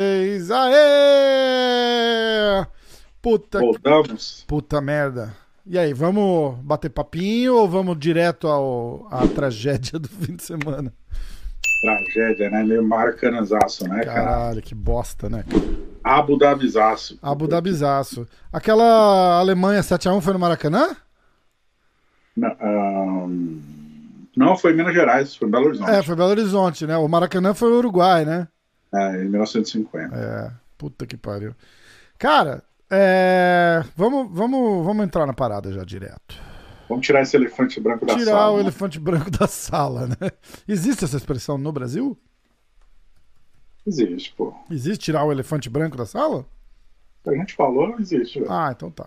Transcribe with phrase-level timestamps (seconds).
[0.00, 0.76] Eis aê!
[3.20, 4.44] Puta, que- Voltamos.
[4.46, 5.34] puta merda.
[5.66, 10.92] E aí, vamos bater papinho ou vamos direto ao, à tragédia do fim de semana?
[11.80, 12.64] Tragédia, né?
[12.64, 14.24] Meio maracanãzaço, né, cara?
[14.24, 15.44] Caralho, que bosta, né?
[16.02, 17.18] Abu Dhabizaço.
[17.22, 18.26] Abu Dhabizaço.
[18.52, 20.96] Aquela Alemanha 7x1 foi no Maracanã?
[22.36, 23.60] Não, ahn,
[24.36, 25.90] não, foi em Minas Gerais, foi em Belo Horizonte.
[25.90, 26.96] É, foi Belo Horizonte, né?
[26.96, 28.48] O Maracanã foi o Uruguai, né?
[28.94, 30.14] É, em 1950.
[30.14, 31.54] É, puta que pariu.
[32.18, 36.47] Cara, é, vamos, vamos, vamos entrar na parada já direto.
[36.88, 38.50] Vamos tirar esse elefante branco da Tirar sala.
[38.52, 38.62] o né?
[38.62, 40.16] elefante branco da sala, né?
[40.66, 42.18] Existe essa expressão no Brasil?
[43.86, 44.54] Existe, pô.
[44.70, 46.44] Existe tirar o elefante branco da sala?
[47.26, 48.40] A gente falou, existe.
[48.40, 48.50] velho.
[48.52, 49.06] Ah, então tá.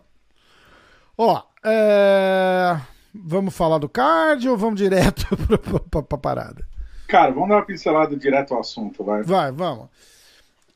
[1.18, 2.80] Ó, é,
[3.14, 6.66] vamos falar do card ou vamos direto pra, pra- pra parada?
[7.08, 9.22] Cara, vamos dar uma pincelada direto ao assunto, vai.
[9.24, 9.90] Vai, vamos.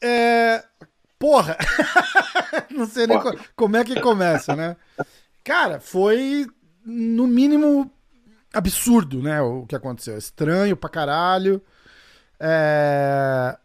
[0.03, 0.63] É...
[1.17, 1.57] Porra!
[2.69, 3.37] Não sei nem Porra.
[3.37, 4.75] co- como é que começa, né?
[5.43, 6.45] Cara, foi
[6.85, 7.91] no mínimo
[8.53, 9.41] absurdo, né?
[9.41, 10.17] O que aconteceu.
[10.17, 11.61] Estranho pra caralho.
[12.39, 13.57] É...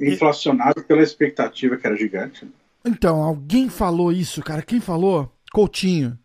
[0.00, 2.48] Inflacionado pela expectativa que era gigante.
[2.84, 4.62] Então, alguém falou isso, cara.
[4.62, 5.30] Quem falou?
[5.52, 6.18] Coutinho.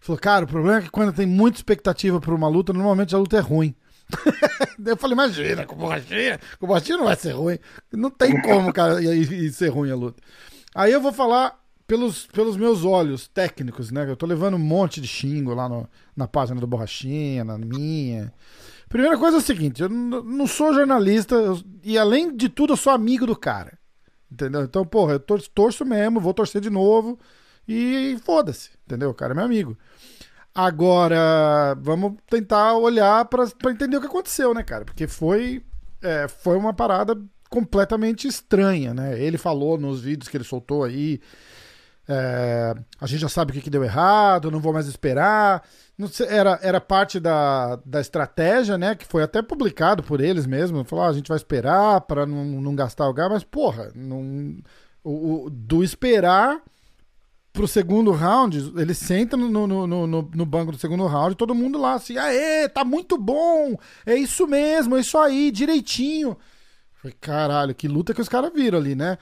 [0.00, 3.18] Falou, cara, o problema é que quando tem muita expectativa pra uma luta, normalmente a
[3.18, 3.74] luta é ruim.
[4.84, 7.58] Eu falei, imagina, com borrachinha, com borrachinha não vai ser ruim.
[7.92, 10.20] Não tem como, cara, e, e ser ruim a luta.
[10.74, 11.59] Aí eu vou falar
[11.90, 14.08] pelos, pelos meus olhos técnicos, né?
[14.08, 18.32] Eu tô levando um monte de xingo lá no- na página do Borrachinha, na minha.
[18.88, 21.34] Primeira coisa é o seguinte, eu não sou jornalista
[21.82, 23.76] e além de tudo eu sou amigo do cara.
[24.30, 24.62] Entendeu?
[24.62, 27.18] Então, porra, eu tor- torço mesmo, vou torcer de novo
[27.66, 29.10] e foda-se, entendeu?
[29.10, 29.76] O cara é meu amigo.
[30.54, 34.84] Agora, vamos tentar olhar pra entender o que aconteceu, né, cara?
[34.84, 35.64] Porque foi,
[36.00, 39.20] é, foi uma parada completamente estranha, né?
[39.20, 41.20] Ele falou nos vídeos que ele soltou aí.
[42.12, 45.62] É, a gente já sabe o que, que deu errado, não vou mais esperar.
[46.10, 48.94] Sei, era, era parte da, da estratégia, né?
[48.94, 50.88] Que foi até publicado por eles mesmos.
[50.88, 54.56] Falou, ah, a gente vai esperar para não, não gastar o gás, mas porra, não,
[55.04, 56.60] o, o- do esperar
[57.52, 61.78] pro segundo round, ele senta no, no, no, no, banco do segundo round, todo mundo
[61.80, 66.36] lá assim, aê, tá muito bom, é isso mesmo, é isso aí, direitinho.
[66.94, 69.18] Falei, caralho, que luta que os caras viram ali, né?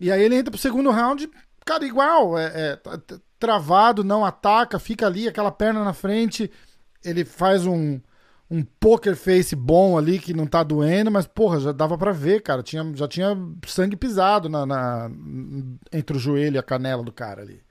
[0.00, 1.28] E aí ele entra pro segundo round,
[1.68, 2.80] cara, igual, é, é,
[3.38, 6.50] travado, não ataca, fica ali, aquela perna na frente,
[7.04, 8.00] ele faz um,
[8.50, 12.42] um poker face bom ali que não tá doendo, mas porra, já dava pra ver,
[12.42, 13.36] cara, tinha, já tinha
[13.66, 15.10] sangue pisado na, na-
[15.92, 17.62] entre o joelho e a canela do cara ali.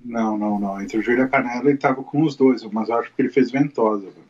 [0.00, 0.80] Não, não, não.
[0.80, 3.20] Entre o joelho e a canela ele tava com os dois, mas eu acho que
[3.20, 4.10] ele fez ventosa.
[4.10, 4.25] velho.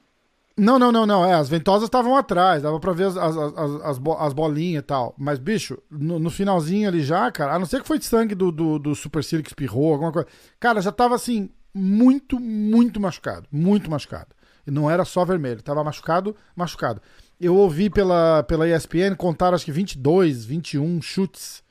[0.59, 1.25] Não, não, não, não.
[1.25, 4.83] É, as ventosas estavam atrás, dava pra ver as, as, as, as, bo- as bolinhas
[4.83, 5.15] e tal.
[5.19, 8.35] Mas, bicho, no, no finalzinho ali já, cara, a não ser que foi de sangue
[8.35, 10.27] do, do, do Super Cílio que espirrou, alguma coisa.
[10.59, 13.47] Cara, já tava assim, muito, muito machucado.
[13.53, 14.29] Muito machucado.
[14.67, 17.03] E não era só vermelho, tava machucado, machucado.
[17.39, 21.63] Eu ouvi pela, pela ESPN contar acho que 22, 21 chutes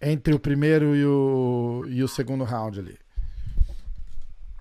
[0.00, 2.96] entre o primeiro e o, e o segundo round ali.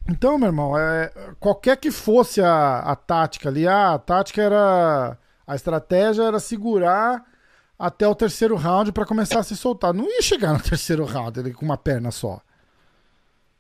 [0.09, 5.17] Então, meu irmão, é, qualquer que fosse a, a tática ali, ah, a tática era.
[5.47, 7.23] A estratégia era segurar
[7.77, 9.93] até o terceiro round para começar a se soltar.
[9.93, 12.41] Não ia chegar no terceiro round ele com uma perna só.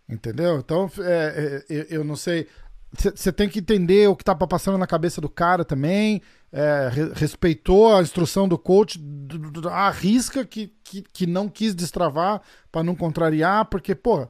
[0.09, 0.57] Entendeu?
[0.59, 2.47] Então, é, é, eu- não sei.
[2.93, 6.21] Você tem que entender o que tá passando na cabeça do cara também.
[6.51, 12.41] é, re- respeitou a instrução do coach, d- arrisca que, que, que não quis destravar
[12.69, 14.27] para não contrariar, porque, pô,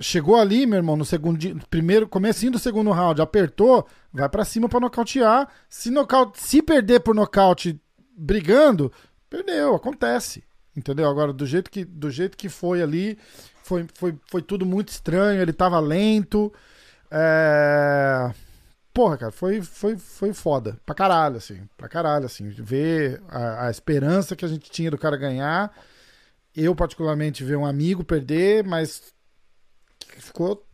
[0.00, 1.38] chegou ali, meu irmão, no segundo,
[1.68, 5.48] primeiro, comecinho do segundo round, apertou, vai pra cima pra nocautear.
[5.68, 7.80] Se, nocaute, se perder por nocaute
[8.16, 8.92] brigando,
[9.30, 10.44] perdeu, acontece.
[10.76, 11.08] Entendeu?
[11.08, 13.16] Agora, do jeito que, do jeito que foi ali,
[13.62, 16.52] foi, foi, foi tudo muito estranho, ele tava lento.
[17.10, 18.32] É...
[18.92, 20.76] porra, cara, foi, foi, foi foda.
[20.84, 21.60] Pra caralho, assim.
[21.76, 22.48] Pra caralho, assim.
[22.48, 25.72] Ver a, a esperança que a gente tinha do cara ganhar.
[26.56, 29.13] Eu, particularmente, ver um amigo perder, mas
[30.20, 30.64] ficou.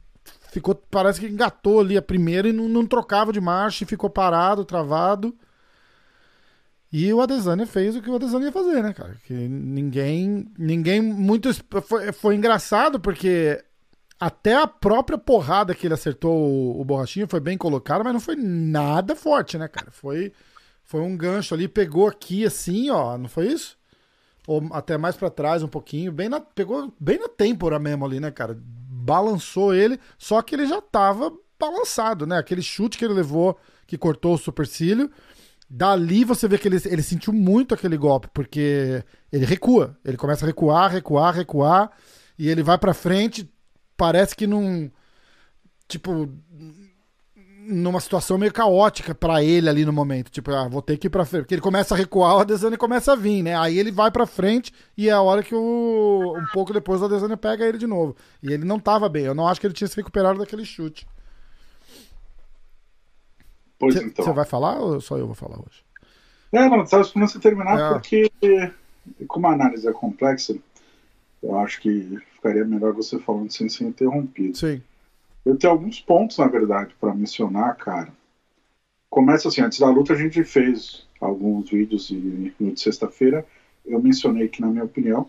[0.52, 4.10] Ficou, parece que engatou ali a primeira e não, não trocava de marcha e ficou
[4.10, 5.34] parado, travado.
[6.92, 9.16] E o Adesanya fez o que o Adesanya ia fazer, né, cara?
[9.24, 10.50] Que ninguém.
[10.58, 11.48] Ninguém muito.
[11.82, 13.62] Foi, foi engraçado porque
[14.20, 18.36] até a própria porrada que ele acertou o, Borrachinho foi bem colocada, mas não foi
[18.36, 19.90] nada forte, né, cara?
[19.90, 20.30] Foi,
[20.84, 23.78] foi um gancho ali, pegou aqui assim, ó, não foi isso?
[24.46, 28.20] Ou até mais para trás um pouquinho, bem na, pegou bem na têmpora mesmo ali,
[28.20, 28.60] né, cara?
[29.00, 32.38] Balançou ele, só que ele já tava balançado, né?
[32.38, 35.10] Aquele chute que ele levou, que cortou o supercílio
[35.72, 39.96] Dali você vê que ele, ele sentiu muito aquele golpe, porque ele recua.
[40.04, 41.92] Ele começa a recuar, recuar, recuar.
[42.36, 43.48] E ele vai pra frente.
[43.96, 44.90] Parece que num.
[45.86, 46.28] Tipo.
[47.70, 50.30] Numa situação meio caótica para ele ali no momento.
[50.30, 51.42] Tipo, ah, vou ter que ir pra frente.
[51.42, 53.56] Porque ele começa a recuar, o Adesanya começa a vir, né?
[53.56, 56.34] Aí ele vai pra frente e é a hora que o.
[56.36, 58.16] Um pouco depois o Adesanya pega ele de novo.
[58.42, 59.24] E ele não tava bem.
[59.24, 61.06] Eu não acho que ele tinha se recuperado daquele chute.
[63.78, 64.34] Pois Você então.
[64.34, 65.82] vai falar ou só eu vou falar hoje?
[66.52, 67.92] É, não, estava esperando você terminar É.
[67.94, 68.30] porque,
[69.28, 70.54] como a análise é complexa,
[71.42, 74.56] eu acho que ficaria melhor você falando sem ser interrompido.
[74.58, 74.82] Sim.
[75.44, 78.12] Eu tenho alguns pontos, na verdade, para mencionar, cara.
[79.08, 83.44] Começa assim, antes da luta a gente fez alguns vídeos e no de sexta-feira
[83.84, 85.28] eu mencionei que, na minha opinião,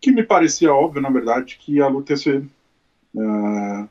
[0.00, 2.44] que me parecia óbvio, na verdade, que a luta ia ser
[3.18, 3.88] ah,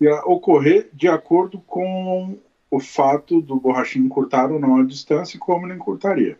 [0.00, 2.38] ia ocorrer de acordo com
[2.70, 6.38] o fato do Borrachinho encurtar ou não a distância e como ele encurtaria.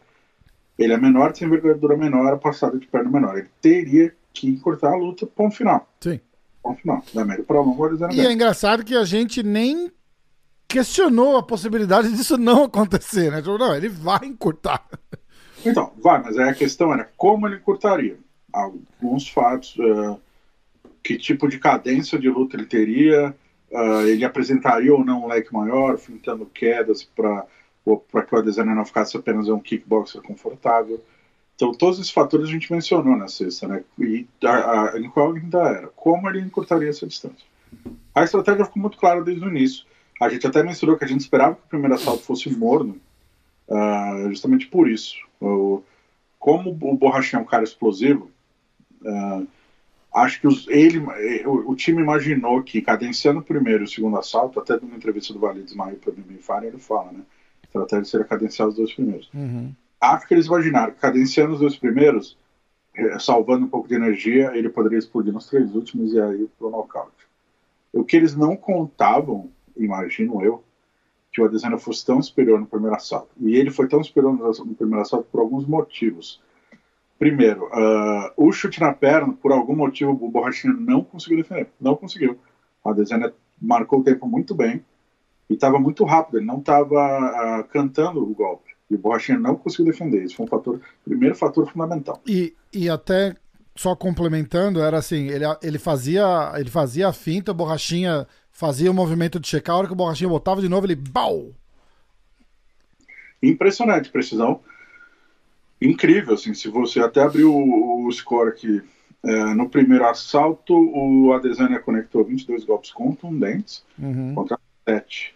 [0.78, 3.38] Ele é menor, tem envergadura menor, a passada de perna menor.
[3.38, 5.88] Ele teria que encurtar a luta, ponto final.
[6.00, 6.20] Sim.
[6.66, 7.04] Ponto final.
[7.14, 8.12] Da média para longo.
[8.12, 9.92] E é engraçado que a gente nem
[10.66, 13.36] questionou a possibilidade disso não acontecer, né?
[13.36, 14.84] Tipo, Não, ele vai encurtar.
[15.64, 18.18] Então, vai, mas aí a questão era como ele encurtaria.
[18.52, 20.16] Alguns fatos, eh,
[21.04, 23.34] que tipo de cadência de luta ele teria,
[23.70, 27.46] eh, ele apresentaria ou não um leque maior, fintando quedas para
[27.84, 31.00] que o Adesanya não ficasse apenas um kickboxer confortável.
[31.56, 33.82] Então, todos esses fatores a gente mencionou na sexta, né?
[33.98, 37.46] E a, a incógnita era como ele encurtaria essa distância.
[38.14, 39.84] A estratégia ficou muito clara desde o início.
[40.20, 43.00] A gente até mencionou que a gente esperava que o primeiro assalto fosse morno,
[43.70, 45.16] ah, justamente por isso.
[46.38, 48.30] Como o Borrachinho é um cara explosivo,
[49.04, 49.42] ah,
[50.14, 50.98] acho que os- ele,
[51.46, 55.32] o, o time imaginou que cadenciando o primeiro e o segundo assalto, até numa entrevista
[55.32, 57.20] do Vale Desmaio para o Bibi Fire, ele fala, né?
[57.62, 59.28] A estratégia seria cadenciar os dois primeiros.
[60.00, 62.38] Acho que eles imaginaram que cadenciando os dois primeiros,
[62.94, 66.70] eh, salvando um pouco de energia, ele poderia explodir nos três últimos e aí pro
[66.70, 67.26] nocaute.
[67.92, 70.62] O que eles não contavam, imagino eu,
[71.32, 73.28] que o Adesanya fosse tão superior no primeiro assalto.
[73.38, 76.40] E ele foi tão superior no, primeiro assalto por alguns motivos.
[77.18, 81.68] Primeiro, ah, o chute na perna, por algum motivo, o Borrachinha não conseguiu defender.
[81.78, 82.38] Não conseguiu.
[82.82, 84.82] O Adesanya marcou o tempo muito bem
[85.48, 86.38] e estava muito rápido.
[86.38, 88.65] Ele não estava cantando o golpe.
[88.90, 90.24] E o Borrachinha não conseguiu defender.
[90.24, 92.20] Isso foi um fator, primeiro fator fundamental.
[92.26, 93.34] E, e até
[93.74, 98.94] só complementando, era assim, ele, ele fazia ele fazia a finta, a borrachinha fazia o
[98.94, 101.52] movimento de checar, a hora que o borrachinha botava de novo, ele bau!
[103.42, 104.60] impressionante, precisão
[105.80, 108.82] incrível, assim, se você até abrir o, o score aqui,
[109.22, 114.34] é, no primeiro assalto o Adesanya conectou 22 golpes contundentes Uhum.
[114.34, 115.35] contra 7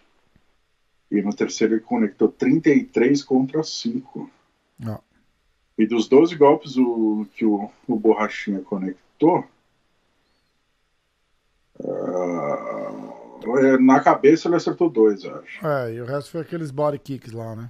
[1.11, 4.31] e no terceiro ele conectou 33 contra 5
[4.87, 4.97] Ó.
[5.77, 9.45] e dos 12 golpes o, que o, o Borrachinha conectou
[13.43, 17.31] é, na cabeça ele acertou dois, acho É, e o resto foi aqueles body kicks
[17.31, 17.69] lá, né?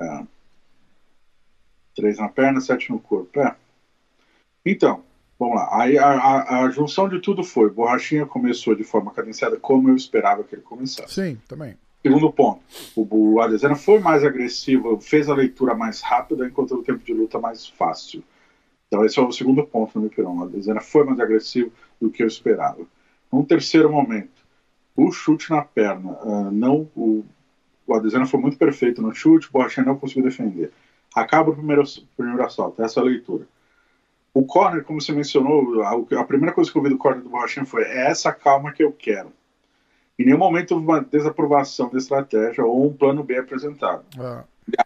[0.00, 0.24] É.
[1.94, 3.40] Três na perna, sete no corpo.
[3.40, 3.56] É.
[4.64, 5.02] Então,
[5.38, 5.68] vamos lá.
[5.72, 9.96] Aí a, a, a junção de tudo foi: Borrachinha começou de forma cadenciada, como eu
[9.96, 11.14] esperava que ele começasse.
[11.14, 11.76] Sim, também.
[12.02, 12.60] Segundo ponto:
[12.96, 17.38] o, Adesanya foi mais agressivo, fez a leitura mais rápida, enquanto o tempo de luta
[17.38, 18.22] mais fácil.
[18.86, 20.38] Então, esse é o segundo ponto no meu pirão.
[20.38, 22.86] O Adesanya foi mais agressivo do que eu esperava.
[23.32, 24.44] Um terceiro momento:
[24.96, 26.18] o chute na perna.
[26.22, 27.24] ah, não, o,
[27.86, 30.72] o Adesanya foi muito perfeito no chute, o Borrachinha não conseguiu defender.
[31.14, 31.82] Acaba o primeiro,
[32.16, 33.46] primeiro assalto, essa é a leitura.
[34.32, 37.30] O corner, como você mencionou, a, a primeira coisa que eu vi do corner do
[37.30, 39.32] Borrachinha foi é essa calma que eu quero.
[40.18, 44.04] Em nenhum momento houve uma desaprovação da estratégia ou um plano B apresentado.
[44.18, 44.42] É.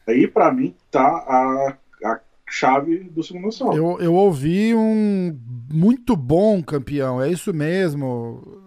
[0.07, 3.77] Aí, para mim, tá a, a chave do segundo assalto.
[3.77, 5.37] Eu, eu ouvi um
[5.71, 8.63] muito bom campeão, é isso mesmo.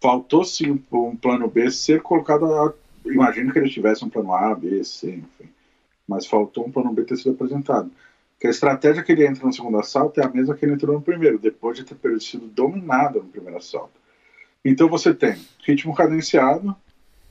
[0.00, 2.74] Faltou sim um plano B ser colocado a-
[3.04, 5.50] imagino que eles tivessem um plano A, B, C, enfim.
[6.08, 7.90] Mas faltou um plano B ter sido apresentado.
[8.40, 10.94] Que a estratégia que ele entra no segundo assalto é a mesma que ele entrou
[10.96, 13.99] no primeiro, depois de ter sido dominado no primeiro assalto.
[14.64, 15.36] Então você tem
[15.66, 16.74] ritmo cadenciado,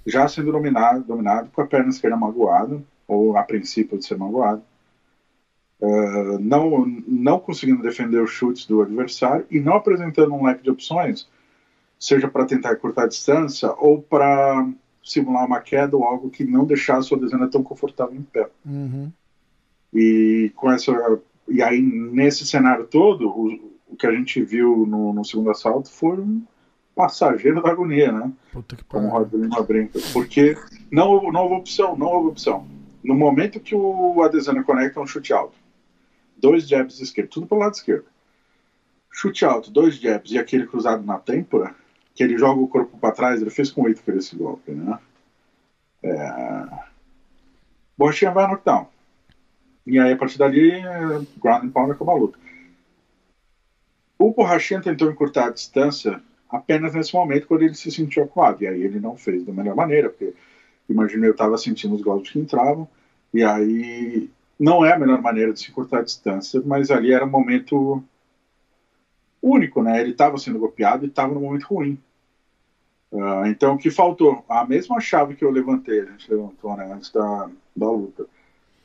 [0.06, 4.62] já sendo dominado, dominado com a perna esquerda magoada, ou a princípio de ser magoado,
[5.82, 10.70] uh, não, não conseguindo defender os chutes do adversário e não apresentando um leque de
[10.70, 11.28] opções,
[12.00, 14.68] seja para tentar cortar a distância ou para
[15.04, 18.50] simular uma queda ou algo que não deixasse a sua dezena tão confortável em pé.
[18.66, 19.12] Uhum.
[19.94, 20.92] E com essa
[21.48, 25.90] e aí nesse cenário todo, o, o que a gente viu no, no segundo assalto
[25.90, 26.44] foi um
[27.00, 28.30] passageiro da agonia, né?
[28.52, 29.24] Puta que Como o pariu.
[29.24, 30.00] Rod Lima brinca.
[30.12, 30.58] Porque
[30.92, 32.68] não, não houve opção, não houve opção.
[33.02, 35.56] No momento que o Adesanya conecta um chute alto,
[36.36, 38.04] dois jabs esquerdos, tudo pelo lado esquerdo.
[39.10, 41.74] Chute alto, dois jabs e aquele cruzado na têmpora,
[42.14, 45.00] que ele joga o corpo para trás, ele fez com o Whittaker esse golpe, né?
[46.04, 46.66] É...
[47.98, 48.88] Borrachinha vai no knockdown.
[49.88, 52.38] E aí, a partir dali, é, ground and pound acaba a luta.
[54.18, 58.64] O Borrachinha tentou encurtar a distância apenas nesse momento, quando ele se sentiu acuado.
[58.64, 60.34] E aí ele não fez da melhor maneira, porque
[60.90, 62.88] imagino eu estava sentindo os golpes que entravam.
[63.34, 64.30] E aí
[64.60, 68.04] não é a melhor maneira de se encurtar a distância, mas ali era um momento
[69.42, 70.02] único, né?
[70.02, 71.98] Ele estava sendo golpeado e estava num momento ruim.
[73.12, 74.44] Ah, então, o que faltou?
[74.48, 78.26] A mesma chave que eu levantei, a gente levantou né, antes da, da luta.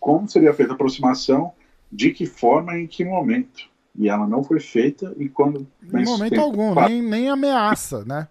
[0.00, 1.52] Como seria feita a aproximação,
[1.90, 3.68] de que forma e em que momento?
[3.96, 5.66] E ela não foi feita e quando...
[5.82, 8.28] Em momento algum, nem, nem ameaça, né?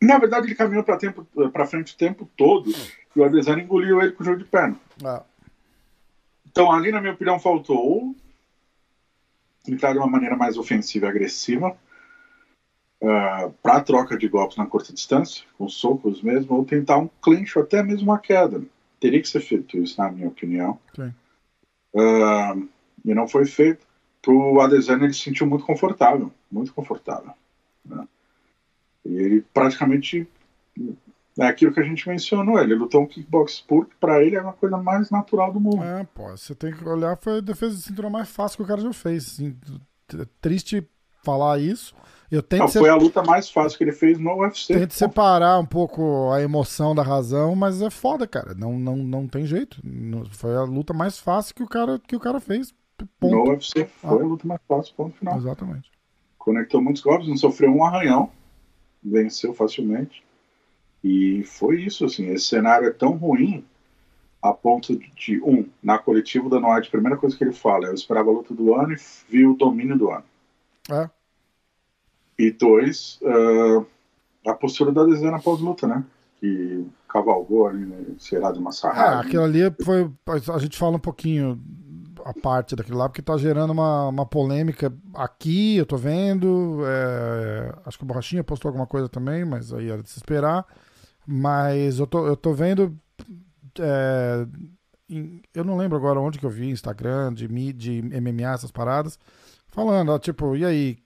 [0.00, 4.00] Na verdade, ele caminhou para tempo para frente o tempo todo e o Adesanya engoliu
[4.00, 4.76] ele com o jogo de perna.
[5.04, 5.22] Ah,
[6.46, 8.16] Então, ali, na minha opinião, faltou ou
[9.68, 11.76] entrar de uma maneira mais ofensiva e agressiva
[13.62, 17.56] para a troca de golpes na curta distância, com socos mesmo, ou tentar um clinch
[17.58, 18.62] ou até mesmo uma queda.
[18.98, 20.78] Teria que ser feito isso, na minha opinião.
[21.94, 22.56] Ah,
[23.04, 23.85] e não foi feito.
[24.26, 27.30] Pro Adesanya ele se sentiu muito confortável, muito confortável.
[27.84, 28.08] né?
[29.04, 30.28] E ele praticamente
[31.38, 32.58] é aquilo que a gente mencionou.
[32.58, 35.84] Ele lutou um kickbox puro, que para ele é uma coisa mais natural do mundo.
[35.84, 38.66] É, pô, você tem que olhar, foi a defesa de cinturão mais fácil que o
[38.66, 39.26] cara já fez.
[39.26, 39.56] assim,
[40.40, 40.84] triste
[41.22, 41.94] falar isso.
[42.28, 44.74] Eu tento, Não, se- foi a luta mais fácil que ele fez no UFC.
[44.74, 48.54] tento separar um pouco a emoção da razão, mas é foda, cara.
[48.54, 49.80] Não, não, não tem jeito.
[50.32, 52.74] Foi a luta mais fácil que o cara, que o cara fez.
[53.00, 53.50] No Ponto.
[53.50, 55.36] UFC foi a luta mais fácil, ponto final.
[55.36, 55.90] Exatamente.
[56.38, 58.30] Conectou muitos golpes, não sofreu um arranhão,
[59.02, 60.24] venceu facilmente.
[61.04, 62.28] E foi isso, assim.
[62.28, 63.64] Esse cenário é tão ruim
[64.42, 67.90] a ponto de, um, na coletiva da Noite, a primeira coisa que ele fala é:
[67.90, 68.96] eu esperava a luta do ano e
[69.28, 70.24] vi o domínio do ano.
[70.90, 71.10] É.
[72.38, 73.84] E dois, ah,
[74.50, 76.04] a postura da Desena pós-luta, né?
[76.38, 78.04] Que cavalgou ali, né?
[78.18, 79.20] será de uma É, sarrada.
[79.20, 80.10] aquilo ali foi.
[80.54, 81.60] A gente fala um pouquinho
[82.30, 86.80] a parte daquilo lá, porque tá gerando uma, uma polêmica aqui, eu tô vendo.
[86.86, 90.66] é, acho que o Borrachinha postou alguma coisa também, mas aí era de se esperar.
[91.26, 92.96] Mas eu tô, eu tô vendo.
[93.80, 94.46] é,
[95.08, 99.18] em- eu não lembro agora onde que eu vi, Instagram, de, de MMA, essas paradas,
[99.68, 100.98] falando, ó, tipo, e aí,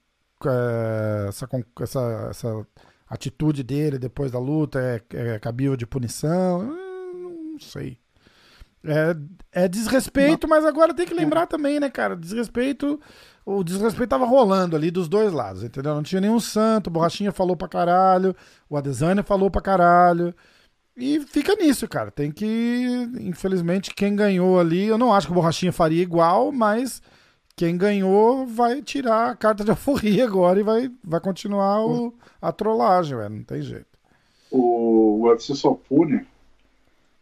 [0.47, 1.49] é, essa,
[1.81, 2.67] essa, essa
[3.09, 5.03] atitude dele depois da luta é,
[5.35, 6.61] é cabível de punição?
[6.62, 7.99] Hum, Não sei.
[8.85, 12.17] É, é desrespeito, mas agora tem que lembrar também, né, cara?
[12.17, 13.01] Desrespeito.
[13.45, 15.95] O desrespeito tava rolando ali dos dois lados, entendeu?
[15.95, 18.35] Não tinha nenhum santo, o Borrachinha falou pra caralho,
[18.69, 20.35] o Adesanya falou pra caralho.
[20.97, 22.11] E fica nisso, cara.
[22.11, 22.47] Tem que.
[23.21, 27.03] Infelizmente, quem ganhou ali, eu não acho que o Borrachinha faria igual, mas
[27.57, 32.53] quem ganhou vai tirar a carta de alforria agora e vai, vai continuar o, a
[32.53, 33.31] trollagem, velho.
[33.37, 33.87] Não tem jeito.
[34.51, 36.27] O UFC só pune.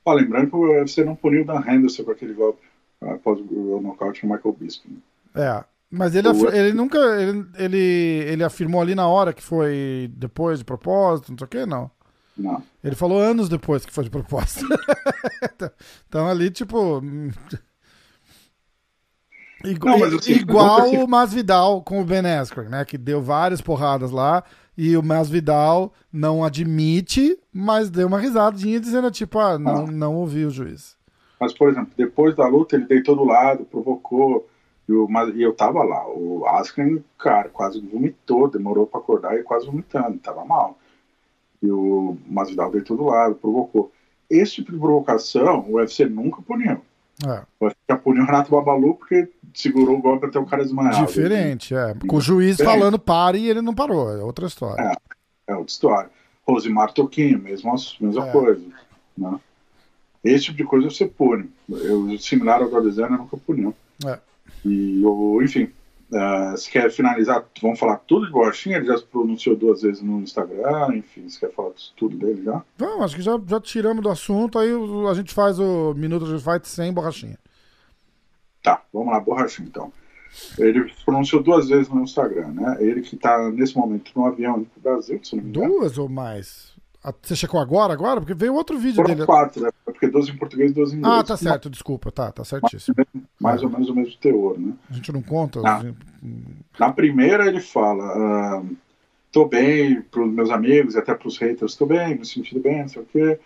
[0.08, 2.62] Ó, lembrando que o UFC não puniu o Dan Henderson com aquele golpe
[3.00, 5.02] após o nocaute no Michael Bisping.
[5.34, 5.64] É.
[5.90, 6.98] Mas ele, O- ele nunca.
[6.98, 7.78] Ele, ele,
[8.26, 11.90] ele afirmou ali na hora que foi depois de propósito, não sei o que, não.
[12.36, 12.62] Não.
[12.84, 14.66] Ele falou anos depois que foi de propósito.
[16.08, 16.98] então ali, tipo.
[17.00, 17.30] hum,
[19.64, 22.84] igu- Não, mas assim, igual o Masvidal com o Ben Askren, né?
[22.84, 24.44] Que deu várias porradas lá.
[24.80, 30.44] E o Masvidal não admite, mas deu uma risadinha dizendo, tipo, ah, não, não ouvi
[30.44, 30.96] o juiz.
[31.40, 34.48] Mas, por exemplo, depois da luta, ele deitou do lado, provocou.
[34.88, 36.06] E, o, mas, e eu tava lá.
[36.08, 40.78] O Askren, cara, quase vomitou, demorou pra acordar e quase vomitando, tava mal.
[41.60, 43.90] E o Masvidal deitou do lado, provocou.
[44.30, 46.80] Esse tipo de provocação, o UFC nunca puniu.
[47.26, 50.62] É, O UFC já puniu o Renato Babalu porque segurou o golpe até o cara
[50.64, 51.04] desmaiar.
[51.06, 51.94] diferente, é.
[52.06, 52.78] Com o juiz Diferente.
[52.78, 54.10] falando pare e ele não parou.
[54.12, 54.96] É outra história.
[55.46, 56.10] É outra história.
[56.46, 58.32] Rosimar Toquinho, mesma, mesma É.
[58.32, 58.62] coisa.
[59.16, 59.38] Né?
[60.24, 61.50] Esse tipo de coisa você pune.
[61.70, 63.72] Eu, similar ao do Adesanya, eu nunca puni.
[64.06, 64.18] É.
[64.64, 65.70] E, eu, enfim,
[66.10, 68.76] uh, se quer finalizar, vamos falar tudo de borrachinha?
[68.78, 72.62] Ele já se pronunciou duas vezes no Instagram, enfim, se quer falar tudo dele já?
[72.78, 74.70] Não, acho que já, já tiramos do assunto, aí
[75.10, 77.38] a gente faz o Minuto de Fight sem borrachinha.
[78.62, 79.92] Tá, vamos lá, borrachinha então.
[80.58, 82.76] Ele se pronunciou duas vezes no Instagram, né?
[82.80, 85.68] Ele que está nesse momento no avião indo pro Brasil, se não me engano.
[85.74, 86.76] Duas ou mais?
[87.22, 88.20] Você checou agora, agora?
[88.20, 89.24] Porque veio outro vídeo Foram dele.
[89.24, 89.70] quatro, né?
[89.84, 91.18] Porque 12 em português e 12 em inglês.
[91.18, 92.96] Ah, tá certo, desculpa, tá, tá certíssimo.
[93.40, 94.74] Mais ou menos o mesmo teor, né?
[94.90, 95.60] A gente não conta.
[95.64, 95.82] Ah.
[96.78, 98.62] Na primeira ele fala, ah,
[99.32, 102.88] tô bem pros meus amigos e até pros haters, tô bem, me sentindo bem, não
[102.88, 103.40] sei o quê.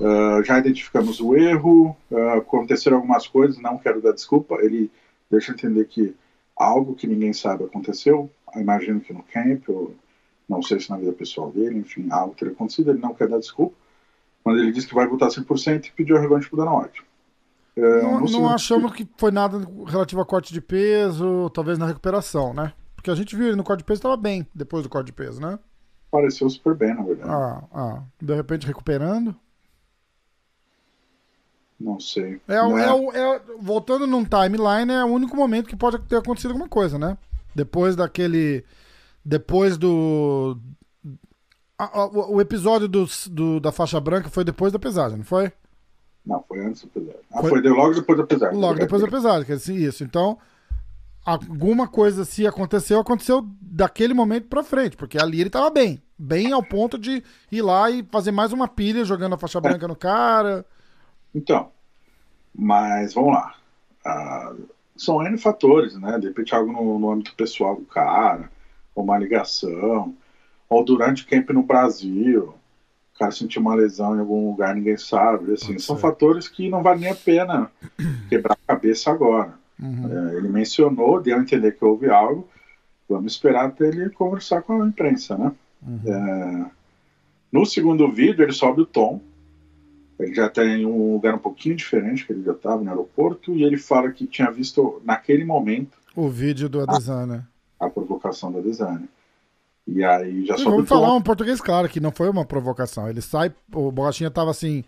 [0.00, 4.56] Ah, já identificamos o erro, ah, aconteceram algumas coisas, não quero dar desculpa.
[4.60, 4.90] Ele
[5.30, 6.14] deixa entender que
[6.56, 9.94] algo que ninguém sabe aconteceu, eu imagino que no camp, ou
[10.48, 13.38] não sei se na vida pessoal dele, enfim, algo teria acontecido, ele não quer dar
[13.38, 13.76] desculpa.
[14.44, 17.02] Mas ele disse que vai votar 100% e pediu a revanche pro Dana White.
[17.76, 22.54] Ah, Não, não achamos que foi nada relativo a corte de peso, talvez na recuperação,
[22.54, 22.72] né?
[22.94, 25.12] Porque a gente viu ele no corte de peso estava bem depois do corte de
[25.12, 25.58] peso, né?
[26.10, 27.30] Pareceu super bem, na verdade.
[27.30, 28.02] Ah, ah.
[28.20, 29.36] De repente recuperando.
[31.80, 32.40] Não sei.
[32.48, 32.84] É, o- Né?
[33.14, 36.98] é é- voltando num timeline, é o único momento que pode ter acontecido alguma coisa,
[36.98, 37.16] né?
[37.54, 38.64] Depois daquele.
[39.24, 40.58] Depois do.
[41.78, 45.52] a- a- o episódio do, do- da faixa branca foi depois da pesagem, não foi?
[46.26, 47.14] Não, foi antes do pesar.
[47.32, 48.52] Ah, Foi- foi, de- logo depois do pesar.
[48.52, 50.02] Logo depois da pesagem, que é assim, isso.
[50.02, 50.36] Então,
[51.24, 56.02] alguma coisa se aconteceu, aconteceu daquele momento pra frente, porque ali ele tava bem.
[56.18, 59.86] Bem ao ponto de ir lá e fazer mais uma pilha jogando a faixa branca
[59.86, 60.66] no cara.
[61.38, 61.70] Então,
[62.52, 63.54] mas vamos lá.
[64.04, 64.52] Ah,
[64.96, 66.18] são N fatores, né?
[66.18, 68.50] De repente algo no, no âmbito pessoal do cara,
[68.94, 70.14] ou uma ligação,
[70.68, 72.54] ou durante o camp no Brasil,
[73.14, 75.52] o cara sentiu uma lesão em algum lugar, ninguém sabe.
[75.52, 76.02] Assim, Pode são ser.
[76.02, 77.70] fatores que não vale nem a pena
[78.28, 79.54] quebrar a cabeça agora.
[79.80, 80.30] Uhum.
[80.30, 82.48] É, ele mencionou, deu a entender que houve algo.
[83.08, 85.52] Vamos esperar até ele conversar com a imprensa, né?
[85.86, 86.00] Uhum.
[86.04, 86.70] É,
[87.52, 89.20] no segundo vídeo, ele sobe o tom.
[90.18, 93.54] Ele já está em um lugar um pouquinho diferente, que ele já estava no aeroporto,
[93.54, 97.46] e ele fala que tinha visto naquele momento O vídeo do Adesanya.
[97.78, 99.08] a provocação da Desane.
[99.86, 102.44] E aí já E sobe o Vamos falar um português claro, que não foi uma
[102.44, 103.08] provocação.
[103.08, 104.84] Ele sai, o Borrachinha tava assim,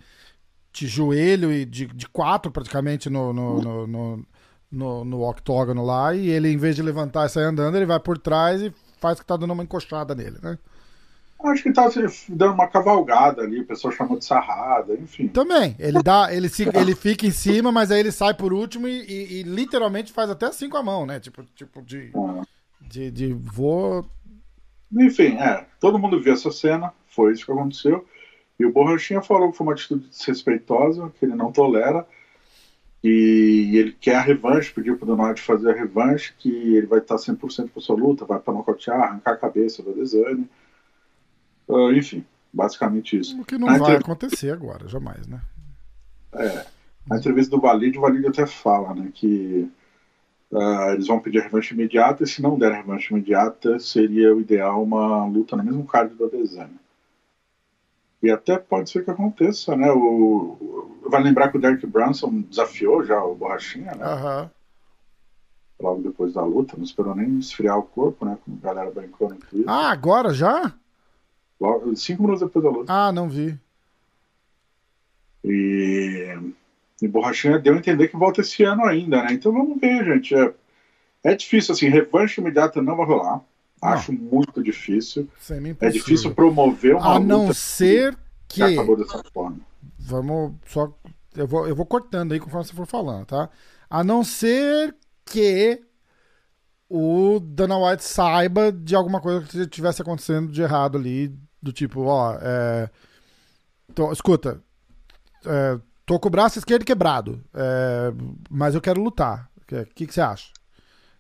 [0.73, 4.27] de joelho e de, de quatro praticamente no, no, no, no,
[4.71, 8.01] no, no octógono lá, e ele, em vez de levantar e sair andando, ele vai
[8.01, 10.59] por trás e faz que tá dando uma encoxada nele, né?
[11.45, 11.91] Acho que estava
[12.29, 15.27] dando uma cavalgada ali, o pessoal chamou de sarrada, enfim.
[15.29, 18.87] Também, ele dá, ele, se, ele fica em cima, mas aí ele sai por último
[18.87, 21.19] e, e- e literalmente faz até assim com a mão, né?
[21.19, 22.43] Tipo, tipo de, Ah,
[22.81, 24.05] de, de vou.
[24.93, 28.07] Enfim, é, todo mundo viu essa cena, foi isso que aconteceu.
[28.59, 32.07] E o Borrachinha falou que foi uma atitude desrespeitosa, que ele não tolera.
[33.03, 37.17] E ele quer a revanche, pediu pro Donald fazer a revanche, que ele vai estar
[37.17, 40.45] 100% para sua luta, vai para nocautear, arrancar a cabeça do Adesanya.
[41.73, 43.41] Ah, enfim, basicamente isso.
[43.41, 45.41] O que não vai entrev- acontecer agora, jamais, né?
[47.07, 49.71] Na entrevista do Valide, o Valide até fala né, que
[50.53, 54.35] ah, eles vão pedir a revanche imediata, e se não der a revanche imediata, seria
[54.35, 56.79] o ideal uma luta no mesmo card do Adesanya.
[58.23, 59.91] E até pode ser que aconteça, né?
[59.91, 64.05] O, vai lembrar que o Derek Brunson desafiou já o Borrachinha, né?
[64.05, 64.51] Aham.
[65.81, 68.37] Logo depois da luta, não esperou nem esfriar o corpo, né?
[68.45, 69.65] Como a galera brincou no Twitter.
[69.67, 70.75] Ah, agora já?
[71.61, 72.93] Logo- cinco minutos depois da luta.
[72.93, 73.59] Ah, não vi.
[75.45, 76.37] E,
[77.03, 79.33] e Borrachinha deu a entender que volta esse ano ainda, né?
[79.33, 80.35] Então vamos ver, gente.
[80.35, 80.55] É,
[81.25, 83.41] é difícil, assim, revanche imediata não vai rolar.
[83.83, 85.27] Acho muito difícil.
[85.39, 88.15] Semi É difícil promover uma A luta não ser
[88.47, 88.63] que que.
[88.63, 89.59] acabou dessa forma.
[89.99, 90.93] Vamos só.
[91.35, 93.49] Eu vou, eu vou cortando aí conforme você for falando, tá?
[93.89, 94.95] A não ser
[95.25, 95.81] que
[96.89, 102.03] o Dana White saiba de alguma coisa que estivesse acontecendo de errado ali, do tipo,
[102.05, 102.91] ó, é,
[104.13, 104.63] escuta,
[105.45, 108.13] é, tô com o braço esquerdo quebrado, é,
[108.49, 109.51] mas eu quero lutar.
[109.63, 110.49] O que, que, você acha?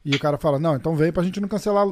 [0.04, 1.86] E o cara fala, não, então vem pra gente não cancelar.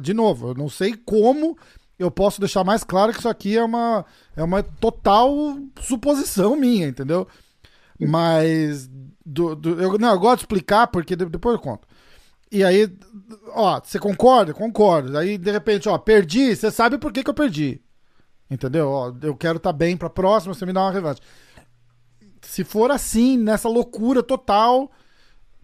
[0.00, 1.56] De novo, eu não sei como
[1.98, 4.04] eu posso deixar mais claro que isso aqui é uma,
[4.36, 5.32] é uma total
[5.80, 7.26] suposição minha, entendeu?
[7.98, 8.90] Mas
[9.24, 11.86] do, do- eu, não, eu gosto de explicar porque de- depois eu conto.
[12.54, 12.88] E aí,
[13.48, 14.54] ó, você concorda?
[14.54, 15.18] Concordo.
[15.18, 17.82] Aí, de repente, ó, perdi, você sabe por que, que eu perdi.
[18.48, 18.88] Entendeu?
[18.88, 21.20] Ó, eu quero estar bem pra próxima, você me dá uma revanche.
[22.42, 24.88] Se for assim, nessa loucura total,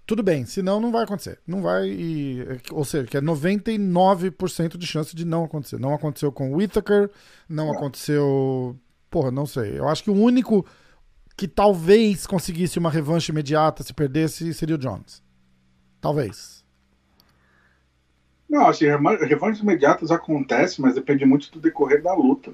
[0.04, 0.44] tudo bem.
[0.44, 1.38] Senão, não vai acontecer.
[1.46, 1.88] Não vai.
[1.88, 5.78] e- ou seja, que é 99% de chance de não acontecer.
[5.78, 7.08] Não aconteceu com o Whittaker,
[7.48, 8.76] não aconteceu
[9.08, 9.78] porra, não sei.
[9.78, 10.66] Eu acho que o único
[11.36, 15.22] que talvez conseguisse uma revanche imediata se perdesse seria o Jones.
[16.00, 16.59] Talvez.
[18.50, 22.52] Não, assim, revanches imediatas acontecem, mas depende muito do decorrer da luta.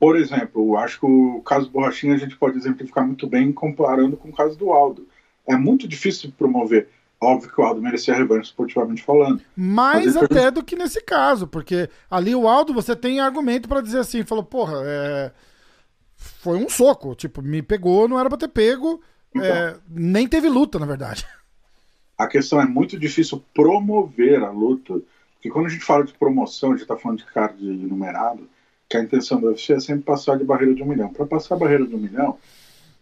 [0.00, 4.30] Por exemplo, acho que o caso Borrachinha a gente pode exemplificar muito bem comparando com
[4.30, 5.06] o caso do Aldo.
[5.46, 6.88] É muito difícil promover.
[7.20, 9.42] Óbvio que o Aldo merecia revanche esportivamente falando.
[9.54, 13.98] Mais até do que nesse caso, porque ali o Aldo você tem argumento para dizer
[13.98, 15.32] assim, falou, porra, é...
[16.14, 19.02] foi um soco, tipo, me pegou, não era pra ter pego,
[19.34, 19.76] então, é...
[19.90, 21.26] nem teve luta, na verdade.
[22.18, 25.00] A questão é muito difícil promover a luta,
[25.34, 28.48] porque quando a gente fala de promoção, a gente tá falando de card numerado,
[28.88, 31.10] que a intenção do UFC é sempre passar de barreira de um milhão.
[31.10, 32.36] Para passar a barreira de um milhão,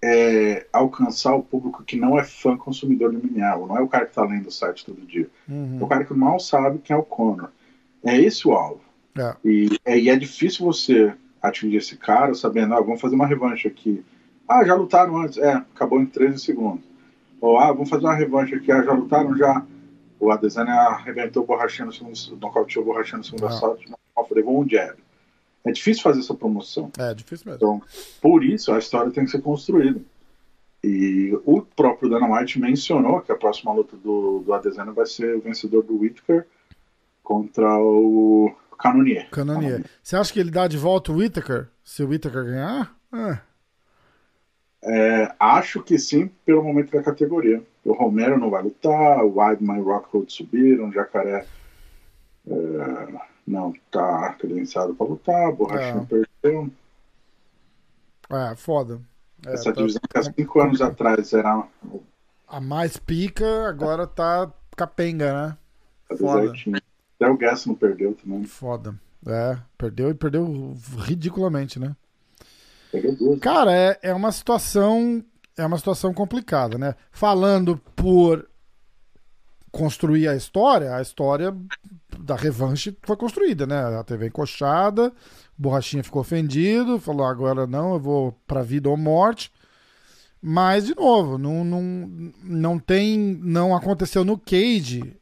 [0.04, 4.04] é alcançar o público que não é fã consumidor de mineral, não é o cara
[4.04, 5.28] que está lendo o site todo dia.
[5.48, 5.78] Uhum.
[5.80, 7.50] É o cara que mal sabe quem é o Conor.
[8.04, 8.82] É esse o alvo.
[9.16, 9.34] É.
[9.44, 13.66] E, é, e, é, difícil você atingir esse cara sabendo, ah, vamos fazer uma revanche
[13.66, 14.04] aqui.
[14.46, 15.38] Ah, já lutaram antes.
[15.38, 16.84] É, acabou em 13 segundos.
[17.40, 18.70] Ou, ah, vamos fazer uma revanche aqui.
[18.72, 19.64] Ah, já lutaram já.
[20.18, 23.82] O Adesanya arrebentou o borrachinho no segundo, nocauteou o borrachinho no segundo assalto,
[24.30, 24.96] levou um jab.
[25.64, 26.90] É difícil fazer essa promoção.
[26.96, 27.56] É difícil mesmo.
[27.56, 27.82] Então,
[28.20, 30.00] por isso, a história tem que ser construída.
[30.82, 35.36] E o próprio Dana White mencionou que a próxima luta do, do Adesanya vai ser
[35.36, 36.46] o vencedor do Whittaker
[37.22, 39.28] contra o Canonier.
[39.30, 39.84] Canonier.
[40.00, 41.66] Você acha que ele dá de volta o Whittaker?
[41.82, 42.96] Se o Whittaker ganhar?
[43.12, 43.38] É.
[44.88, 47.62] É, acho que sim, pelo momento da categoria.
[47.84, 51.44] O Romero não vai lutar, o Weidman e o Rockhold subiram, o Jacaré.
[52.48, 56.26] É não tá credenciado para lutar, Borrachinha é.
[56.42, 56.70] perdeu.
[58.28, 59.00] É, foda.
[59.46, 59.80] É, Essa tá...
[59.80, 61.66] divisão que há cinco anos atrás era.
[62.48, 65.58] A mais pica, agora tá capenga, né?
[66.08, 66.52] Tá foda.
[67.16, 68.44] Até o Gas não perdeu também.
[68.44, 68.94] Foda.
[69.26, 71.96] É, perdeu e perdeu ridiculamente, né?
[73.00, 73.38] Duas.
[73.40, 75.24] Cara, é, é uma situação.
[75.56, 76.94] É uma situação complicada, né?
[77.10, 78.46] Falando por
[79.70, 81.54] construir a história, a história
[82.18, 83.98] da revanche foi construída, né?
[83.98, 85.12] A TV encoxada,
[85.56, 89.50] Borrachinha ficou ofendido, falou agora não, eu vou para vida ou morte.
[90.40, 93.18] Mas, de novo, não, não, não tem.
[93.42, 95.16] Não aconteceu no Cage,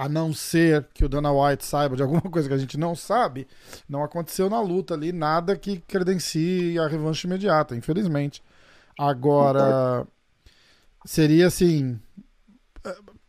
[0.00, 2.94] a não ser que o Dana White saiba de alguma coisa que a gente não
[2.94, 3.46] sabe,
[3.86, 8.42] não aconteceu na luta ali nada que credencie a revanche imediata, infelizmente.
[8.98, 10.06] Agora,
[11.04, 12.00] seria assim.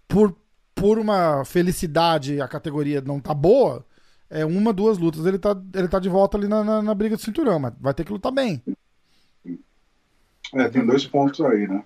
[0.07, 0.34] Por,
[0.73, 3.86] por uma felicidade a categoria não tá boa,
[4.29, 7.17] é uma, duas lutas, ele tá, ele tá de volta ali na, na, na briga
[7.17, 8.63] do cinturão, mas vai ter que lutar bem.
[10.53, 11.84] É, tem dois pontos aí, né?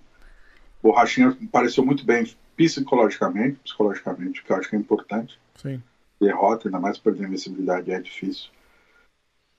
[0.83, 5.39] Borrachinha pareceu muito bem psicologicamente, psicologicamente, que eu acho que é importante.
[5.55, 5.81] Sim.
[6.19, 8.49] Derrota, ainda mais perder a invencibilidade, é difícil.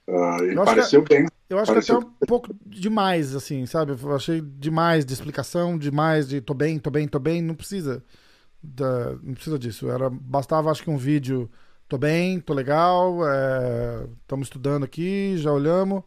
[0.09, 1.27] Uh, ele pareceu que, bem.
[1.51, 2.01] Eu acho pareceu...
[2.01, 3.93] que até um pouco demais, assim, sabe?
[4.01, 8.03] Eu achei demais de explicação, demais de tô bem, tô bem, tô bem, não precisa
[8.63, 9.91] da, não precisa disso.
[9.91, 11.51] Era, bastava, acho que um vídeo.
[11.89, 13.21] Tô bem, tô legal,
[14.23, 16.03] estamos é, estudando aqui, já olhamos.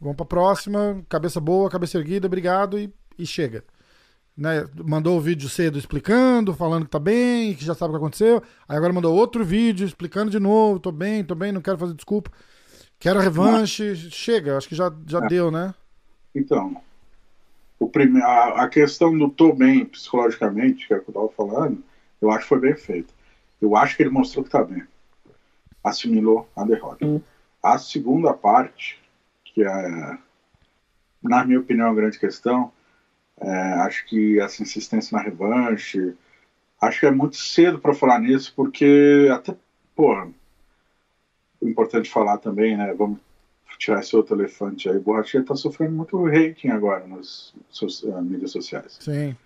[0.00, 1.04] Vamos para a próxima.
[1.08, 3.64] Cabeça boa, cabeça erguida, obrigado e, e chega.
[4.36, 4.66] Né?
[4.84, 8.42] Mandou o vídeo cedo explicando, falando que tá bem, que já sabe o que aconteceu.
[8.68, 11.94] Aí agora mandou outro vídeo explicando de novo: tô bem, tô bem, não quero fazer
[11.94, 12.30] desculpa.
[12.98, 13.94] Quero a revanche.
[14.10, 15.28] Chega, acho que já, já é.
[15.28, 15.74] deu, né?
[16.34, 16.76] Então,
[17.78, 18.20] o prime...
[18.22, 21.82] a, a questão do tô bem psicologicamente, que é o que eu tava falando,
[22.20, 23.14] eu acho que foi bem feito.
[23.60, 24.82] Eu acho que ele mostrou que está bem.
[25.82, 27.06] Assimilou a derrota.
[27.06, 27.20] Hum.
[27.62, 29.00] A segunda parte,
[29.44, 30.18] que é,
[31.22, 32.70] na minha opinião, a grande questão,
[33.40, 36.14] é, acho que essa insistência na revanche,
[36.80, 39.54] acho que é muito cedo para falar nisso, porque até,
[39.94, 40.28] porra,
[41.60, 42.94] o importante falar também, né?
[42.94, 43.18] Vamos
[43.78, 44.98] tirar esse outro elefante aí.
[44.98, 48.96] Borrachinha está sofrendo muito rating agora nas uh, mídias sociais.
[49.00, 49.36] Sim.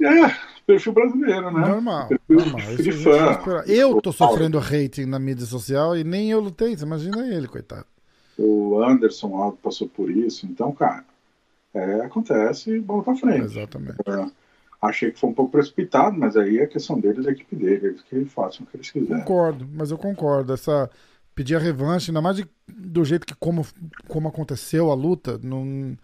[0.00, 0.34] É,
[0.66, 1.68] perfil brasileiro, né?
[1.68, 2.08] Normal.
[2.08, 2.76] Perfil normal.
[2.76, 3.64] de fã.
[3.66, 7.86] Eu tô sofrendo rating na mídia social e nem eu lutei, você imagina ele, coitado.
[8.38, 11.04] O Anderson Aldo passou por isso, então, cara,
[11.74, 13.44] é, acontece e bola pra frente.
[13.44, 13.96] Exatamente.
[14.06, 14.26] É,
[14.80, 18.02] achei que foi um pouco precipitado, mas aí é questão deles, a equipe deles, eles
[18.02, 19.22] que façam o que eles quiserem.
[19.24, 20.52] Concordo, mas eu concordo.
[20.52, 20.90] Essa
[21.34, 23.66] pedir a revanche, ainda mais de, do jeito que como,
[24.06, 25.96] como aconteceu a luta, não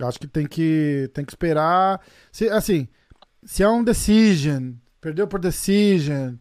[0.00, 2.00] acho que tem que tem que esperar.
[2.30, 2.88] Se, assim,
[3.44, 6.34] se é um decision, perdeu por decision,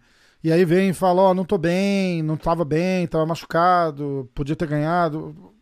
[0.43, 4.29] e aí vem e fala, ó, oh, não tô bem, não tava bem, tava machucado,
[4.33, 5.53] podia ter ganhado.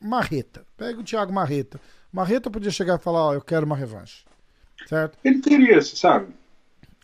[0.00, 0.64] Marreta.
[0.76, 1.80] Pega o Thiago Marreta.
[2.16, 4.24] Marreta podia chegar e falar, ó, oh, eu quero uma revanche.
[4.88, 5.18] Certo?
[5.22, 6.28] Ele teria, você sabe?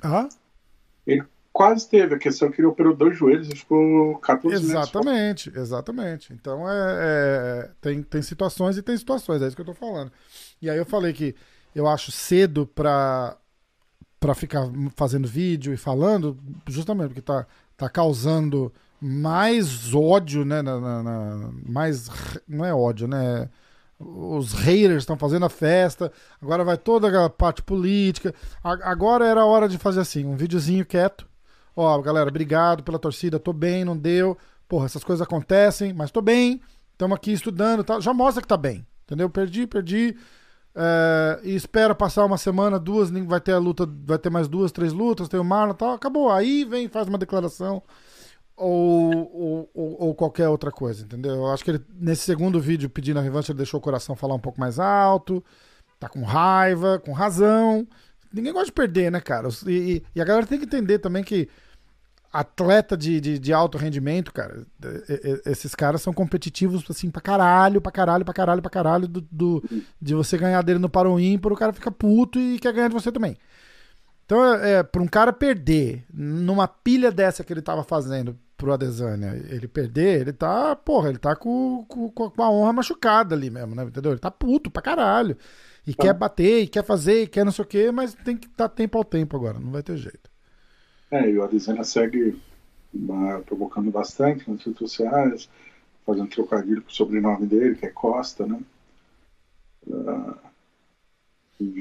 [0.02, 0.26] Ah?
[1.06, 1.22] Ele
[1.52, 2.14] quase teve.
[2.14, 5.62] A questão é que ele operou dois joelhos e ficou 14 Exatamente, meses.
[5.62, 6.32] exatamente.
[6.32, 10.10] Então é, é, tem, tem situações e tem situações, é isso que eu tô falando.
[10.62, 11.34] E aí eu falei que
[11.74, 13.36] eu acho cedo pra,
[14.18, 14.62] pra ficar
[14.96, 17.46] fazendo vídeo e falando, justamente porque tá,
[17.76, 20.62] tá causando mais ódio, né?
[20.62, 22.08] Na, na, na, mais.
[22.48, 23.50] Não é ódio, né?
[24.04, 26.10] Os haters estão fazendo a festa,
[26.40, 28.34] agora vai toda a parte política.
[28.62, 31.26] Agora era a hora de fazer assim, um videozinho quieto,
[31.74, 34.36] Ó, galera, obrigado pela torcida, tô bem, não deu.
[34.68, 36.60] Porra, essas coisas acontecem, mas tô bem.
[36.92, 37.98] Estamos aqui estudando, tá?
[37.98, 39.28] já mostra que tá bem, entendeu?
[39.30, 40.16] Perdi, perdi.
[40.74, 44.72] É, e espera passar uma semana, duas, vai ter a luta, vai ter mais duas,
[44.72, 46.30] três lutas, tem o Marlon e tal, acabou.
[46.30, 47.82] Aí vem, faz uma declaração
[48.62, 51.34] ou, ou, ou, qualquer outra coisa, entendeu?
[51.34, 54.34] Eu acho que ele, nesse segundo vídeo pedindo a revanche, ele deixou o coração falar
[54.34, 55.42] um pouco mais alto,
[55.98, 57.86] tá com raiva, com razão.
[58.32, 59.48] Ninguém gosta de perder, né, cara?
[59.66, 61.48] E, e a galera tem que entender também que
[62.32, 64.64] atleta de, de, de, alto rendimento, cara,
[65.44, 69.62] esses caras são competitivos, assim, pra caralho, pra caralho, pra caralho, pra caralho, do, do
[70.00, 72.94] de você ganhar dele no paro ímpar, o cara fica puto e quer ganhar de
[72.94, 73.36] você também.
[74.24, 78.72] Então, é, é, pra um cara perder numa pilha dessa que ele tava fazendo pro
[78.72, 83.50] Adesanya, ele perder, ele tá, porra, ele tá com, com, com a honra machucada ali
[83.50, 84.12] mesmo, né, entendeu?
[84.12, 85.36] Ele tá puto pra caralho.
[85.84, 88.48] E quer bater, e quer fazer, e quer não sei o quê, mas tem que
[88.56, 90.30] dar tempo ao tempo agora, não vai ter jeito.
[91.10, 92.40] É, e o Adesanya segue
[92.94, 95.50] uh, provocando bastante nas redes sociais,
[96.06, 98.60] fazendo trocadilho com o sobrenome dele, que é Costa, né?
[99.88, 100.36] Uh,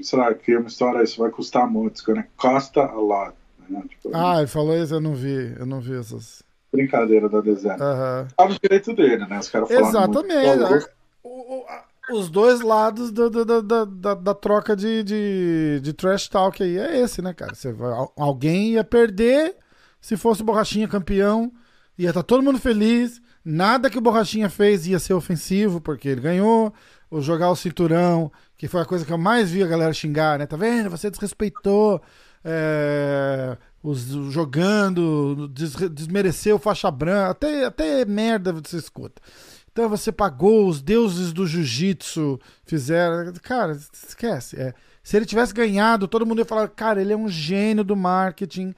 [0.02, 3.36] sei lá, cria uma história, isso vai custar muito, gonna costa a lot.
[3.70, 3.84] Né?
[3.88, 6.42] Tipo, ah, ele falou isso, eu não vi, eu não vi essas...
[6.72, 7.78] Brincadeira da Adesanya.
[7.84, 8.48] Uhum.
[8.50, 9.40] No direito dele, né?
[9.40, 10.88] Os caras Exatamente.
[11.24, 11.66] O,
[12.12, 16.78] os dois lados do, do, do, da, da, troca de, de, de, trash talk aí
[16.78, 17.54] é esse, né, cara?
[17.54, 17.74] Você
[18.18, 19.56] alguém ia perder
[20.00, 21.52] se fosse o Borrachinha campeão,
[21.98, 26.10] ia estar tá todo mundo feliz, nada que o Borrachinha fez ia ser ofensivo, porque
[26.10, 26.74] ele ganhou,
[27.10, 30.40] ou jogar o cinturão, que foi a coisa que eu mais vi a galera xingar,
[30.40, 30.48] né?
[30.48, 30.90] Tá vendo?
[30.90, 32.02] Você desrespeitou
[32.44, 39.22] é, os, jogando, des, desmereceu faixa branca, até, até merda você escuta.
[39.72, 43.34] Então você pagou, os deuses do jiu-jitsu fizeram.
[43.42, 44.60] Cara, esquece.
[44.60, 44.74] É.
[45.02, 48.76] Se ele tivesse ganhado, todo mundo ia falar: cara, ele é um gênio do marketing.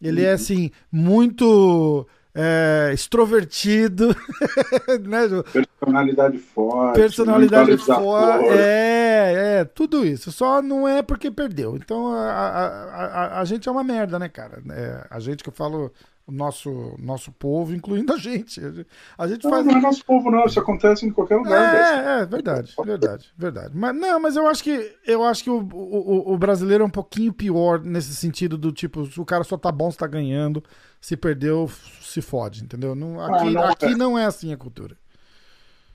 [0.00, 4.08] Ele é, assim, muito é, extrovertido.
[5.02, 5.22] né,
[5.52, 6.94] Personalidade forte.
[6.94, 8.48] Personalidade forte.
[8.50, 10.30] É, é, tudo isso.
[10.30, 11.76] Só não é porque perdeu.
[11.76, 14.62] Então a, a, a, a gente é uma merda, né, cara?
[14.70, 15.90] É, a gente que eu falo
[16.26, 18.60] o nosso, nosso povo, incluindo a gente.
[19.16, 19.64] A gente não, faz...
[19.64, 20.44] não é nosso povo, não.
[20.44, 21.74] Isso acontece em qualquer lugar.
[21.74, 23.70] É, é verdade, verdade, verdade.
[23.74, 26.90] Mas não, mas eu acho que eu acho que o, o, o, brasileiro é um
[26.90, 30.62] pouquinho pior nesse sentido do tipo, o cara só tá bom, se tá ganhando,
[31.00, 32.96] se perdeu, se fode, entendeu?
[32.96, 33.96] Não, ah, aqui, não, aqui é.
[33.96, 34.96] não é assim a cultura.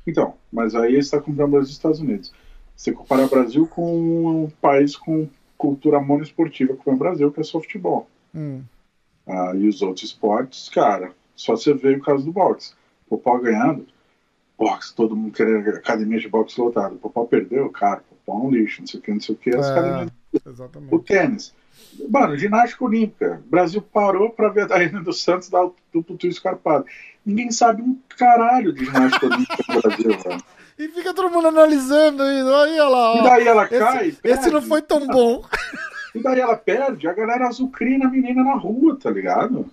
[0.08, 2.32] Então, mas aí está comprando os Estados Unidos.
[2.74, 7.41] Você comparar o Brasil com um país com cultura monoesportiva, como é o Brasil, que
[7.41, 8.10] é softball.
[8.34, 8.63] Hum.
[9.27, 12.73] Ah, e os outros esportes, cara, só você vê o caso do boxe.
[13.07, 13.86] O Popó ganhando,
[14.57, 16.95] boxe, todo mundo querendo academia de boxe lotada.
[16.95, 19.36] O Popó perdeu, cara, o Popó é um lixo, não sei o que, não sei
[19.36, 19.49] o que.
[19.55, 20.12] As é, academias...
[20.45, 20.95] Exatamente.
[20.95, 21.53] O tênis.
[22.10, 23.41] Mano, ginástica olímpica.
[23.45, 26.86] O Brasil parou pra ver a Daiane dos Santos dar o duplo escarpado.
[27.25, 30.43] Ninguém sabe um caralho de ginástica olímpica no Brasil, velho.
[30.79, 32.47] E fica todo mundo analisando isso.
[32.47, 33.13] Aí, olha lá.
[33.13, 33.19] Ó.
[33.19, 34.07] E daí ela cai.
[34.07, 35.43] Esse, esse não foi tão bom.
[36.13, 39.65] E daí ela perde, a galera azucrina a menina na rua, tá ligado?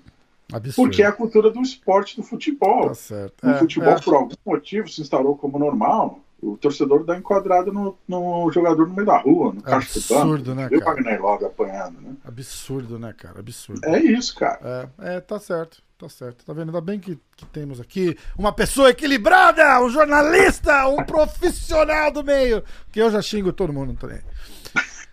[0.52, 0.88] Absurdo.
[0.88, 2.88] Porque é a cultura do esporte do futebol.
[2.88, 3.46] Tá certo.
[3.46, 4.00] O é, futebol, é.
[4.00, 6.20] por algum motivo, se instaurou como normal.
[6.40, 10.22] O torcedor dá enquadrado no, no jogador no meio da rua, no caixa do banco.
[10.22, 12.14] Absurdo, né, Viu o Wagner logo apanhando, né?
[12.24, 13.40] Absurdo, né, cara?
[13.40, 13.84] Absurdo.
[13.84, 14.90] É isso, cara.
[15.00, 15.82] É, é tá certo.
[15.98, 16.44] Tá certo.
[16.46, 16.68] Tá vendo?
[16.68, 22.62] Ainda bem que, que temos aqui uma pessoa equilibrada, um jornalista, um profissional do meio.
[22.92, 24.20] Que eu já xingo todo mundo também.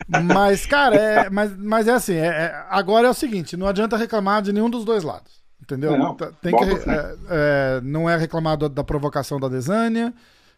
[0.08, 3.98] Mas, cara, é, mas, mas é assim, é, é, agora é o seguinte, não adianta
[3.98, 5.44] reclamar de nenhum dos dois lados.
[5.62, 5.98] Entendeu?
[5.98, 10.14] Não, tá, Tem que, é, é, não é reclamar da, da provocação da Desânia,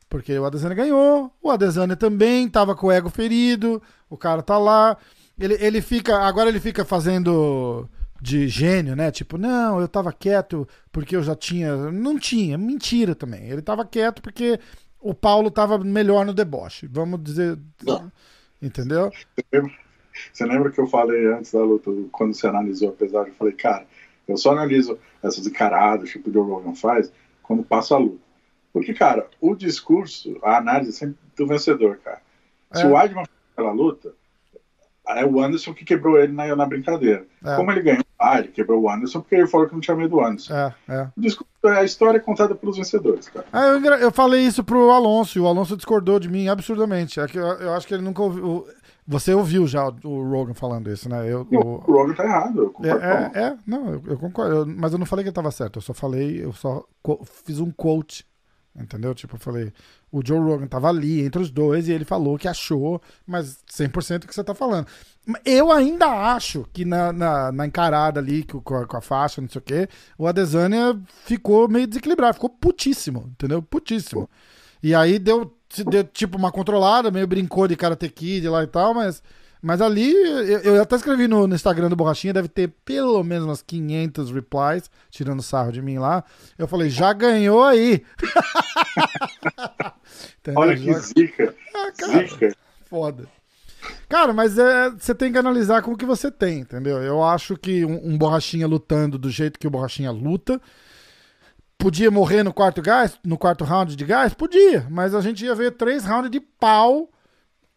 [0.10, 4.58] porque o Adesanya ganhou, o Adesanya também tava com o ego ferido, o cara tá
[4.58, 4.98] lá.
[5.40, 6.18] Ele, ele fica.
[6.20, 7.88] Agora ele fica fazendo
[8.22, 9.12] de gênio, né?
[9.12, 11.76] Tipo, não, eu tava quieto porque eu já tinha.
[11.92, 13.44] Não tinha, mentira também.
[13.50, 14.60] Ele tava quieto porque
[15.00, 16.88] o Paulo tava melhor no deboche.
[16.88, 17.58] Vamos dizer.
[17.84, 18.12] Não.
[18.62, 19.12] Entendeu?
[20.34, 23.86] Você lembra que eu falei antes da luta, quando você analisou apesar eu falei, cara,
[24.28, 27.12] eu só analiso essas encaradas, tipo o Joe Rogan faz,
[27.44, 28.26] quando passa a luta.
[28.74, 32.22] Porque, cara, o discurso, a análise é sempre do vencedor, cara.
[32.74, 32.88] Se é.
[32.88, 34.14] o Adman aquela luta,
[35.08, 37.26] é o Anderson que quebrou ele na, na brincadeira.
[37.44, 37.56] É.
[37.56, 38.04] Como ele ganhou?
[38.20, 40.54] Ah, ele quebrou o Anderson porque ele falou que não tinha medo do Anderson.
[40.54, 41.08] É, é.
[41.16, 43.46] Desculpa, a história é contada pelos vencedores, cara.
[43.54, 47.20] Ah, eu, eu falei isso pro Alonso e o Alonso discordou de mim absurdamente.
[47.20, 48.66] É que eu, eu acho que ele nunca ouviu.
[49.10, 51.32] Você ouviu já o, Rogan falando isso, né?
[51.32, 52.60] Eu, E o o- Rogan tá errado.
[52.60, 54.56] Eu é, concordo com é, é, não, eu, eu concordo.
[54.56, 55.78] eu- mas eu não falei que ele tava certo.
[55.78, 56.84] Eu só falei, eu só
[57.46, 58.26] fiz um quote.
[58.76, 59.16] Entendeu?
[59.16, 59.72] Tipo, eu falei,
[60.12, 64.24] o Joe Rogan tava ali entre os dois e ele falou que achou, mas 100%
[64.24, 64.88] o que você tá falando.
[65.44, 69.50] Eu ainda acho que na, na, na encarada ali com, a, com a faixa, não
[69.50, 73.62] sei o quê, o Adesanya ficou meio desequilibrado, ficou putíssimo, entendeu?
[73.62, 74.30] Putíssimo.
[74.82, 75.54] E aí deu,
[75.90, 79.22] deu tipo uma controlada, meio brincou de Karate Kid lá e tal, mas,
[79.62, 83.46] mas ali eu, eu até escrevi no, no Instagram do Borrachinha, deve ter pelo menos
[83.46, 86.24] umas 500 replies, tirando sarro de mim lá.
[86.58, 88.04] Eu falei, já ganhou aí.
[90.56, 91.56] Olha que zica.
[91.76, 92.28] Ah, cara.
[92.28, 92.56] Zica.
[92.86, 93.28] Foda.
[94.08, 97.02] Cara, mas é, você tem que analisar com o que você tem, entendeu?
[97.02, 100.62] Eu acho que um, um borrachinha lutando do jeito que o borrachinha luta.
[101.78, 104.34] Podia morrer no quarto gás, no quarto round de gás?
[104.34, 107.08] Podia, mas a gente ia ver três rounds de pau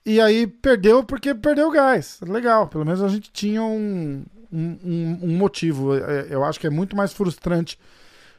[0.05, 2.19] e aí perdeu porque perdeu o gás.
[2.23, 5.95] Legal, pelo menos a gente tinha um, um, um- motivo.
[5.97, 7.79] É, Eu acho que é muito mais frustrante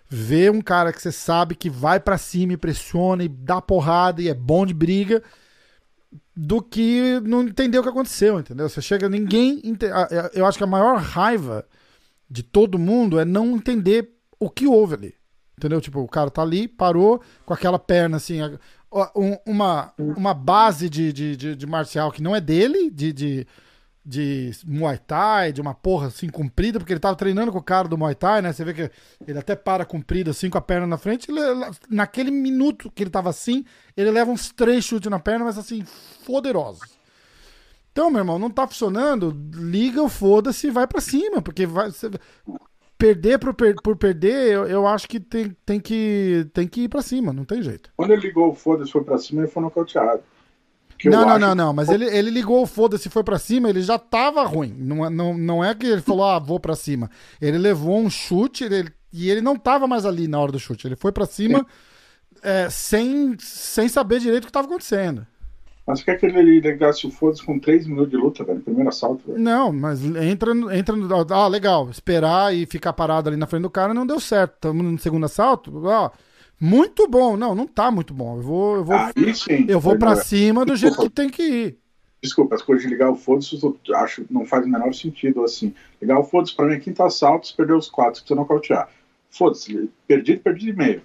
[0.09, 4.21] ver um cara que você sabe que vai pra cima e pressiona e dá porrada
[4.21, 5.23] e é bom de briga
[6.35, 8.67] do que não entender o que aconteceu, entendeu?
[8.67, 9.61] Você chega, ninguém.
[9.63, 9.85] ente-
[10.33, 11.65] Eu acho que a maior raiva
[12.29, 15.15] de todo mundo é não entender o que houve ali.
[15.57, 15.79] Entendeu?
[15.79, 18.39] Tipo, o cara tá ali, parou com aquela perna assim,
[19.15, 23.47] um- uma, uma base de, de, de, de marcial que não é dele, de, de,
[24.05, 27.87] de Muay Thai, de uma porra assim comprida, porque ele tava treinando com o cara
[27.87, 28.51] do Muay Thai, né?
[28.53, 28.91] Você vê que
[29.27, 31.31] ele até para comprido assim com a perna na frente.
[31.31, 31.41] ele-
[31.89, 33.63] naquele minuto que ele tava assim,
[33.95, 35.83] ele leva uns três chutes na perna, mas assim,
[36.25, 36.81] poderosos.
[37.91, 41.89] Então, meu irmão, não tá funcionando, liga o foda-se e vai pra cima, porque vai.
[43.01, 46.89] Perder por, per- por perder, eu, eu acho que tem, tem que tem que ir
[46.89, 47.89] pra cima, não tem jeito.
[47.97, 50.21] Quando ele ligou o foda-se foi pra cima, ele foi nocauteado.
[51.03, 53.81] Não, não, acho- não, não, mas ele, ele ligou o foda-se foi pra cima, ele
[53.81, 54.75] já tava ruim.
[54.77, 57.09] Não, é- não, não é que ele falou, ah, vou pra cima.
[57.41, 60.87] Ele levou um chute ele- e ele não tava mais ali na hora do chute.
[60.87, 61.65] Ele foi pra cima
[62.43, 65.25] é, sem, sem saber direito o que tava acontecendo.
[65.85, 68.61] Mas você quer que ele ligasse o foda-se com 3 minutos de luta, velho?
[68.61, 69.39] Primeiro assalto, velho.
[69.39, 71.33] Não, mas entra, no- entra no.
[71.33, 71.89] Ah, legal.
[71.89, 74.53] Esperar e ficar parado ali na frente do cara não deu certo.
[74.55, 75.71] Estamos no segundo assalto.
[75.85, 76.11] Ó,
[76.59, 77.35] muito bom.
[77.35, 78.37] Não, não tá muito bom.
[78.37, 79.65] Eu vou, eu vou, Aí sim.
[79.67, 81.77] eu vou pra cima do jeito que tem que ir.
[82.23, 85.73] Desculpa, as coisas de ligar o foda-se eu acho não faz o menor sentido assim.
[85.99, 88.87] Ligar o foda-se pra mim é quinto assalto, você perdeu os quatro, você precisa nocautear.
[89.31, 91.01] Foda-se, perdi, perdi de meio.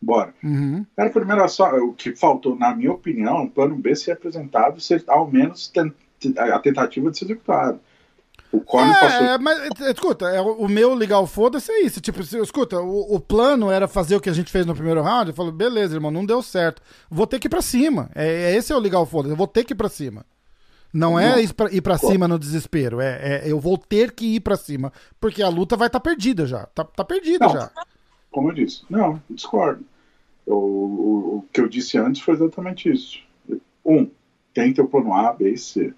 [0.00, 0.32] Bora.
[0.44, 0.86] Uhum.
[0.96, 1.76] Era o primeiro assalto.
[1.84, 5.72] O que faltou, na minha opinião, o plano B ser apresentado ser ao menos
[6.38, 7.80] a tentativa de ser executado.
[8.50, 9.26] O Corne passou.
[9.26, 12.00] É, mas é, escuta, é, o meu ligar o foda-se é isso.
[12.00, 15.02] Tipo, se- escuta, o, o plano era fazer o que a gente fez no primeiro
[15.02, 15.28] round.
[15.30, 16.80] Eu falo, beleza, irmão, não deu certo.
[17.10, 18.08] Vou ter que ir pra cima.
[18.14, 19.32] É, é esse é o ligar o foda-se.
[19.32, 20.24] Eu vou ter que ir pra cima.
[20.94, 23.00] Não é ir pra, ir pra cima no desespero.
[23.02, 24.90] É, é- eu vou ter que ir pra cima.
[25.20, 26.64] Porque a luta vai estar perdida já.
[26.74, 27.52] Tá, tá perdida Não.
[27.52, 27.70] já.
[28.30, 29.84] Como eu disse, não, discordo.
[30.46, 33.20] Eu- o, o que eu disse antes foi exatamente isso.
[33.84, 34.08] Um,
[34.54, 35.94] tem o plano A, B e C.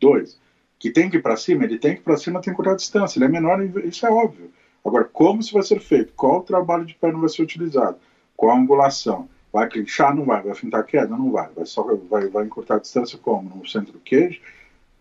[0.00, 0.38] Dois,
[0.78, 2.72] que tem que ir para cima, ele tem que ir para cima, tem que cortar
[2.72, 3.18] a distância.
[3.18, 4.50] Ele é menor, isso é óbvio.
[4.84, 6.12] Agora, como isso vai ser feito?
[6.14, 7.98] Qual trabalho de perna vai ser utilizado?
[8.36, 9.28] Qual a angulação?
[9.52, 10.14] Vai clinchar?
[10.14, 10.42] Não vai.
[10.42, 11.16] Vai fintar queda?
[11.16, 11.48] Não vai.
[11.54, 13.56] Vai, só, vai, vai encurtar a distância como?
[13.56, 14.40] No centro do queijo?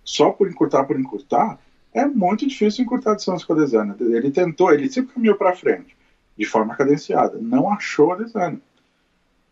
[0.04, 1.60] Só por encurtar, por encurtar,
[1.94, 3.96] é muito difícil encurtar a distância com a Desana.
[4.00, 5.96] Ele tentou, ele sempre caminhou para frente
[6.38, 7.38] de forma cadenciada.
[7.40, 8.60] Não achou a Desana.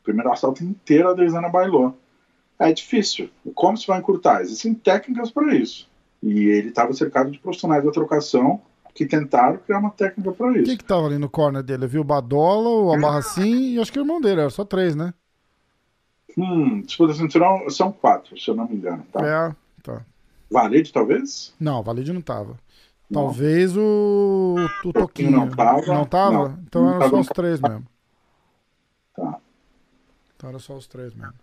[0.03, 1.97] Primeiro assalto inteiro a Desana bailou.
[2.59, 3.29] É difícil.
[3.55, 4.41] Como se vai encurtar?
[4.41, 5.89] Existem técnicas para isso.
[6.21, 8.61] E ele estava cercado de profissionais da trocação
[8.93, 10.65] que tentaram criar uma técnica para isso.
[10.65, 11.85] Quem que tava ali no corner dele?
[11.85, 14.41] Eu vi o Badola, o Abarracin e acho que o irmão dele.
[14.41, 15.13] Era só três, né?
[16.37, 19.05] Hum, disputa cinturão são quatro, se eu não me engano.
[19.11, 19.25] Tá?
[19.25, 20.05] É, tá.
[20.49, 21.53] Valide, talvez?
[21.59, 22.57] Não, o Valide não tava.
[23.11, 25.31] Talvez o, o Toquinho.
[25.31, 25.85] não tava.
[25.85, 26.31] Não tava?
[26.31, 27.85] Não, então não era só os três mesmo.
[29.15, 29.39] Tá.
[30.35, 31.33] Então era só os três mesmo.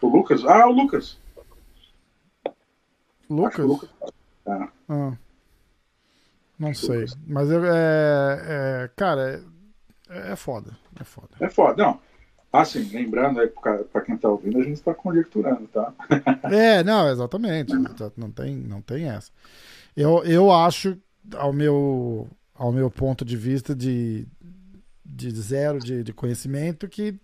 [0.00, 0.44] O Lucas?
[0.44, 1.18] Ah, o Lucas.
[2.46, 3.66] Acho Lucas?
[3.66, 3.90] Lucas.
[4.46, 4.68] É.
[4.88, 5.12] Ah.
[6.58, 7.06] Não sei.
[7.26, 8.42] Mas eu, é,
[8.84, 9.42] é, Cara,
[10.08, 10.76] é, é foda.
[11.00, 11.30] É foda.
[11.40, 11.82] É foda.
[11.82, 12.00] Não.
[12.52, 15.92] Assim, lembrando aí para quem tá ouvindo, a gente está conjecturando, tá?
[16.44, 17.74] É, não, exatamente.
[18.16, 19.32] Não tem, não tem essa.
[19.96, 20.96] Eu, eu acho,
[21.34, 24.26] ao meu, ao meu ponto de vista de,
[25.04, 27.18] de zero de, de conhecimento, que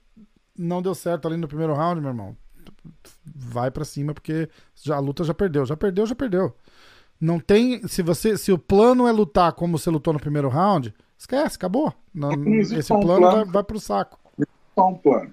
[0.57, 2.37] não deu certo ali no primeiro round, meu irmão.
[3.25, 5.65] vai pra cima porque já, a luta já perdeu.
[5.67, 6.55] Já perdeu, já perdeu.
[7.21, 7.87] Não tem.
[7.87, 11.93] Se você, se o plano é lutar como você lutou no primeiro round, esquece, acabou.
[12.15, 13.31] Não, esse plano, plano.
[13.31, 14.19] Vai, vai pro saco.
[14.75, 15.33] Só um plano.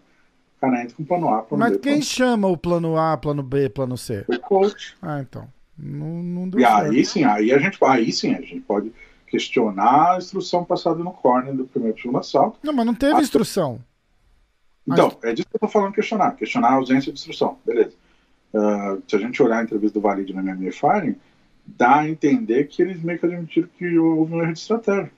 [0.58, 3.16] O cara entra com plano A, plano Mas B, quem plano chama o plano A,
[3.16, 3.96] plano B, plano?
[3.96, 4.26] C.
[4.28, 4.98] O coach.
[5.02, 5.48] Ah, então.
[5.78, 6.92] Não, não deu E certo.
[6.92, 8.92] aí sim, aí a gente, aí sim, a gente pode
[9.28, 12.60] questionar a instrução passada no corner do primeiro segundo assalto.
[12.64, 13.80] Não, mas não teve Ah, instrução.
[14.88, 16.32] Então, é disso que eu tô falando questionar.
[16.32, 17.58] Questionar a ausência de instrução.
[17.66, 17.94] Beleza.
[18.56, 21.16] Ah, se a gente olhar a entrevista do Valide no MMA Firing,
[21.66, 25.12] dá a entender que eles meio que admitiram que houve um erro de estratégia.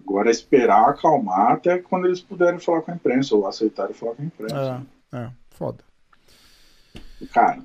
[0.00, 4.14] Agora é esperar acalmar até quando eles puderem falar com a imprensa ou aceitarem falar
[4.14, 4.82] com a imprensa.
[5.12, 5.84] É, é, foda.
[7.32, 7.60] Cara,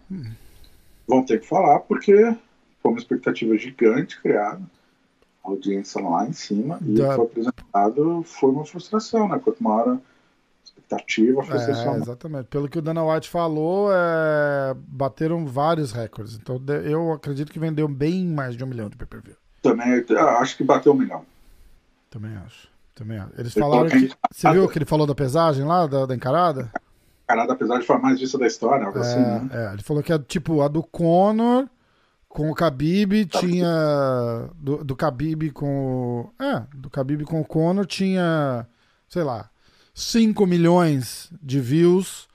[1.08, 2.14] vão ter que falar porque
[2.82, 4.62] foi uma expectativa gigante criada,
[5.44, 9.40] a audiência lá em cima, e o que foi apresentado foi uma frustração, né?
[9.40, 9.98] Quanto maior
[10.64, 11.96] expectativa, frustração.
[11.96, 12.48] É, exatamente.
[12.48, 16.36] Pelo que o Dana White falou, é, bateram vários recordes.
[16.36, 19.36] Então eu acredito que vendeu bem mais de um milhão de pay-per-view.
[19.62, 20.04] Também
[20.40, 21.26] acho que bateu um milhão.
[22.10, 22.68] Também acho.
[22.94, 23.32] Também acho.
[23.38, 24.12] Eles Eu falaram que.
[24.32, 24.72] Você viu encantado.
[24.72, 26.72] que ele falou da pesagem lá, da, da encarada?
[27.28, 29.50] Carada, apesar de falar mais disso da história, algo assim, né?
[29.54, 31.68] É, é, ele falou que a, tipo, a do Conor
[32.28, 34.50] com o Khabib tinha.
[34.56, 36.30] Do, do Khabib com.
[36.38, 38.68] o- É, do Khabib com o Conor tinha,
[39.08, 39.50] sei lá,
[39.94, 42.28] 5 milhões de views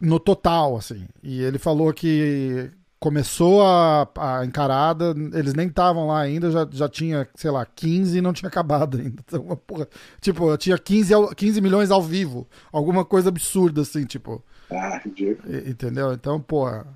[0.00, 1.06] no total, assim.
[1.22, 2.70] E ele falou que
[3.00, 8.18] começou a, a encarada, eles nem estavam lá ainda, já, já tinha, sei lá, 15
[8.18, 9.22] e não tinha acabado ainda.
[9.26, 9.88] Então, porra,
[10.20, 12.46] tipo, tinha 15, ao- 15 milhões ao vivo.
[12.70, 14.42] Alguma coisa absurda, assim, tipo.
[14.70, 15.42] Ah, ridículo.
[15.66, 16.12] Entendeu?
[16.12, 16.86] Então, porra.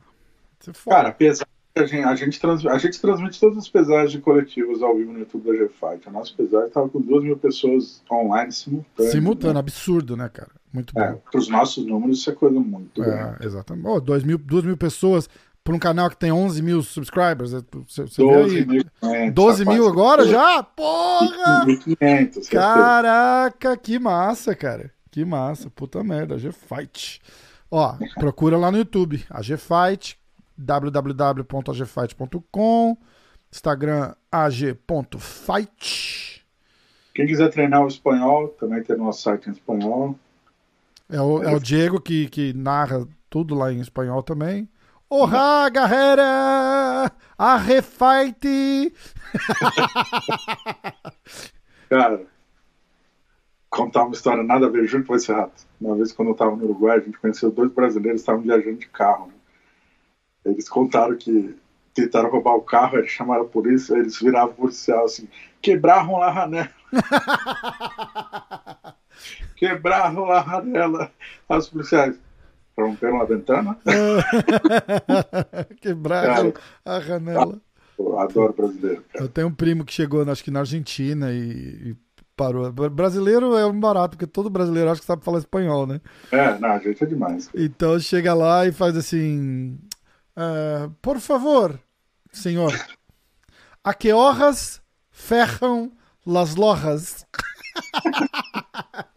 [0.73, 0.97] Foda.
[0.97, 1.47] Cara, apesar
[1.77, 5.13] a gente, a, gente trans- a gente transmite todas as pesagens de coletivos ao vivo
[5.13, 6.07] no YouTube da G-Fight.
[6.09, 9.11] A nossa pesagem estava com duas mil pessoas online simultâneo.
[9.11, 10.51] Simultâneo, absurdo, né, cara?
[10.73, 11.21] Muito É, bom.
[11.31, 13.43] para os nossos números, isso é coisa muito grande.
[13.43, 13.87] É, exatamente.
[13.89, 15.29] Oh, dois mil, duas mil pessoas
[15.65, 17.55] para um canal que tem 11 mil subscribers.
[17.55, 18.67] é, Você, você vê 12 aí.
[18.67, 18.85] mil.
[19.33, 20.63] 12 mil agora já?
[20.63, 21.65] Porra!
[21.67, 22.51] 1.500.
[22.51, 24.91] Caraca, que massa, cara.
[25.11, 25.71] Que massa.
[25.71, 27.23] Puta merda, G-Fight.
[27.71, 29.25] Ó, procura lá no YouTube.
[29.31, 30.19] A G-Fight,
[30.59, 32.99] www.agfight.com,
[33.51, 36.45] Instagram ag.fight.
[37.15, 40.19] Quem quiser treinar o espanhol, também tem nosso site em espanhol.
[41.09, 44.69] É o, é o Diego que, que narra tudo lá em espanhol também.
[45.17, 47.09] Olá, galera!
[47.39, 48.93] A Refight!
[51.89, 52.27] Cara,
[53.71, 55.65] contar uma história nada a ver, juro que vai ser rato.
[55.81, 58.79] Uma vez, quando eu estava no Uruguai, a gente conheceu dois brasileiros que estavam viajando
[58.79, 59.29] de carro.
[59.29, 59.35] né?
[60.47, 61.57] Eles contaram que
[61.95, 65.29] tentaram roubar o carro, eles chamaram a polícia, eles viravam o policial assim,
[65.63, 66.71] quebraram a janela.
[69.55, 71.13] quebraram a janela.
[71.49, 72.19] Os policiais
[72.77, 73.79] romperam a ventana.
[75.81, 76.53] Quebraram
[76.85, 77.61] a janela.
[77.99, 79.25] Eu adoro brasileiro, cara.
[79.25, 81.97] Eu tenho um primo que chegou, acho que na Argentina e, e
[82.37, 82.73] parou.
[82.73, 86.01] Brasileiro é um barato, porque todo brasileiro acho que sabe falar espanhol, né?
[86.33, 87.49] É, não, a gente é demais.
[87.55, 89.79] Então chega lá e faz assim:
[90.35, 91.79] "Ah, Por favor,
[92.33, 92.73] senhor,
[93.85, 95.93] a que horas ferram
[96.27, 97.25] las lojas?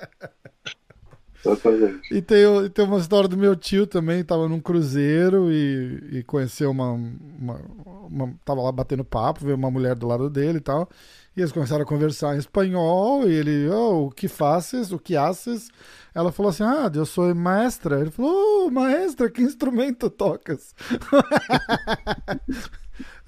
[1.46, 2.14] Exatamente.
[2.14, 6.24] E tem, e tem uma história do meu tio também, tava num cruzeiro e, e
[6.24, 7.62] conheceu uma, uma,
[8.10, 10.90] uma- Tava lá batendo papo, veio uma mulher do lado dele e tal.
[11.36, 14.92] E eles começaram a conversar em espanhol, e ele, oh, o que fazes?
[14.92, 15.70] O que haces?
[16.14, 18.00] Ela falou assim, ah, eu sou maestra.
[18.02, 20.74] Ele falou, oh, maestra, que instrumento tocas?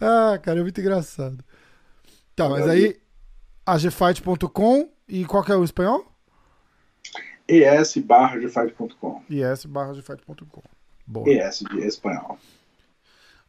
[0.02, 1.44] ah, cara, é muito engraçado.
[2.36, 3.00] Tá, mas aí,
[3.66, 6.09] agfight.com e qual que é o espanhol?
[7.58, 9.24] Es barra de fight.com.
[9.30, 10.62] is barra agfight.com.
[11.06, 11.28] Boa.
[11.28, 12.38] ES de espanhol.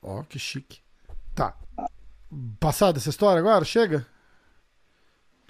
[0.02, 0.80] Ó, que chique.
[1.34, 1.54] Tá.
[2.58, 3.64] Passada essa história agora?
[3.64, 4.06] Chega?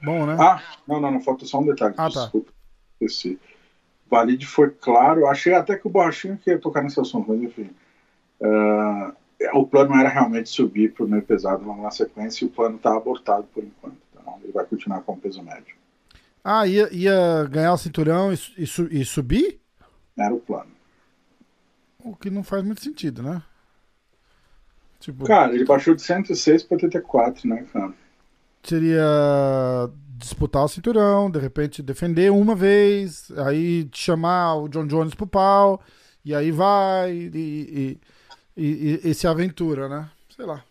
[0.03, 0.37] Bom, né?
[0.41, 1.95] Ah, não, não, não, falta só um detalhe.
[1.97, 2.23] Ah, tá.
[2.23, 2.53] Desculpa.
[3.01, 3.39] Esqueci.
[4.11, 5.27] Valide foi claro.
[5.27, 7.71] Achei até que o Borrachinho que ia tocar nesse assunto, mas enfim.
[8.43, 9.13] Ah,
[9.55, 12.77] o plano era realmente subir para o meio pesado logo na sequência e o plano
[12.77, 13.97] está abortado por enquanto.
[14.13, 15.77] Então ele vai continuar com o peso médio.
[16.43, 19.61] Ah, ia, ia ganhar o cinturão e, e e subir?
[20.19, 20.71] Era o plano.
[22.03, 23.43] O que não faz muito sentido, né?
[24.99, 27.93] Tipo, Cara, ele baixou de 106 para 84, né, cara?
[28.63, 29.03] seria
[30.19, 35.81] disputar o cinturão, de repente defender uma vez, aí chamar o John Jones pro pau,
[36.25, 37.99] e aí vai e,
[38.57, 40.11] e, e, e- se aventura, né?
[40.37, 40.63] Sei lá.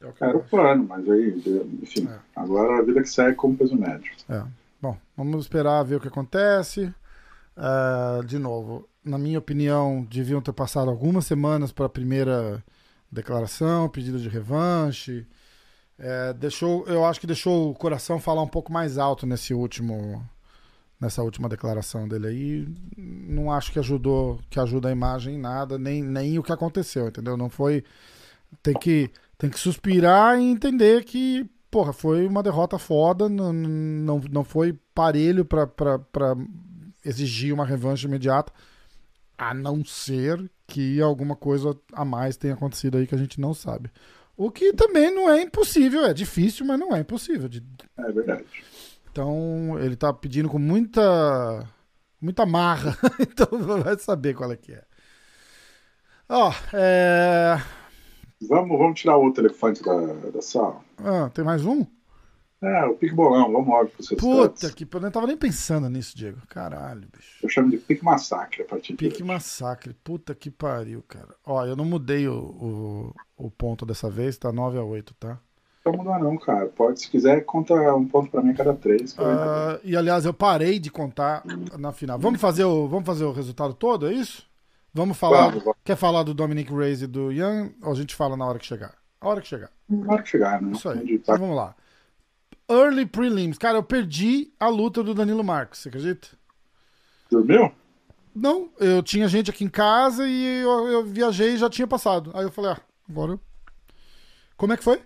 [0.00, 1.34] É o Era o plano, mas aí,
[1.82, 2.08] enfim.
[2.08, 2.18] É.
[2.34, 4.10] Agora a vida que segue como peso médio.
[4.28, 4.42] É.
[4.84, 6.92] Bom, vamos esperar ver o que acontece.
[7.56, 12.62] Ah, de novo, na minha opinião, deviam ter passado algumas semanas para a primeira
[13.10, 15.26] declaração, pedido de revanche.
[15.98, 20.22] É, deixou, eu acho que deixou o coração falar um pouco mais alto nesse último,
[21.00, 22.68] nessa última declaração dele aí.
[22.94, 27.08] Não acho que ajudou, que ajuda a imagem em nada, nem, nem o que aconteceu,
[27.08, 27.38] entendeu?
[27.38, 27.82] Não foi.
[28.62, 34.22] Tem que, tem que suspirar e entender que, porra, foi uma derrota foda, não, não,
[34.30, 36.36] não foi parelho para
[37.04, 38.52] exigir uma revanche imediata,
[39.36, 43.52] a não ser que alguma coisa a mais tenha acontecido aí que a gente não
[43.52, 43.90] sabe.
[44.36, 47.50] O que também não é impossível, é difícil, mas não é impossível.
[47.96, 48.44] É verdade.
[49.10, 51.68] Então, ele tá pedindo com muita
[52.20, 53.48] muita marra, então
[53.82, 54.84] vai saber qual é que é.
[56.28, 57.60] Ó, é...
[58.48, 59.94] Vamos, vamos tirar outro elefante da,
[60.30, 60.80] da sala.
[60.98, 61.86] Ah, tem mais um?
[62.62, 65.88] É, o pique bolão, vamos logo pro seus Puta que eu não tava nem pensando
[65.90, 66.38] nisso, Diego.
[66.48, 67.38] Caralho, bicho.
[67.42, 69.94] Eu chamo de pique massacre a partir de Pique massacre.
[70.02, 71.34] Puta que pariu, cara.
[71.44, 75.38] Ó, eu não mudei o, o, o ponto dessa vez, tá 9 a 8, tá?
[75.84, 76.66] Não mudar não, cara.
[76.66, 79.12] Pode, se quiser, conta um ponto pra mim a cada três.
[79.12, 81.42] Uh, e aliás, eu parei de contar
[81.78, 82.18] na final.
[82.18, 84.48] Vamos fazer o, vamos fazer o resultado todo, é isso?
[84.94, 85.52] Vamos falar.
[85.82, 87.74] Quer falar do Dominic Reyes e do Young?
[87.82, 88.94] Ou a gente fala na hora que chegar?
[89.20, 89.70] A hora que chegar.
[89.88, 90.70] Na hora que chegar, né?
[90.72, 91.00] Isso aí.
[91.00, 91.74] Onde Então tá- vamos lá.
[92.68, 93.58] Early prelims.
[93.58, 96.28] Cara, eu perdi a luta do Danilo Marques, você acredita?
[97.30, 97.72] Dormiu?
[98.34, 102.30] Não, eu tinha gente aqui em casa e eu, eu viajei e já tinha passado.
[102.34, 103.32] Aí eu falei, ah, agora.
[103.32, 103.40] eu-
[104.56, 105.02] Como é que foi?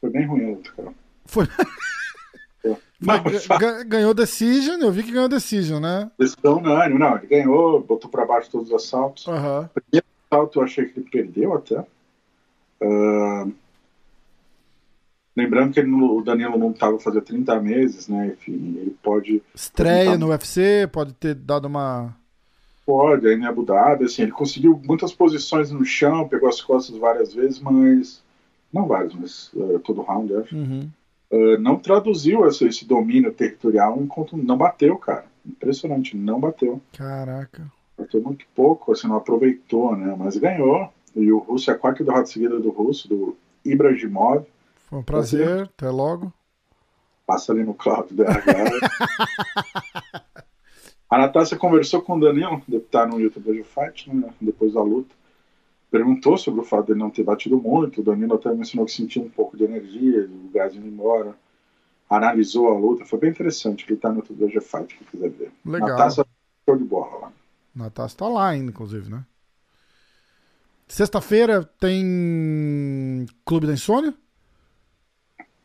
[0.00, 0.94] Foi bem ruim a luta, cara.
[1.26, 1.46] Foi.
[3.58, 6.10] Ga- ganhou Decision, eu vi que ganhou Decision, né?
[6.18, 6.98] decisão unânime.
[6.98, 9.26] Não, ele ganhou, botou pra baixo todos os assaltos.
[9.26, 9.70] Aham.
[9.74, 11.84] primeiro assalto eu achei que ele perdeu até.
[12.82, 13.46] Ah,
[15.36, 18.28] lembrando que ele o Danilo não estava fazendo 30 meses, né?
[18.38, 22.14] Enfim, ele pode, Estreia no UFC, pode ter dado uma.
[22.84, 26.96] pode, aí em Abu Dhabi, assim, ele conseguiu muitas posições no chão, pegou as costas
[26.96, 28.22] várias vezes, mas
[28.72, 30.54] não várias, mas ah, todo round, eu acho.
[30.54, 30.90] Uhum.
[31.32, 35.26] Ah, não traduziu esse, esse domínio territorial enquanto não bateu, cara.
[35.46, 36.80] Impressionante, não bateu.
[36.92, 37.70] Caraca.
[37.96, 40.14] Bateu muito pouco, assim, não aproveitou, né?
[40.18, 40.92] Mas ganhou.
[41.14, 44.44] E o Russo é a quarta derrota seguida do Russo, do Ibrahimov.
[44.88, 46.32] Foi um prazer, até logo.
[47.26, 48.26] Passa ali no cloud da
[51.08, 54.82] A Natácia conversou com o Danilo, que tá no YouTube de Fight, né, depois da
[54.82, 55.12] luta.
[55.90, 58.00] Perguntou sobre o fato dele não ter batido muito.
[58.00, 61.34] O Danilo até mencionou que sentiu um pouco de energia, o gás indo embora.
[62.08, 63.84] Analisou a luta, foi bem interessante.
[63.88, 65.52] Ele tá no YouTube de Fight, quem quiser ver.
[65.64, 65.88] Legal.
[65.88, 66.24] Natácia,
[66.64, 67.32] show de bola lá.
[67.74, 69.24] Natasha tá lá ainda, inclusive, né?
[70.86, 74.12] Sexta-feira tem Clube da Insônia?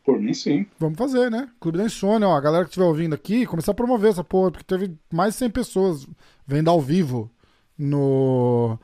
[0.04, 0.68] Por mim, sim.
[0.78, 1.50] Vamos fazer, né?
[1.60, 2.36] Clube da Insônia, ó.
[2.36, 5.40] A galera que estiver ouvindo aqui, começar a promover essa porra, porque teve mais de
[5.40, 6.08] 100 pessoas
[6.46, 7.32] vendo ao vivo
[7.76, 8.78] no.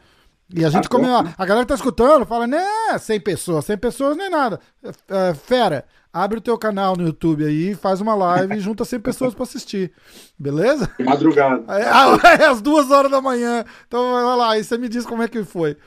[0.54, 1.06] E a gente Ah, come...
[1.06, 1.24] bom.
[1.38, 2.62] A galera tá escutando fala, né,
[3.00, 4.60] 100 pessoas, 100 pessoas é nada.
[4.84, 8.84] É, é, fera, abre o teu canal no YouTube aí, faz uma live e junta
[8.84, 9.92] 100 pessoas pra assistir.
[10.38, 10.90] Beleza?
[11.00, 11.64] Madrugada.
[11.74, 11.84] É,
[12.44, 13.64] é às duas horas da manhã.
[13.88, 15.78] Então vai lá, aí você me diz como é que foi.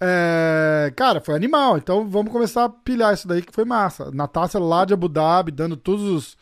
[0.00, 1.76] É, cara, foi animal.
[1.76, 4.10] Então vamos começar a pilhar isso daí que foi massa.
[4.12, 6.36] Natácia lá de Abu Dhabi, dando todos os,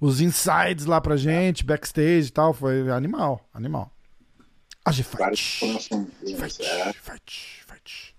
[0.00, 2.52] os insights lá pra gente, backstage e tal.
[2.52, 3.90] Foi animal, animal.
[4.96, 5.00] Fight.
[5.64, 5.86] informações.
[5.86, 6.92] Fight, É.
[6.92, 8.14] fight, fight.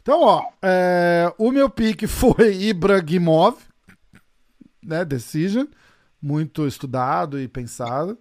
[0.00, 3.56] Então, ó, é, o meu pique foi Ibrahimov,
[4.82, 5.04] né?
[5.04, 5.66] Decision.
[6.20, 8.18] Muito estudado e pensado.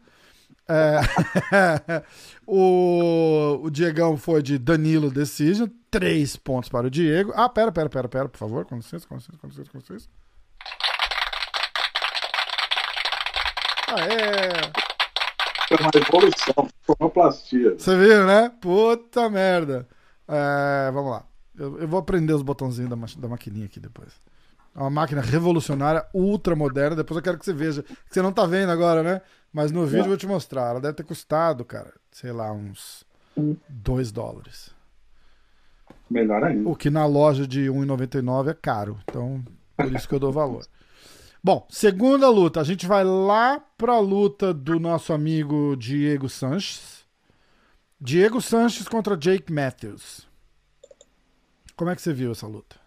[0.67, 0.99] É,
[2.47, 5.67] o, o Diegão foi de Danilo Decision.
[5.89, 7.31] Três pontos para o Diego.
[7.35, 8.65] Ah, pera, pera, pera, pera, por favor.
[8.65, 10.07] Com licença, com licença, com licença, com licença.
[13.87, 14.71] Aê!
[15.77, 17.71] Foi uma evolução, sonoplastia.
[17.77, 18.51] Você viu, né?
[18.59, 19.87] Puta merda.
[20.27, 21.23] É, vamos lá.
[21.57, 24.09] Eu, eu vou aprender os botãozinhos da, ma- da maquininha aqui depois.
[24.75, 26.95] É uma máquina revolucionária, ultra moderna.
[26.95, 27.83] Depois eu quero que você veja.
[27.83, 29.21] Que você não tá vendo agora, né?
[29.53, 30.69] Mas no vídeo eu vou te mostrar.
[30.71, 33.05] Ela deve ter custado, cara, sei lá, uns
[33.69, 34.71] 2 dólares.
[36.09, 36.69] Melhor ainda.
[36.69, 38.97] O que na loja de 1,99 é caro.
[39.03, 39.43] Então,
[39.77, 40.65] por isso que eu dou valor.
[41.43, 42.61] Bom, segunda luta.
[42.61, 47.03] A gente vai lá pra luta do nosso amigo Diego Sanches.
[48.01, 50.27] Diego Sanches contra Jake Matthews.
[51.75, 52.79] Como é que você viu essa luta?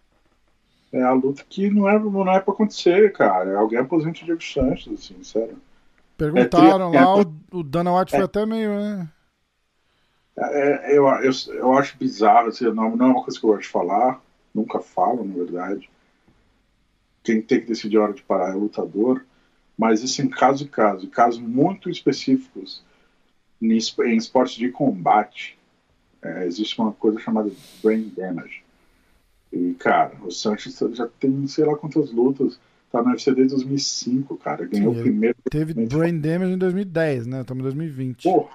[0.93, 3.59] É a luta que não é, não é pra acontecer, cara.
[3.59, 5.61] Alguém aposenta o Diego Sanches, assim, sério.
[6.17, 8.71] Perguntaram É, lá, o, o Dana White foi até meio.
[8.79, 9.13] né?
[10.37, 13.63] É, eu, eu, eu acho bizarro, assim, não, não é uma coisa que eu gosto
[13.63, 14.21] de falar,
[14.55, 15.89] nunca falo, na verdade.
[17.25, 19.25] Quem tem que decidir a hora de parar é o lutador,
[19.77, 22.85] mas isso em caso e caso, casos muito específicos,
[23.61, 25.59] em es- em esportes de combate,
[26.23, 27.51] é, existe uma coisa chamada
[27.83, 28.63] brain damage.
[29.53, 32.59] E, cara, o Sanches já tem sei lá quantas lutas.
[32.91, 34.67] Tá no UFC desde 2005, cara.
[34.67, 35.37] Ganhou Sim, o primeiro.
[35.51, 37.41] Teve Brain Damage em 2010, né?
[37.41, 38.23] Estamos em 2020.
[38.23, 38.49] Pô!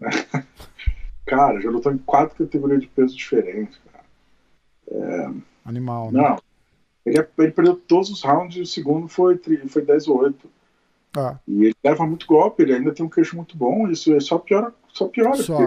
[1.24, 4.04] cara, já lutou em quatro categorias de peso diferentes, cara.
[5.64, 6.20] Animal, né?
[6.20, 6.45] Não.
[7.06, 10.50] Ele, ele perdeu todos os rounds e o segundo foi, foi 10 ou 8.
[11.16, 14.20] Ah, E ele leva muito golpe, ele ainda tem um queixo muito bom, isso é
[14.20, 15.34] só piora, só piora.
[15.42, 15.58] só,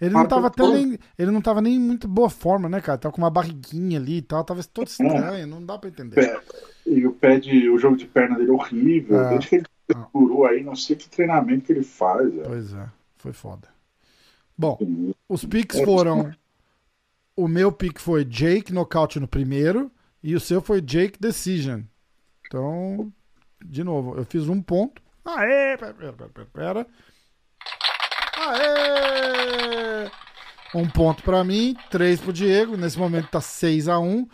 [0.00, 2.96] Ele não tava até nem, ele não tava nem em muito boa forma, né, cara?
[2.96, 6.14] Tava com uma barriguinha ali e tal, tava todo estranho, não dá pra entender.
[6.14, 6.40] Pé-
[6.86, 7.68] E o pé de.
[7.68, 9.20] o jogo de perna dele é horrível.
[9.20, 9.28] É.
[9.30, 10.06] Desde que ele Ah.
[10.12, 12.32] curou aí, não sei que treinamento que ele faz.
[12.38, 12.42] É.
[12.44, 13.68] Pois é, foi foda.
[14.56, 14.78] Bom,
[15.28, 16.32] os picks É, foram.
[17.36, 19.90] O meu pick foi Jake nocaute no primeiro
[20.26, 21.82] e o seu foi Jake decision.
[22.46, 23.12] Então,
[23.64, 25.00] de novo, eu fiz um ponto.
[25.24, 25.76] Aê!
[25.76, 26.86] Pera, pera, pera, pera.
[28.38, 30.10] Aê!
[30.74, 32.76] Um ponto pra mim, três pro Diego.
[32.76, 34.26] Nesse momento tá 6 a 1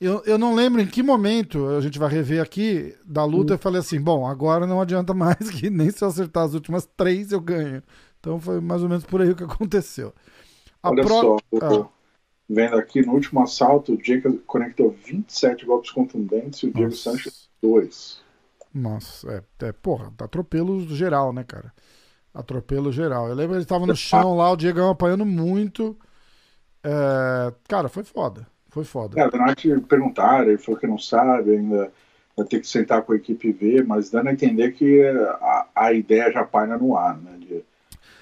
[0.00, 3.58] eu, eu não lembro em que momento, a gente vai rever aqui, da luta, eu
[3.58, 7.32] falei assim: bom, agora não adianta mais, que nem se eu acertar as últimas três
[7.32, 7.82] eu ganho.
[8.18, 10.12] Então foi mais ou menos por aí o que aconteceu.
[10.82, 11.88] A Olha pro- só, Ah.
[12.48, 17.10] Vendo aqui no último assalto, o Jake conectou 27 golpes contundentes e o Diego Nossa.
[17.10, 18.22] Sanches 2.
[18.74, 21.72] Nossa, é, é, porra, atropelo geral, né, cara?
[22.32, 23.28] Atropelo geral.
[23.28, 25.96] Eu lembro que ele tava no chão lá, o Diegão apanhando muito.
[26.82, 28.46] É, cara, foi foda.
[28.68, 29.20] Foi foda.
[29.20, 31.92] É, Donati perguntaram, ele falou que não sabe, ainda
[32.36, 35.68] vai ter que sentar com a equipe e ver, mas dando a entender que a,
[35.74, 37.36] a ideia já paina no ar, né?
[37.38, 37.64] De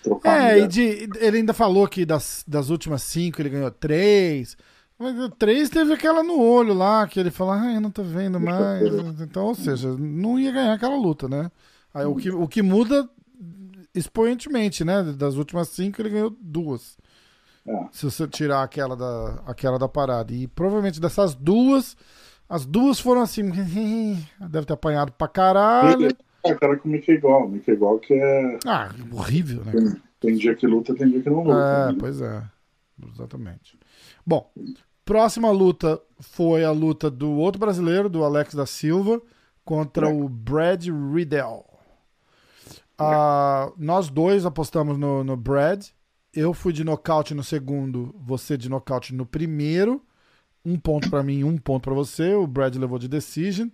[0.02, 4.56] trocar É, e de- ele ainda falou que das, das últimas cinco ele ganhou três.
[4.98, 8.02] Mas o três teve aquela no olho lá, que ele falou, ah, eu não tô
[8.02, 8.82] vendo mais.
[9.20, 11.50] Então, ou seja, não ia ganhar aquela luta, né?
[11.92, 13.08] Aí, o, que, o que muda
[13.94, 15.02] exponencialmente, né?
[15.16, 16.96] Das últimas cinco ele ganhou duas.
[17.66, 17.86] É.
[17.92, 20.32] Se você tirar aquela da, aquela da parada.
[20.32, 21.96] E provavelmente dessas duas,
[22.48, 23.50] as duas foram assim.
[24.50, 26.16] Deve ter apanhado pra caralho.
[26.44, 27.48] É, cara com o Mickey Gol.
[27.48, 28.58] Mickey Gol que é.
[28.66, 29.72] Ah, horrível, né?
[29.72, 31.58] Tem, tem dia que luta, tem dia que não luta.
[31.58, 31.96] É, né?
[31.98, 32.42] pois é.
[33.12, 33.78] Exatamente.
[34.24, 34.50] Bom,
[35.04, 39.20] próxima luta foi a luta do outro brasileiro, do Alex da Silva,
[39.64, 41.64] contra o Brad Riddell.
[42.98, 45.86] Ah, nós dois apostamos no, no Brad.
[46.32, 50.02] Eu fui de nocaute no segundo, você de nocaute no primeiro.
[50.64, 52.34] Um ponto pra mim, um ponto pra você.
[52.34, 53.68] O Brad levou de decision.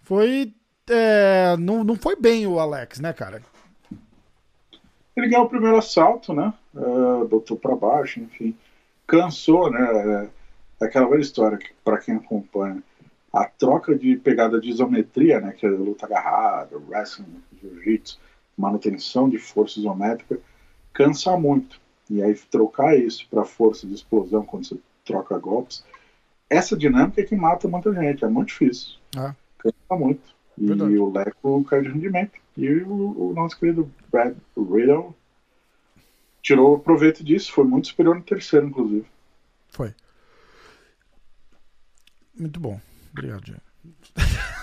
[0.00, 0.54] Foi.
[0.88, 3.42] É, não, não foi bem o Alex, né, cara?
[5.16, 6.52] Ele ganhou o primeiro assalto, né?
[6.76, 8.56] É, botou pra baixo, enfim.
[9.06, 10.30] Cansou, né?
[10.80, 12.82] É aquela velha história que, pra quem acompanha.
[13.32, 15.52] A troca de pegada de isometria, né?
[15.52, 18.18] Que é luta agarrada, wrestling, jiu-jitsu,
[18.56, 20.38] manutenção de força isométrica,
[20.92, 21.80] cansa muito.
[22.08, 25.84] E aí trocar isso para força de explosão quando você troca golpes,
[26.48, 28.24] essa dinâmica é que mata muita gente.
[28.24, 28.94] É muito difícil.
[29.16, 29.34] Ah.
[29.58, 30.37] Cansa muito.
[30.60, 30.96] E Verdade.
[30.98, 32.32] o Leco cai de rendimento.
[32.56, 35.14] E o, o nosso querido Brad Riddle
[36.42, 37.52] tirou proveito disso.
[37.52, 39.06] Foi muito superior no terceiro, inclusive.
[39.68, 39.94] Foi.
[42.38, 42.80] Muito bom.
[43.12, 43.60] Obrigado, Diego.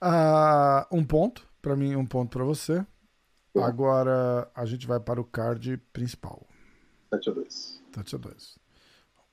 [0.00, 2.86] Ah, um ponto pra mim, um ponto pra você.
[3.56, 6.46] Agora a gente vai para o card principal.
[7.10, 8.58] 7 a 2 7 a 2.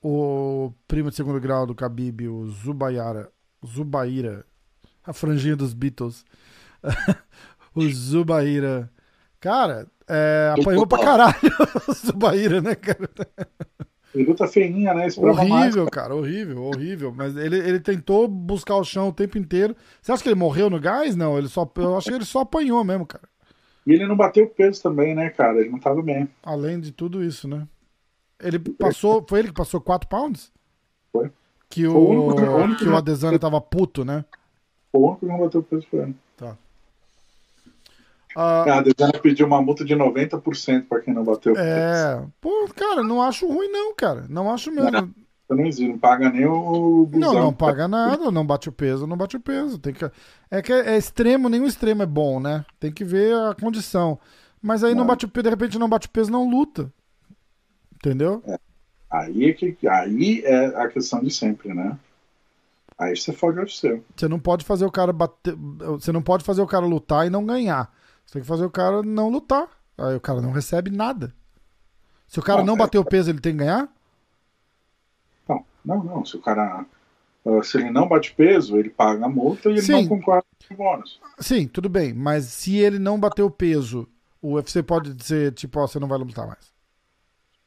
[0.02, 3.30] O primo de segundo grau do Khabib, o Zubaira,
[3.64, 4.44] Zubaira,
[5.06, 6.24] a franjinha dos Beatles.
[7.74, 8.90] o Zubaira.
[9.40, 11.34] Cara, é, apanhou pra caralho
[11.88, 13.08] o Zubaira, né, cara?
[14.14, 15.06] Luta feinha, né?
[15.08, 15.52] Esperava mais.
[15.74, 17.12] Horrível, cara, horrível, horrível.
[17.14, 19.76] Mas ele, ele tentou buscar o chão o tempo inteiro.
[20.00, 21.14] Você acha que ele morreu no gás?
[21.14, 23.28] Não, ele só, eu acho que ele só apanhou mesmo, cara.
[23.86, 25.60] E ele não bateu peso também, né, cara?
[25.60, 26.28] Ele não tava bem.
[26.42, 27.68] Além de tudo isso, né?
[28.40, 29.24] Ele passou.
[29.28, 30.50] Foi ele que passou 4 pounds?
[31.12, 31.30] Foi.
[31.68, 34.24] Que o o, único- que o que- Adesanya tava puto, né?
[34.96, 36.16] O único que não bateu peso foi ele.
[36.36, 36.56] Tá.
[38.34, 41.66] Ah, A Desana pediu uma multa de 90% pra quem não bateu peso.
[41.66, 42.22] é.
[42.40, 44.26] Pô, cara, não acho ruim, não, cara.
[44.28, 45.14] Não acho mesmo.
[45.48, 47.34] Não existe, não paga nem o busão.
[47.34, 49.78] Não, não paga nada, não bate o peso, não bate o peso.
[49.78, 50.10] Tem que...
[50.50, 52.64] É que é extremo, nenhum extremo é bom, né?
[52.80, 54.18] Tem que ver a condição.
[54.60, 55.06] Mas aí não, Não.
[55.06, 56.92] bate o peso, de repente não bate o peso, não luta.
[57.94, 58.42] Entendeu?
[59.10, 61.96] Aí é, que, aí é a questão de sempre, né?
[62.98, 64.02] Aí você fode o UFC.
[64.16, 65.54] Você não pode fazer o cara bater.
[65.54, 67.92] Você não pode fazer o cara lutar e não ganhar.
[68.24, 69.68] Você tem que fazer o cara não lutar.
[69.98, 71.32] Aí o cara não recebe nada.
[72.26, 73.88] Se o cara Não, não é- bater o peso, ele tem que ganhar?
[75.48, 76.24] Não, não, não.
[76.24, 76.84] Se o cara.
[77.44, 79.92] uh, Se ele não bate peso, ele paga a multa e ele Sim.
[79.92, 81.20] não concorda com o bônus.
[81.38, 82.12] Sim, tudo bem.
[82.12, 84.08] Mas se ele não bater o peso
[84.42, 86.72] O UFC pode dizer, tipo, ó, você não vai lutar mais.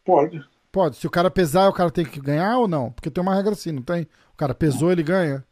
[0.06, 0.44] Pode.
[0.72, 0.96] Pode.
[0.98, 2.92] Se o cara pesar, o cara tem que ganhar ou não?
[2.92, 4.08] Porque tem uma regra assim, não tem?
[4.40, 5.44] O cara pesou, ele ganha.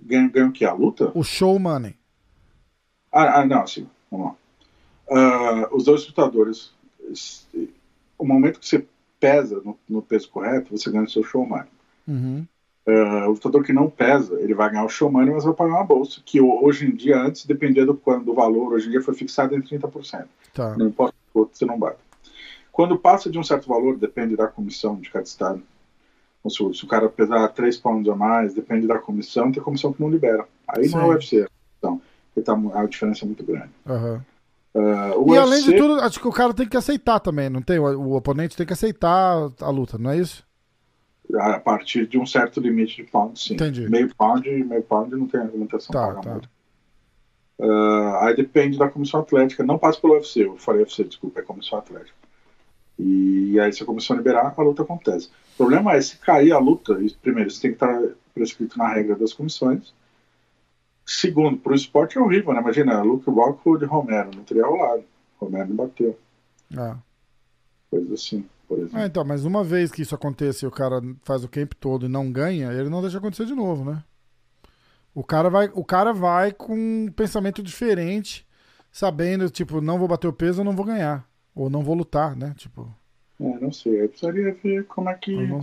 [0.00, 0.64] Ganha, ganha o que?
[0.64, 1.12] A luta?
[1.14, 1.94] O show money.
[3.12, 3.86] Ah, ah não, sim.
[4.10, 4.36] Vamos lá.
[5.10, 6.72] Ah, os dois lutadores,
[8.18, 8.86] o momento que você
[9.20, 11.68] pesa no, no peso correto, você ganha o seu show money.
[12.08, 12.46] Uhum.
[12.88, 15.74] Ah, o lutador que não pesa, ele vai ganhar o show money, mas vai pagar
[15.74, 17.92] uma bolsa, que ho- hoje em dia, antes, dependia do,
[18.24, 20.26] do valor, hoje em dia foi fixado em 30%.
[20.54, 20.74] Tá.
[20.74, 21.98] Não importa o outro, você não bate.
[22.72, 25.62] Quando passa de um certo valor, depende da comissão de cada estado.
[26.48, 29.92] Se, o- se o cara pesar 3 pounds a mais, depende da comissão, tem comissão
[29.92, 30.46] que não libera.
[30.66, 31.08] Aí não é Sim.
[31.08, 31.46] o UFC.
[31.78, 32.00] Então,
[32.44, 33.70] tá, a diferença é muito grande.
[33.86, 34.20] Ah,
[35.16, 37.60] o E além de UFC tudo, acho que o cara tem que aceitar também, não
[37.60, 37.78] tem?
[37.78, 40.48] O, o oponente tem que aceitar a luta, não é isso?
[41.32, 43.54] a partir de um certo limite de pounds, sim.
[43.54, 43.88] Entendi.
[43.88, 46.40] Meio pound, meio pound não tem argumentação Tá, pagar tá.
[47.62, 49.62] Ah, aí depende da comissão atlética.
[49.62, 52.14] Não passa pelo UFC, eu falei UFC, desculpa, é comissão atlética.
[53.02, 55.28] E aí, se a comissão liberar, a luta acontece.
[55.54, 58.00] O problema é, se cair a luta, primeiro, isso tem que estar
[58.34, 59.94] prescrito na regra das comissões.
[61.06, 62.60] Segundo, para o esporte é horrível, né?
[62.60, 65.02] Imagina, Luke Rockwood e Romero, não teria rolado.
[65.38, 66.18] Romero não bateu.
[66.76, 66.98] Ah.
[67.90, 68.98] Coisa assim, por exemplo.
[68.98, 72.06] Ah, então, mas uma vez que isso aconteça e o cara faz o camp todo
[72.06, 74.04] e não ganha, ele não deixa acontecer de novo, né?
[75.14, 78.46] O cara vai, o cara vai com um pensamento diferente,
[78.92, 81.28] sabendo, tipo, não vou bater o peso, eu não vou ganhar.
[81.54, 82.54] Ou não vou lutar, né?
[82.56, 82.88] Tipo,
[83.40, 85.58] É, não sei, aí precisaria ver como é que eu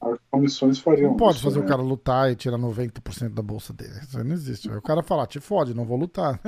[0.00, 1.10] as comissões fariam.
[1.10, 1.64] Não pode isso, fazer né?
[1.64, 3.98] o cara lutar e tirar 90% da bolsa dele.
[4.02, 4.70] Isso não existe.
[4.70, 6.40] Aí o cara falar, te fode, não vou lutar.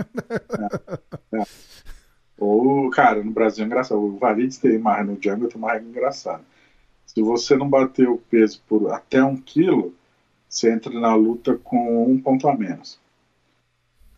[2.39, 4.01] Ou, cara, no Brasil é engraçado.
[4.01, 6.45] O Valides tem uma no Jungle tem uma regra engraçada.
[7.05, 9.93] Se você não bater o peso por até um quilo,
[10.49, 12.99] você entra na luta com um ponto a menos.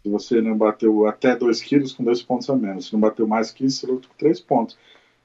[0.02, 2.86] Se você não bateu até dois quilos, com dois pontos a menos.
[2.86, 4.78] Se não bateu mais que isso, você luta com três pontos.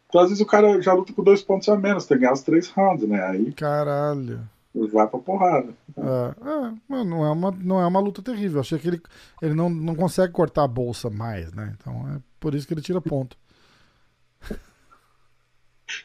[0.07, 2.33] Então, às vezes, o cara já luta com dois pontos a menos, tem que ganhar
[2.33, 3.23] os três rounds, né?
[3.23, 4.41] Aí Caralho.
[4.73, 5.73] vai pra porrada.
[5.97, 8.57] É, é, mas não, é uma, não é uma luta terrível.
[8.57, 9.01] Eu achei que ele,
[9.41, 11.73] ele não, não consegue cortar a bolsa mais, né?
[11.79, 13.37] Então é por isso que ele tira ponto.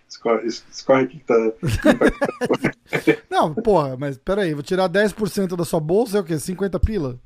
[0.09, 1.35] Escorre, escorre que tá.
[3.31, 6.39] Não, porra, mas peraí, vou tirar 10% da sua bolsa é o quê?
[6.39, 7.19] 50 pila?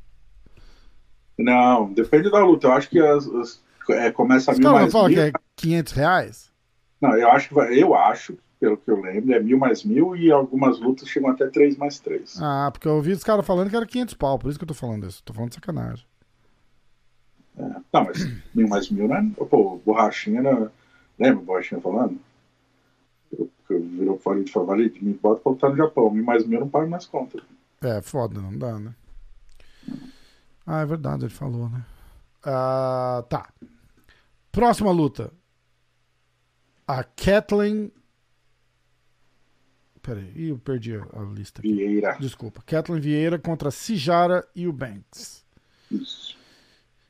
[1.38, 2.68] Não, depende da luta.
[2.68, 3.60] Eu acho que as, as-
[3.90, 5.16] é, começa a Os mil não mais falam mil.
[5.16, 6.52] que é 500 reais?
[7.00, 10.16] Não, eu acho que vai, eu acho, pelo que eu lembro, é mil mais mil
[10.16, 12.40] e algumas lutas chegam até três mais três.
[12.40, 14.68] Ah, porque eu ouvi os caras falando que era 500 pau, por isso que eu
[14.68, 15.22] tô falando isso.
[15.22, 16.06] Tô falando de sacanagem.
[17.56, 19.30] Não, mas mil mais mil, né?
[19.36, 20.72] Pô, borrachinha era.
[21.18, 22.18] Lembra o borrachinha falando?
[23.38, 26.10] Eu, eu virou para ele e falou: Valide, me bota pra lutar no Japão.
[26.10, 27.40] Mil mais mil eu não pago mais conta.
[27.82, 28.92] É, foda, não dá, né?
[30.66, 31.84] Ah, é verdade, ele falou, né?
[32.42, 33.48] Ah, tá.
[34.50, 35.32] Próxima luta.
[36.86, 37.90] A Kathleen.
[40.02, 41.72] Peraí, eu perdi a a lista aqui.
[41.72, 42.16] Vieira.
[42.20, 42.62] Desculpa.
[42.66, 45.44] Kathleen Vieira contra Sijara e o Banks.
[45.90, 46.36] Isso.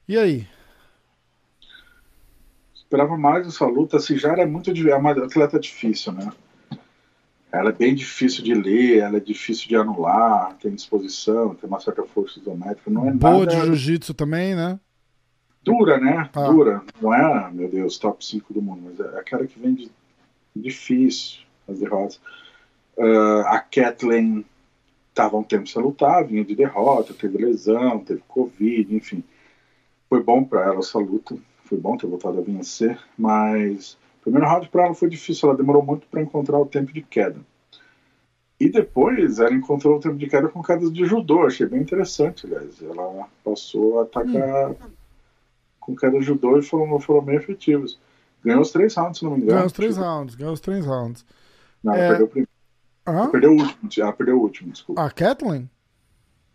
[0.08, 0.48] E aí?
[2.74, 3.96] Esperava mais essa luta.
[3.96, 4.70] A Sijara é muito.
[4.70, 6.32] É uma atleta difícil, né?
[7.58, 11.80] Ela é bem difícil de ler, ela é difícil de anular, tem disposição, tem uma
[11.80, 12.90] certa força isométrica.
[12.90, 14.78] Não é Boa nada de jiu-jitsu também, né?
[15.64, 16.28] dura, né?
[16.34, 16.46] Ah.
[16.46, 16.82] Dura.
[17.00, 19.90] Não é, meu Deus, top 5 do mundo, mas é aquela que vem de
[20.54, 22.20] difícil as derrotas.
[22.98, 24.44] Ah, a Kathleen
[25.08, 29.24] estava um tempo sem lutar, vinha de derrota, teve lesão, teve Covid, enfim.
[30.08, 34.68] Foi bom para ela essa luta, foi bom ter voltado a vencer, mas primeiro round
[34.68, 37.40] para ela foi difícil, ela demorou muito para encontrar o tempo de queda.
[38.58, 42.46] E depois ela encontrou o tempo de queda com quedas de judô, achei bem interessante,
[42.46, 42.80] aliás.
[42.80, 44.74] Ela passou a atacar
[45.80, 47.98] com queda de judô e foram, foram bem efetivos.
[48.42, 49.52] Ganhou os três rounds, se não me engano.
[49.52, 51.26] Ganhou os três rounds, ganhou os três rounds.
[51.82, 51.98] Não, É.
[51.98, 52.50] ela perdeu o primeiro.
[53.06, 53.30] Hã?
[53.30, 55.02] Perdeu o último, ela perdeu o último, desculpa.
[55.02, 55.68] A Kathleen?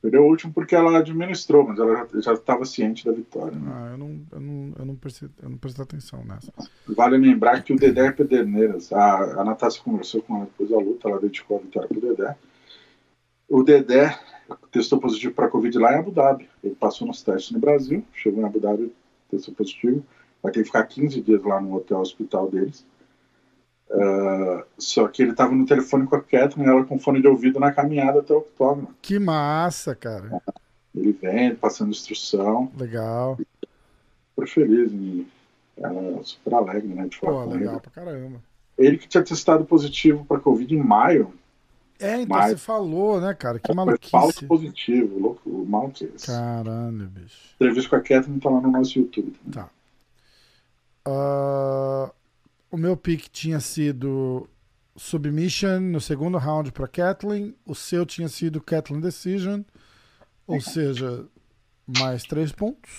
[0.02, 3.58] Perdeu o último porque ela administrou, mas ela já estava ciente da vitória.
[3.58, 3.70] né?
[3.74, 6.54] Ah, eu não, eu não, eu não, prestei, eu não prestei atenção nessa.
[6.88, 8.94] Vale lembrar que o Dedé é Pederneiras.
[8.94, 12.38] A, a Natácia conversou com ela depois da luta, ela dedicou a vitória pro Dedé.
[13.50, 14.18] O Dedé
[14.72, 16.48] testou positivo para Covid lá em Abu Dhabi.
[16.64, 18.94] Ele passou nos testes no Brasil, chegou em Abu Dhabi,
[19.30, 20.06] testou positivo.
[20.42, 22.86] Vai ter que ficar 15 dias lá no hotel hospital deles.
[23.92, 27.60] Ah, só que ele estava no telefone com a Catherine, ela com fone de ouvido
[27.60, 28.94] na caminhada até o octógono.
[29.02, 30.42] Que massa, cara.
[30.96, 33.38] Ele vem, passando instrução, Legal.
[34.36, 35.26] super feliz.
[35.78, 37.08] Ela é super alegre, né?
[37.08, 37.82] De falar Pô, legal ele.
[37.82, 38.42] pra caramba.
[38.78, 41.34] Ele que tinha testado positivo para Covid em maio,
[42.02, 43.60] É, então Mas- você falou, né, cara?
[43.60, 44.46] Que foi falso maluquice.
[44.46, 46.10] positivo, louco, o mal que é.
[46.26, 47.54] Caralho, bicho.
[47.56, 49.36] Entrevista com a Catherine tá lá no nosso YouTube.
[49.52, 49.68] Tá.
[51.06, 52.10] Uh,
[52.72, 54.48] o meu pick tinha sido
[54.96, 57.56] Submission no segundo round para Kathleen.
[57.66, 59.62] O seu tinha sido Kathleen Decision.
[60.46, 61.26] Ou seja,
[61.86, 62.90] mais três pontos.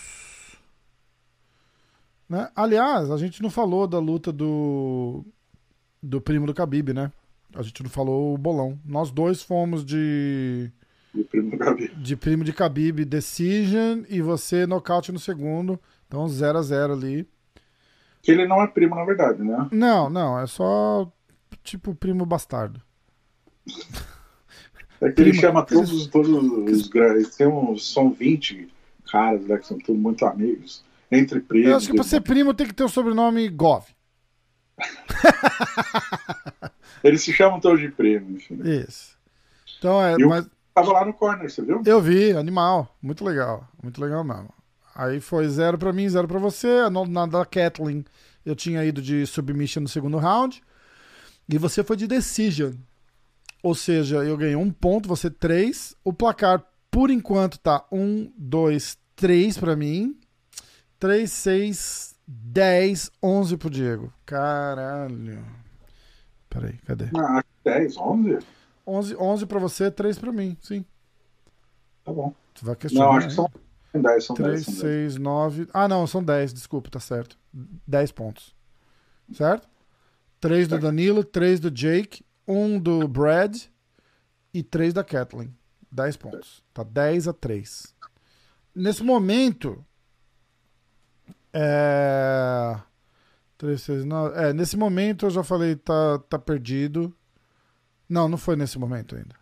[2.29, 2.49] Né?
[2.55, 5.25] Aliás, a gente não falou da luta do,
[6.03, 7.13] do primo do Khabib, né?
[7.55, 8.79] A gente não falou o bolão.
[8.85, 10.71] Nós dois fomos de.
[11.13, 11.95] De primo do Khabib.
[11.97, 15.79] De primo de Khabib Decision e você nocaute no segundo.
[16.07, 17.29] Então 0 a 0 ali.
[18.23, 19.69] Que ele não é primo, na verdade, né?
[19.73, 20.39] Não, não.
[20.39, 21.11] É só
[21.63, 22.81] tipo primo bastardo.
[25.01, 27.37] É que ele chama todos, todos os grandes.
[27.37, 28.69] Tem uns, são 20
[29.11, 30.85] caras né, que são todos muito amigos.
[31.11, 31.71] Entre primos.
[31.71, 33.85] Eu acho que pra ser primo tem que ter o sobrenome Gov.
[37.03, 38.61] Eles se chamam todos de primo, enfim.
[38.63, 39.19] Isso.
[39.79, 40.15] Então é.
[40.15, 40.47] E mas...
[40.75, 41.83] tava lá no corner, você viu?
[41.85, 42.95] Eu vi, animal.
[43.03, 43.67] Muito legal.
[43.83, 44.53] Muito legal mesmo.
[45.01, 46.91] Aí foi zero pra mim, zero pra você.
[47.09, 48.05] Na da Kathleen
[48.45, 50.63] eu tinha ido de submission no segundo round.
[51.49, 52.75] E você foi de decision.
[53.63, 55.97] Ou seja, eu ganhei um ponto, você três.
[56.05, 60.21] O placar, por enquanto, tá um, dois, três pra mim.
[60.99, 64.13] Três, seis, dez, onze pro Diego.
[64.27, 65.43] Caralho.
[66.51, 67.07] Peraí, cadê?
[67.17, 68.39] Ah, 10, 11?
[68.87, 70.85] 11, 11 pra você, 3 pra mim, sim.
[72.05, 72.35] Tá bom.
[72.55, 73.07] Você vai questionar.
[73.07, 73.51] Não, acho que são
[73.99, 74.65] 10, são 3, 10.
[74.65, 75.69] São 6, 9.
[75.73, 77.37] Ah, não, são 10, desculpa, tá certo.
[77.87, 78.55] 10 pontos.
[79.33, 79.69] Certo?
[80.41, 83.57] 3 do Danilo, 3 do Jake, 1 do Brad
[84.55, 85.55] e 3 da Kathleen.
[85.91, 86.63] 10 pontos.
[86.73, 87.95] Tá 10 a 3.
[88.75, 89.85] Nesse momento.
[91.53, 92.81] É.
[93.59, 94.39] 3, 6, 9.
[94.39, 97.15] É, nesse momento eu já falei, tá, tá perdido.
[98.09, 99.37] Não, não foi nesse momento ainda.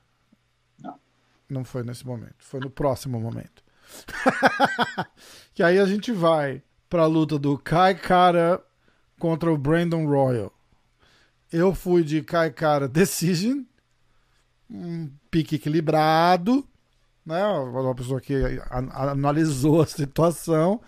[0.83, 1.01] Não.
[1.49, 2.37] Não foi nesse momento.
[2.39, 3.63] Foi no próximo momento.
[5.55, 8.63] que aí a gente vai pra luta do Kai Kara
[9.19, 10.53] contra o Brandon Royal.
[11.53, 13.63] Eu fui de Kai Kara Decision.
[14.71, 16.67] Um pique equilibrado.
[17.25, 17.45] Né?
[17.45, 18.35] Uma pessoa que
[18.71, 20.81] analisou a situação.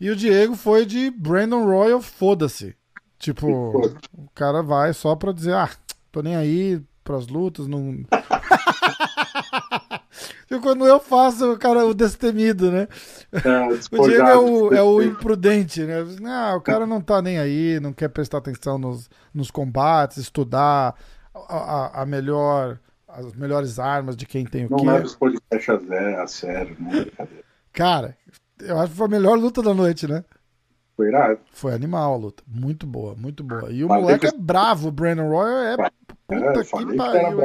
[0.00, 2.74] E o Diego foi de Brandon Royal, foda-se.
[3.18, 3.46] Tipo,
[4.12, 5.70] o cara vai só pra dizer, ah,
[6.10, 8.04] tô nem aí pras lutas, não.
[10.56, 12.88] e quando eu faço, o cara, o destemido, né?
[13.32, 16.04] É, o Diego é o, é o imprudente, né?
[16.26, 20.94] Ah, o cara não tá nem aí, não quer prestar atenção nos, nos combates, estudar
[21.34, 22.78] a, a, a melhor,
[23.08, 24.84] as melhores armas de quem tem o não quê.
[24.84, 27.44] Não leva os podcasts a, zero, a sério, é brincadeira.
[27.72, 28.16] Cara,
[28.60, 30.24] eu acho que foi a melhor luta da noite, né?
[30.94, 31.40] Foi irado.
[31.50, 32.42] Foi animal a luta.
[32.46, 33.70] Muito boa, muito boa.
[33.70, 34.34] E o Falei moleque que...
[34.34, 35.76] é bravo, o Brandon Royal é.
[36.26, 37.38] Puta é, que pariu.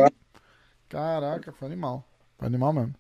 [0.89, 2.05] Caraca, foi animal.
[2.38, 2.93] Foi animal mesmo.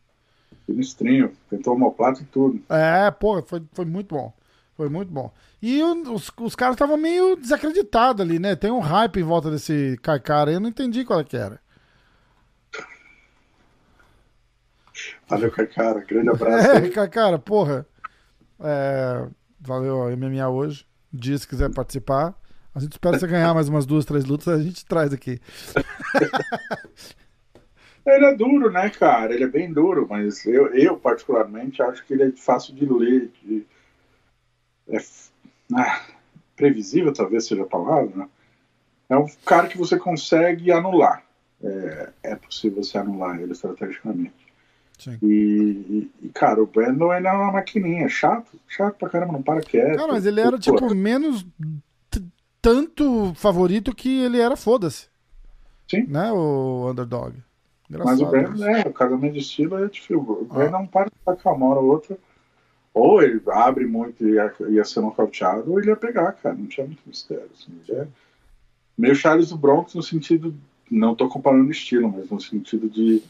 [0.65, 1.31] Sinistrinho.
[1.49, 2.61] Tentou homoplata e tudo.
[2.69, 4.33] É, pô, foi, foi muito bom.
[4.75, 5.33] Foi muito bom.
[5.61, 8.55] E os, os caras estavam meio desacreditados ali, né?
[8.55, 10.51] Tem um hype em volta desse Kaikara.
[10.51, 11.59] Eu não entendi qual é que era.
[15.27, 15.99] Valeu, Kaikara.
[16.01, 16.67] Grande abraço.
[16.69, 17.87] É, Kaikara, porra.
[18.59, 19.27] É,
[19.59, 20.85] valeu, MMA hoje.
[21.11, 22.35] Dia se quiser participar.
[22.75, 25.41] A gente espera você ganhar mais umas duas, três lutas, a gente traz aqui.
[28.15, 29.33] ele é duro, né, cara?
[29.33, 33.31] Ele é bem duro, mas eu, eu particularmente, acho que ele é fácil de ler.
[33.43, 33.65] De...
[34.89, 34.97] É
[35.75, 36.01] ah,
[36.55, 38.15] previsível, talvez seja a palavra.
[38.15, 38.29] Né?
[39.09, 41.23] É um cara que você consegue anular.
[41.63, 44.47] É, é possível você anular ele estrategicamente.
[45.21, 49.61] E, e, cara, o Brandon ele é uma maquininha, chato, chato pra caramba, não para
[49.61, 49.97] quieto.
[49.97, 51.45] Cara, mas ele era, tipo, menos
[52.61, 55.07] tanto favorito que ele era foda-se.
[55.87, 56.05] Sim.
[56.07, 57.35] Né, o underdog.
[57.89, 60.19] Engraçado, mas o Brandon, é, o casamento de estilo é difícil.
[60.19, 60.79] O Brandon ah.
[60.79, 62.17] não para de tacar uma hora ou outra.
[62.93, 66.55] Ou ele abre muito e ia, ia ser nocauteado, ou ele ia pegar, cara.
[66.55, 67.49] Não tinha muito mistério.
[67.53, 67.71] Assim.
[67.89, 68.07] É
[68.97, 70.55] meio Charles do Bronx no sentido.
[70.89, 73.21] Não tô comparando estilo, mas no sentido de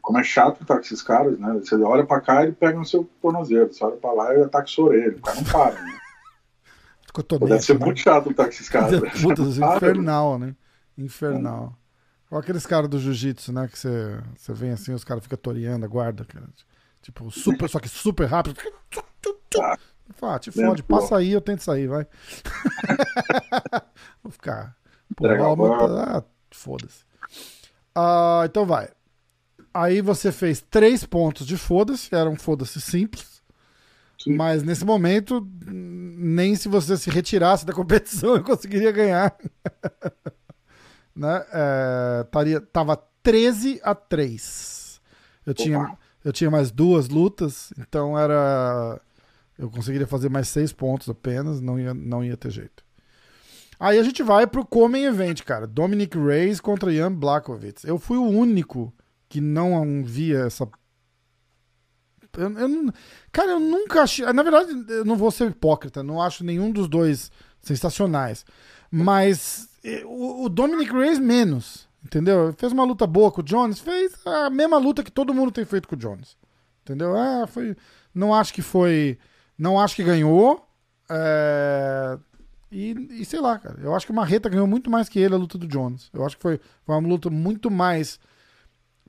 [0.00, 1.52] como é chato estar com esses caras, né?
[1.54, 4.42] Você olha pra cá e ele pega no seu tornozelo, você olha pra lá e
[4.42, 5.16] ataca sua orelha.
[5.16, 5.98] O cara não para, né?
[7.12, 7.84] Cotonete, Deve ser né?
[7.84, 9.00] muito chato estar com esses caras.
[9.00, 9.10] Né?
[9.22, 9.42] Puta,
[9.76, 10.56] infernal, né?
[10.96, 11.76] Infernal.
[12.32, 13.68] Ou aqueles caras do jiu-jitsu, né?
[13.68, 16.24] Que você, você vem assim, os caras ficam toreando a guarda.
[16.24, 16.48] Cara.
[17.02, 18.58] Tipo, super, só que super rápido.
[19.60, 19.76] Ah,
[20.22, 22.06] ah te fode, passa aí, eu tento sair, vai.
[24.24, 24.74] Vou ficar.
[25.14, 27.04] Pô, ah, foda-se.
[27.94, 28.88] Ah, então vai.
[29.74, 33.42] Aí você fez três pontos de foda-se, era um foda-se simples.
[34.18, 34.36] Sim.
[34.36, 39.36] Mas nesse momento, nem se você se retirasse da competição eu conseguiria ganhar.
[41.14, 41.44] Né?
[41.52, 45.00] É, taria, tava 13 a 3.
[45.46, 49.00] Eu tinha, eu tinha mais duas lutas, então era
[49.58, 52.84] Eu conseguiria fazer mais seis pontos apenas, não ia, não ia ter jeito.
[53.78, 55.66] Aí a gente vai pro Comem Event, cara.
[55.66, 57.84] Dominic Reyes contra Ian Blachowicz.
[57.84, 58.94] Eu fui o único
[59.28, 60.68] que não via essa.
[62.36, 62.92] Eu, eu,
[63.32, 64.24] cara, eu nunca achei.
[64.32, 68.44] Na verdade, eu não vou ser hipócrita, não acho nenhum dos dois sensacionais.
[68.92, 71.88] Mas eh, o, o Dominic Reyes menos.
[72.04, 72.52] Entendeu?
[72.58, 75.64] Fez uma luta boa com o Jones, fez a mesma luta que todo mundo tem
[75.64, 76.36] feito com o Jones.
[76.82, 77.16] Entendeu?
[77.16, 77.76] Ah, foi.
[78.14, 79.18] Não acho que foi.
[79.56, 80.66] Não acho que ganhou.
[81.08, 82.18] É...
[82.70, 83.78] E, e, sei lá, cara.
[83.80, 86.10] Eu acho que o Marreta ganhou muito mais que ele a luta do Jones.
[86.12, 88.18] Eu acho que foi, foi uma luta muito mais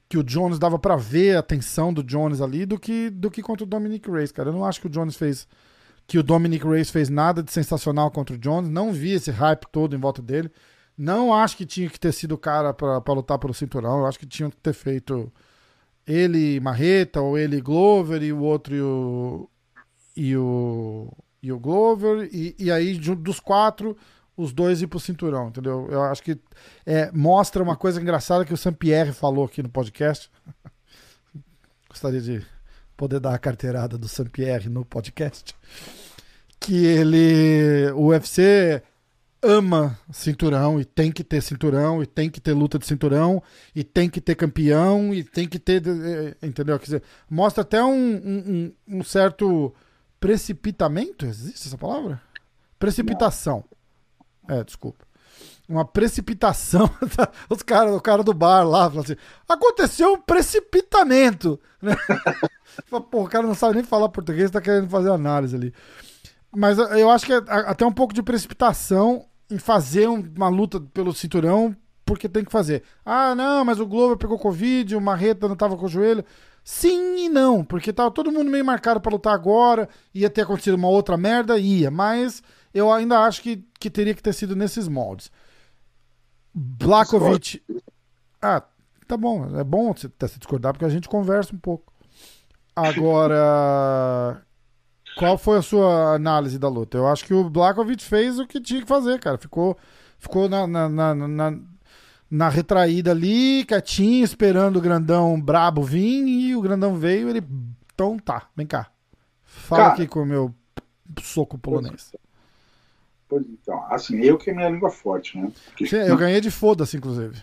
[0.07, 3.41] que o Jones dava para ver a tensão do Jones ali do que, do que
[3.41, 4.49] contra o Dominic Reyes, cara.
[4.49, 5.47] Eu não acho que o Jones fez.
[6.05, 8.69] Que o Dominic Reyes fez nada de sensacional contra o Jones.
[8.69, 10.51] Não vi esse hype todo em volta dele.
[10.97, 13.99] Não acho que tinha que ter sido o cara para lutar pelo cinturão.
[13.99, 15.31] Eu acho que tinha que ter feito
[16.05, 19.49] ele Marreta, ou ele Glover e o outro e o.
[20.15, 22.29] E o, e o Glover.
[22.31, 23.97] E, e aí, dos quatro,
[24.37, 25.87] os dois ir pro cinturão, entendeu?
[25.89, 26.39] Eu acho que
[26.85, 30.29] é, mostra uma coisa engraçada que o Saint-Pierre falou aqui no podcast.
[31.89, 32.52] Gostaria de
[32.95, 35.55] poder dar a carteirada do Saint-Pierre no podcast.
[36.59, 37.91] Que ele.
[37.95, 38.81] O UFC
[39.43, 43.43] ama cinturão e tem que ter cinturão e tem que ter luta de cinturão
[43.75, 47.83] e tem que ter campeão e tem que ter eh, entendeu quer dizer mostra até
[47.83, 49.75] um, um, um certo
[50.17, 52.21] precipitamento existe essa palavra
[52.79, 53.65] precipitação
[54.47, 55.05] é desculpa
[55.67, 56.89] uma precipitação
[57.49, 59.15] os cara o cara do bar lá fala assim
[59.47, 61.95] aconteceu um precipitamento né
[63.11, 65.73] Pô, o cara não sabe nem falar português tá querendo fazer análise ali
[66.55, 71.13] mas eu acho que é até um pouco de precipitação em fazer uma luta pelo
[71.13, 72.83] cinturão porque tem que fazer.
[73.05, 76.23] Ah, não, mas o Glover pegou Covid, o Marreta não tava com o joelho.
[76.63, 80.75] Sim e não, porque tava todo mundo meio marcado para lutar agora, ia ter acontecido
[80.75, 82.41] uma outra merda, ia, mas
[82.73, 85.29] eu ainda acho que, que teria que ter sido nesses moldes.
[86.53, 87.61] Blakovic.
[88.41, 88.61] Ah,
[89.07, 91.91] tá bom, é bom você se discordar porque a gente conversa um pouco.
[92.75, 94.41] Agora,
[95.17, 96.97] qual foi a sua análise da luta?
[96.97, 99.37] Eu acho que o Blakovic fez o que tinha que fazer, cara.
[99.37, 99.77] Ficou,
[100.19, 101.59] ficou na, na, na, na,
[102.29, 106.27] na retraída ali, quietinho, esperando o grandão brabo vir.
[106.27, 107.43] E o grandão veio, ele.
[107.93, 108.87] Então tá, vem cá.
[109.43, 110.53] Fala cara, aqui com o meu
[111.21, 112.11] soco polonês.
[113.33, 115.51] Pois então, assim, eu que é minha língua forte, né?
[115.65, 115.87] Porque...
[115.87, 117.41] Sim, eu ganhei de foda-se, inclusive.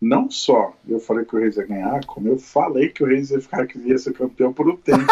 [0.00, 3.30] Não só eu falei que o Reis ia ganhar, como eu falei que o Reis
[3.30, 5.06] ia ficar que ia ser campeão por um tempo.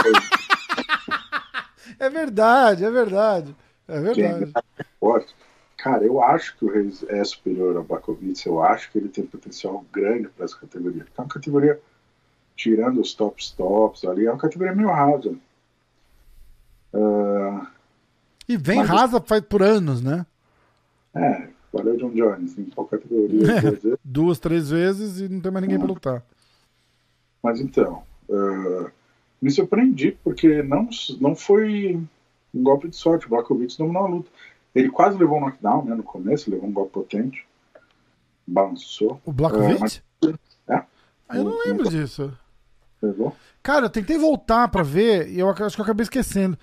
[2.01, 3.57] É verdade, é verdade.
[3.89, 4.53] É verdade.
[5.77, 8.47] Cara, eu acho que o Reis é superior ao Bakovic.
[8.47, 11.03] Eu acho que ele tem potencial grande para essa categoria.
[11.17, 11.81] É uma categoria,
[12.55, 15.35] tirando os tops tops ali, é uma categoria meio rasa.
[16.93, 17.67] Uh,
[18.49, 20.25] e vem mas, rasa faz por anos, né?
[21.15, 23.45] É, valeu John Jones, em qual categoria?
[23.93, 26.23] É, duas, três vezes e não tem mais ninguém para lutar.
[27.43, 28.91] Mas então, uh,
[29.41, 30.89] me surpreendi, porque não,
[31.21, 32.01] não foi
[32.55, 33.27] um golpe de sorte.
[33.27, 34.31] O Blakovic dominou a luta.
[34.75, 37.47] Ele quase levou um knockdown né, no começo, levou um golpe potente.
[38.47, 39.21] Balançou.
[39.25, 39.77] O Blakovic?
[39.77, 40.03] É, mas,
[40.69, 40.83] é.
[41.29, 42.33] Ah, eu não lembro disso.
[43.01, 43.37] Levou?
[43.63, 46.59] Cara, eu tentei voltar para ver e eu acho que eu acabei esquecendo.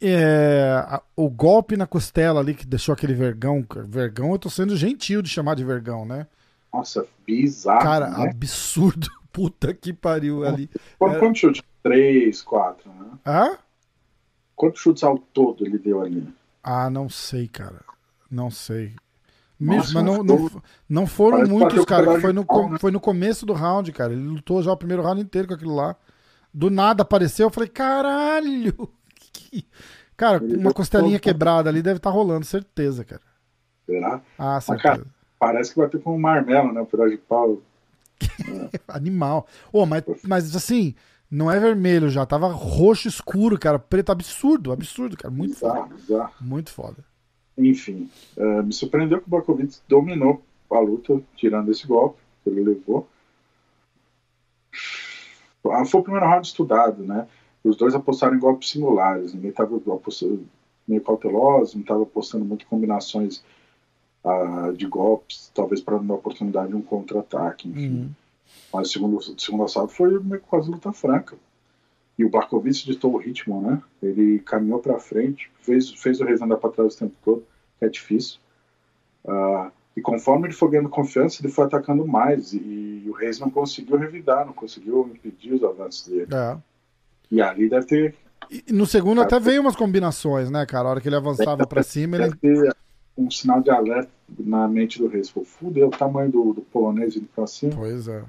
[0.00, 3.64] É, o golpe na costela ali que deixou aquele vergão.
[3.86, 6.26] Vergão, eu tô sendo gentil de chamar de vergão, né?
[6.72, 7.82] Nossa, bizarro.
[7.82, 8.28] Cara, né?
[8.30, 9.08] absurdo.
[9.32, 10.68] Puta que pariu ali.
[10.98, 11.34] Quanto, Era...
[11.34, 11.62] chute?
[11.82, 13.10] Três, quatro, né?
[13.24, 13.58] Hã?
[14.56, 16.26] Quantos chutes ao todo ele deu ali?
[16.62, 17.80] Ah, não sei, cara.
[18.30, 18.94] Não sei.
[19.58, 22.20] Mesmo, mas não, não, não foram Parece muitos, cara.
[22.20, 22.78] Foi no, né?
[22.78, 24.12] foi no começo do round, cara.
[24.12, 25.94] Ele lutou já o primeiro round inteiro com aquilo lá.
[26.52, 28.90] Do nada apareceu, eu falei, caralho!
[30.16, 33.22] Cara, uma costelinha quebrada ali deve estar tá rolando, certeza, cara.
[33.86, 34.20] Será?
[34.38, 34.82] Ah, certeza.
[34.82, 35.06] Cara,
[35.38, 36.80] parece que vai ter com um marmelo, né?
[36.82, 37.62] O pedaço de pau.
[38.86, 39.46] Animal.
[39.72, 40.94] Oh, mas, mas assim,
[41.30, 45.94] não é vermelho já, tava roxo escuro, cara, preto absurdo, absurdo, cara, muito bizarro, foda.
[45.94, 46.32] Bizarro.
[46.40, 47.04] Muito foda.
[47.56, 52.62] Enfim, uh, me surpreendeu que o Bakovic dominou a luta, tirando esse golpe que ele
[52.62, 53.08] levou.
[55.64, 57.26] Ah, foi o primeiro round estudado, né?
[57.62, 60.46] Os dois apostaram em golpes singulares, ninguém estava apostando
[60.88, 63.44] meio cauteloso, não estava apostando muito combinações
[64.24, 67.88] uh, de golpes, talvez para uma oportunidade de um contra-ataque, enfim.
[67.88, 68.10] Uhum.
[68.72, 71.36] Mas o segundo, o segundo assalto foi meio quase luta franca.
[72.18, 73.82] E o Barkovic ditou o ritmo, né?
[74.02, 77.44] Ele caminhou para frente, fez, fez o Reis andar para trás o tempo todo,
[77.78, 78.38] que é difícil.
[79.24, 82.52] Uh, e conforme ele foi ganhando confiança, ele foi atacando mais.
[82.52, 86.28] E, e, o Reis não conseguiu revidar, não conseguiu impedir os avanços dele.
[86.32, 86.58] É.
[87.30, 88.14] E ali deve ter
[88.50, 90.88] E no segundo até veio umas combinações, né, cara?
[90.88, 92.30] A hora que ele avançava pra cima, ele.
[92.30, 92.76] Deve ter
[93.16, 95.30] um sinal de alerta na mente do Reis.
[95.30, 97.72] Falou, fudeu o tamanho do, do polonês indo pra cima.
[97.76, 98.22] Pois é.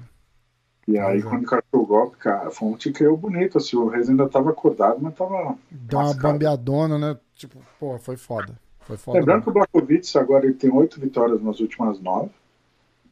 [0.86, 1.22] E aí, é.
[1.22, 4.98] quando encaixou o golpe, cara, foi um tiqueio bonito, assim, o Reis ainda tava acordado,
[5.00, 7.16] mas tava Deu uma bambeadona, né?
[7.34, 8.58] Tipo, pô, foi foda.
[8.80, 9.18] Foi foda.
[9.18, 9.62] Lembrando que mesmo.
[9.62, 12.30] o Blakovic agora ele tem oito vitórias nas últimas nove.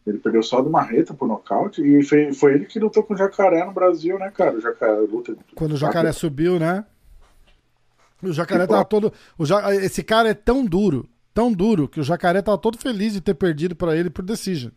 [0.07, 1.83] Ele perdeu só do Marreta por nocaute.
[1.83, 4.57] E foi, foi ele que lutou com o Jacaré no Brasil, né, cara?
[4.57, 5.37] O Jacaré luta.
[5.55, 6.85] Quando o jacaré subiu, né?
[8.23, 9.13] O jacaré tava todo.
[9.39, 9.75] O ja...
[9.75, 13.35] Esse cara é tão duro, tão duro, que o jacaré tava todo feliz de ter
[13.35, 14.73] perdido pra ele por decision.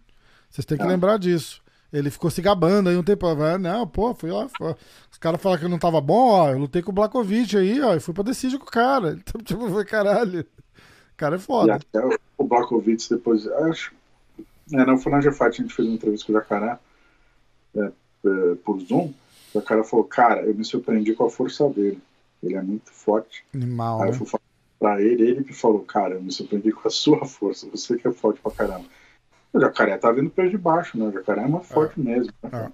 [0.49, 0.87] Vocês têm que Ah.
[0.87, 1.61] lembrar disso.
[1.91, 3.25] Ele ficou se gabando aí um tempo.
[3.27, 4.47] ah, Não, pô, fui lá.
[4.57, 4.75] foi-
[5.11, 6.49] Os caras falaram que eu não tava bom, ó.
[6.51, 7.95] Eu lutei com o Blakovic aí, ó.
[7.95, 9.17] E fui pra decision com o cara.
[9.19, 10.41] Então, tipo, foi caralho.
[10.41, 11.75] O cara é E foda.
[11.75, 13.45] até o- o Blakovic depois.
[13.47, 13.93] Acho.
[14.71, 16.79] É, não, foi na G-Fight, a gente fez uma entrevista com o Jacaré
[17.75, 19.07] é, é, por Zoom.
[19.53, 22.01] O Jacaré falou, cara, eu me surpreendi com a força dele.
[22.41, 23.43] Ele é muito forte.
[23.53, 24.11] Animal, Aí né?
[24.11, 24.41] eu fui falar
[24.79, 28.07] pra ele, ele que falou, cara, eu me surpreendi com a sua força, você que
[28.07, 28.85] é forte pra caramba.
[29.53, 31.05] O jacaré tá vindo peso de baixo, né?
[31.05, 32.33] O jacaré é muito forte mesmo.
[32.41, 32.71] né?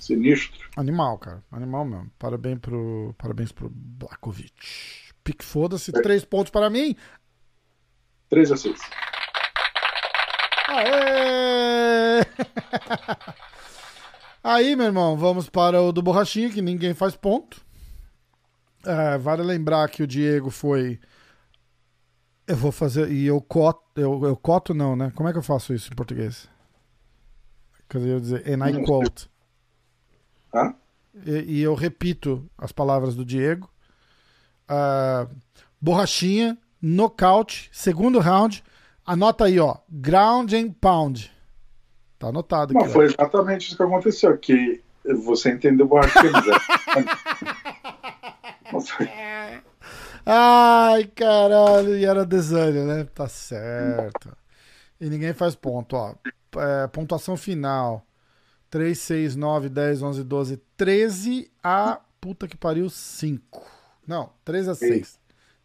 [0.00, 0.68] Sinistro.
[0.76, 1.42] Animal, cara.
[1.52, 2.10] Animal mesmo.
[2.18, 4.52] Parabéns pro, parabéns pro Blakovic.
[5.22, 5.96] Pique foda-se.
[5.96, 6.02] É.
[6.02, 6.96] Três pontos para mim.
[8.28, 8.80] 3 a 6.
[10.78, 12.24] Aê!
[14.42, 17.60] Aí, meu irmão, vamos para o do Borrachinha, que ninguém faz ponto.
[18.84, 21.00] É, vale lembrar que o Diego foi.
[22.46, 23.10] Eu vou fazer.
[23.10, 23.82] E eu coto.
[23.96, 25.12] Eu, eu coto, não, né?
[25.14, 26.48] Como é que eu faço isso em português?
[27.88, 29.28] Quer dizer, eu dizer, and I quote.
[30.52, 30.74] Tá?
[31.26, 33.68] E, e eu repito as palavras do Diego.
[34.68, 35.26] Ah,
[35.80, 38.62] borrachinha, nocaute, segundo round.
[39.08, 39.78] Anota aí, ó.
[39.88, 41.32] Ground and pound.
[42.18, 42.90] Tá anotado Não, aqui.
[42.90, 42.92] ó.
[42.92, 44.84] foi exatamente isso que aconteceu, que
[45.24, 45.88] você entendeu
[48.70, 49.08] Não foi.
[50.26, 51.96] Ai, caralho.
[51.96, 53.04] E era desânio, né?
[53.14, 54.36] Tá certo.
[55.00, 56.14] E ninguém faz ponto, ó.
[56.58, 58.04] É, pontuação final.
[58.68, 61.98] 3, 6, 9, 10, 11, 12, 13 a.
[62.20, 63.64] Puta que pariu, 5.
[64.06, 65.18] Não, 3 a 6.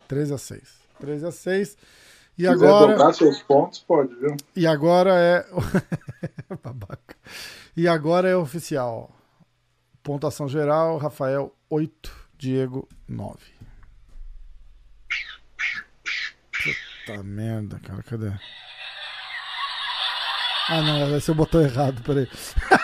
[0.07, 0.61] 3 a 6.
[1.01, 1.77] 3 a 6.
[2.37, 2.87] E agora.
[2.93, 4.35] dobrar seus pontos, pode, viu?
[4.55, 5.45] E agora é.
[6.63, 7.15] Babaca.
[7.77, 9.11] E agora é oficial.
[10.01, 13.37] Pontuação geral: Rafael 8, Diego 9.
[17.05, 18.31] Puta merda, cara, cadê?
[20.69, 22.27] Ah, não, esse eu botou errado, peraí.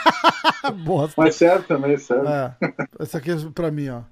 [0.84, 1.16] Bosta.
[1.18, 2.28] Mas serve também, serve.
[2.28, 2.54] É,
[3.00, 4.04] esse aqui é pra mim, ó.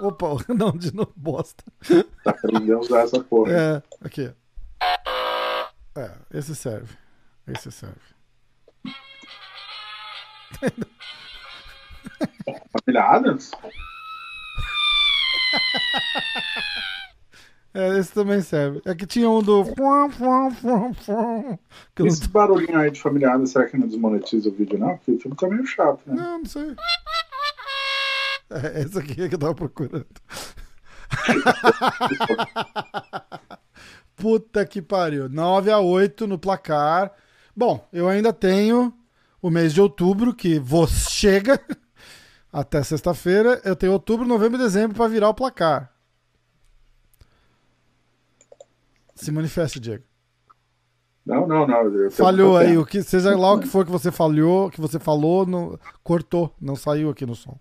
[0.00, 1.64] Opa, não, de novo, bosta.
[2.22, 3.52] Tá aprendendo a usar essa porra.
[3.52, 4.32] É, aqui.
[5.96, 6.96] É, esse serve.
[7.46, 8.00] Esse serve.
[12.72, 13.50] Família Adams?
[17.74, 18.80] É, esse também serve.
[18.84, 19.64] É que tinha um do.
[22.04, 24.96] Esse barulhinho aí de Família Adams, será que não desmonetiza o vídeo, não?
[24.96, 26.14] Porque o filme tá meio chato, né?
[26.16, 26.74] não, não sei.
[28.50, 30.06] É, esse aqui é que eu tava procurando.
[34.16, 35.28] Puta que pariu.
[35.28, 37.12] 9 a 8 no placar.
[37.54, 38.92] Bom, eu ainda tenho
[39.40, 41.60] o mês de outubro, que você chega
[42.52, 43.60] até sexta-feira.
[43.64, 45.92] Eu tenho outubro, novembro e dezembro para virar o placar.
[49.14, 50.04] Se manifeste, Diego.
[51.26, 52.10] Não, não, não.
[52.10, 55.44] Falhou aí, o que seja lá o que for que você falhou, que você falou,
[55.44, 57.58] não, cortou, não saiu aqui no som.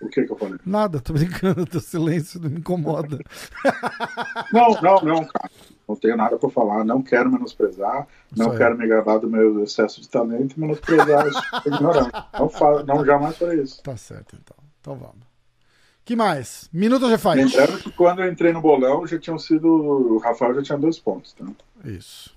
[0.00, 0.58] O que que eu falei?
[0.64, 3.18] Nada, tô brincando, teu silêncio não me incomoda.
[4.52, 5.50] Não, não, não, cara.
[5.88, 6.84] Não tenho nada pra falar.
[6.84, 8.06] Não quero menosprezar.
[8.36, 8.58] Não aí.
[8.58, 11.40] quero me gabar do meu excesso de talento e menosprezar isso.
[11.66, 12.10] ignorante.
[12.38, 13.82] Não, falo, não jamais farei isso.
[13.82, 14.56] Tá certo, então.
[14.80, 15.26] Então vamos.
[16.04, 16.68] que mais?
[16.72, 17.36] Minuto de fight.
[17.36, 19.66] Lembrando que quando eu entrei no bolão já tinham sido.
[19.66, 21.44] O Rafael já tinha dois pontos, tá?
[21.84, 22.34] Isso.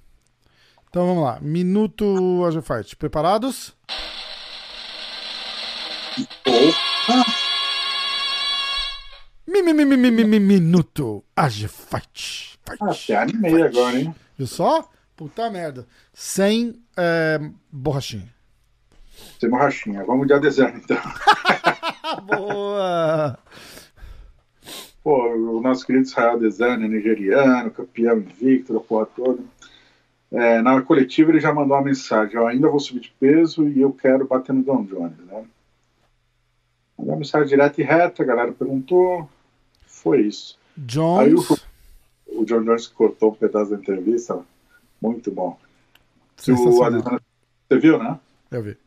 [0.89, 1.39] Então vamos lá.
[1.41, 2.95] Minuto AG Fight.
[2.95, 3.75] Preparados?
[6.47, 6.73] Mi,
[9.49, 12.57] mi, mi, mi, mi, mi, mi, minuto AG Fight.
[12.63, 12.81] Fight.
[12.81, 14.13] Ah, até animei agora, hein?
[14.37, 14.87] Viu só?
[15.15, 15.87] Puta merda.
[16.13, 17.39] Sem é,
[17.71, 18.31] borrachinha.
[19.39, 20.05] Sem borrachinha.
[20.05, 20.97] Vamos de Adesanya, então.
[22.25, 23.39] Boa!
[25.03, 29.41] Pô, o nosso querido Israel Adesanya, nigeriano, campeão invicto da porra toda.
[30.31, 33.81] É, na coletiva ele já mandou uma mensagem: Eu ainda vou subir de peso e
[33.81, 35.43] eu quero bater no Don Jones, né?
[36.95, 39.27] Mandou uma mensagem direta e reta, a galera perguntou.
[40.01, 40.57] Foi isso.
[40.77, 41.49] Aí Jones.
[41.49, 41.59] o,
[42.41, 44.39] o John Jones cortou um pedaço da entrevista.
[45.01, 45.57] Muito bom.
[46.37, 48.17] O você viu, né?
[48.49, 48.77] Eu vi.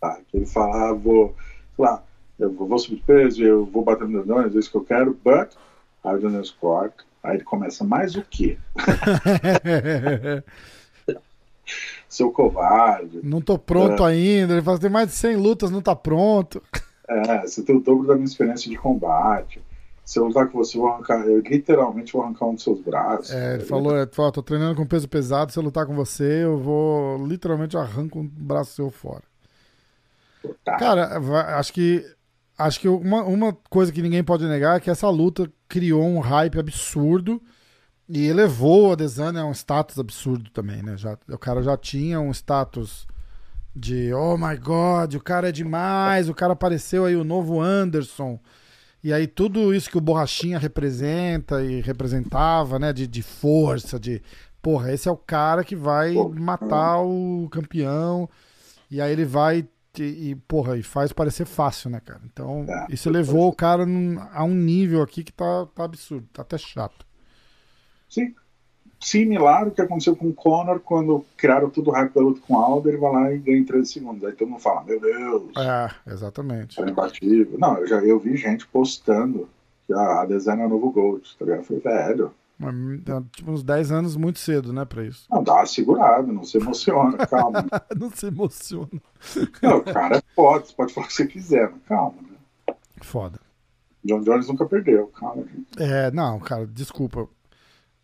[0.00, 1.34] Tá, que ele falava, vou,
[1.74, 2.02] sei lá,
[2.38, 5.18] eu vou subir de peso, eu vou bater no Jones, é isso que eu quero,
[5.24, 5.54] but
[6.04, 8.58] aí o Jones corta, aí ele começa, mais o quê?
[12.08, 13.20] Seu covarde.
[13.22, 14.10] Não tô pronto É.
[14.10, 14.52] ainda.
[14.52, 16.62] Ele fala, tem mais de 100 lutas, não tá pronto.
[17.08, 19.60] É, você tem o dobro da minha experiência de combate.
[20.06, 22.80] Se eu lutar com você, eu vou arrancar, eu literalmente vou arrancar um dos seus
[22.80, 23.32] braços.
[23.32, 26.44] É, ele falou, é, falou, tô treinando com peso pesado, se eu lutar com você,
[26.44, 29.24] eu vou literalmente arranco um braço seu fora.
[30.64, 30.76] Tá.
[30.76, 31.18] Cara,
[31.58, 32.04] acho que
[32.56, 36.20] acho que uma, uma coisa que ninguém pode negar é que essa luta criou um
[36.20, 37.42] hype absurdo
[38.08, 40.96] e elevou a Adesanya a um status absurdo também, né?
[40.96, 43.08] Já, o cara já tinha um status
[43.74, 48.38] de oh my god, o cara é demais, o cara apareceu aí o novo Anderson.
[49.02, 54.20] E aí tudo isso que o Borrachinha representa e representava, né, de, de força, de
[54.60, 58.28] porra, esse é o cara que vai matar o campeão.
[58.90, 59.66] E aí ele vai
[59.98, 62.20] e, e, porra, e faz parecer fácil, né, cara?
[62.24, 66.26] Então, É, isso levou o cara num- a um nível aqui que tá, tá absurdo,
[66.32, 67.06] tá até chato.
[68.08, 68.34] Sim.
[69.00, 72.54] Similar ao que aconteceu com o Conor quando criaram tudo o hype da luta com
[72.54, 74.24] o Aldo, ele vai lá e ganha em 13 segundos.
[74.24, 76.80] Aí todo mundo fala, meu Deus, É, exatamente.
[76.80, 77.58] é imbatível.
[77.58, 79.48] Não, eu já eu vi gente postando
[79.86, 81.60] que a design é o novo Gold, tá ligado?
[81.60, 82.32] Eu falei, velho,
[83.04, 85.26] tá, tipo, uns 10 anos muito cedo, né, pra isso.
[85.30, 87.64] não, dá uma segurada, não se emociona, calma.
[87.96, 88.88] Não se emociona.
[89.62, 92.74] Não, o cara pode, você pode falar o que você quiser, mas calma, né?
[93.02, 93.38] Foda.
[94.04, 95.66] John Jones nunca perdeu, calma, gente.
[95.82, 97.28] É, não, cara, desculpa.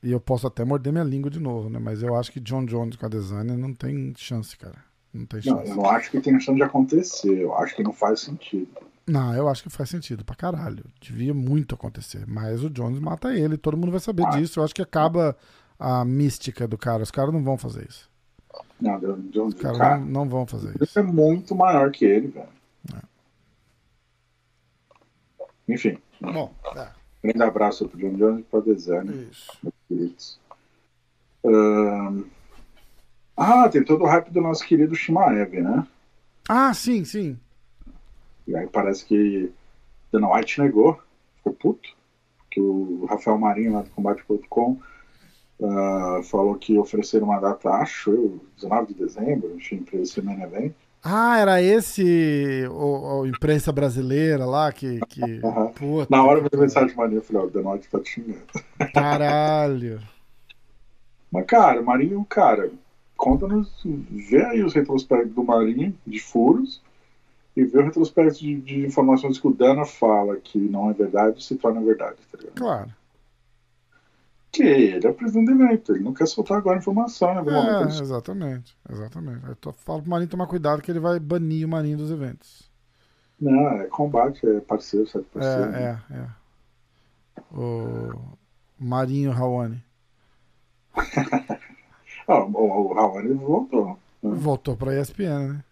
[0.02, 1.78] E eu posso até morder minha língua de novo, né?
[1.78, 4.76] Mas eu acho que John Jones com a Desanya não tem chance, cara.
[5.14, 5.70] Não tem Não, chance.
[5.70, 8.68] eu não acho que tem chance de acontecer, eu acho que não faz sentido.
[9.06, 10.84] Não, eu acho que faz sentido pra caralho.
[11.00, 12.24] Devia muito acontecer.
[12.26, 14.30] Mas o Jones mata ele, todo mundo vai saber Ah.
[14.30, 14.58] disso.
[14.60, 15.36] Eu acho que acaba
[15.78, 17.02] a mística do cara.
[17.02, 18.10] Os caras não vão fazer isso.
[18.80, 18.98] Não,
[19.30, 20.98] Jones, Os caras cara, não, não vão fazer Isso isso.
[20.98, 22.48] é muito maior que ele, velho.
[25.68, 26.88] Enfim, Bom, é,
[27.22, 29.52] grande abraço pro John Jones e pro Desane, isso.
[29.62, 30.40] meus queridos.
[31.44, 32.24] Ahn,
[33.36, 35.86] Ah, tem todo o hype do nosso querido Shimaev, né?
[36.48, 37.38] Ah, sim, sim.
[38.46, 39.50] E aí parece que
[40.12, 41.00] Dana White negou,
[41.36, 41.88] ficou puto,
[42.50, 44.78] que o Rafael Marinho lá do Combate.com
[45.62, 50.42] ah, falou que ofereceram uma data, acho eu, 19 de dezembro, enfim, para esse main
[50.42, 50.74] event.
[51.04, 55.00] Ah, era esse o, o imprensa brasileira lá que.
[55.08, 55.40] que...
[55.74, 58.42] Puta, Na hora eu mandei mensagem maninha, eu falei, ó, o White tá te xingando.
[58.94, 60.00] Caralho.
[61.30, 62.70] Mas, cara, Marinho, cara,
[63.16, 66.82] conta-nos, vê aí os retrospectos do Marinho, de furos,
[67.56, 71.42] e vê o retrospecto de, de informações que o Dana fala que não é verdade
[71.42, 72.54] se torna verdade, tá ligado?
[72.54, 72.90] Claro.
[74.52, 77.40] Que ele é o presidente do evento, ele não quer soltar agora informação, né?
[77.40, 78.76] É, momento exatamente.
[78.90, 79.46] Exatamente.
[79.46, 82.70] Eu tô, falo pro Marinho tomar cuidado que ele vai banir o Marinho dos eventos.
[83.40, 85.24] Não, é combate, é parceiro, sabe?
[85.32, 86.26] Parceiro, É, é, é.
[87.56, 88.12] O
[88.78, 89.82] Marinho Raoni.
[92.28, 93.98] Ah, o, o Raoni voltou.
[94.22, 95.64] Voltou pra ESPN, né?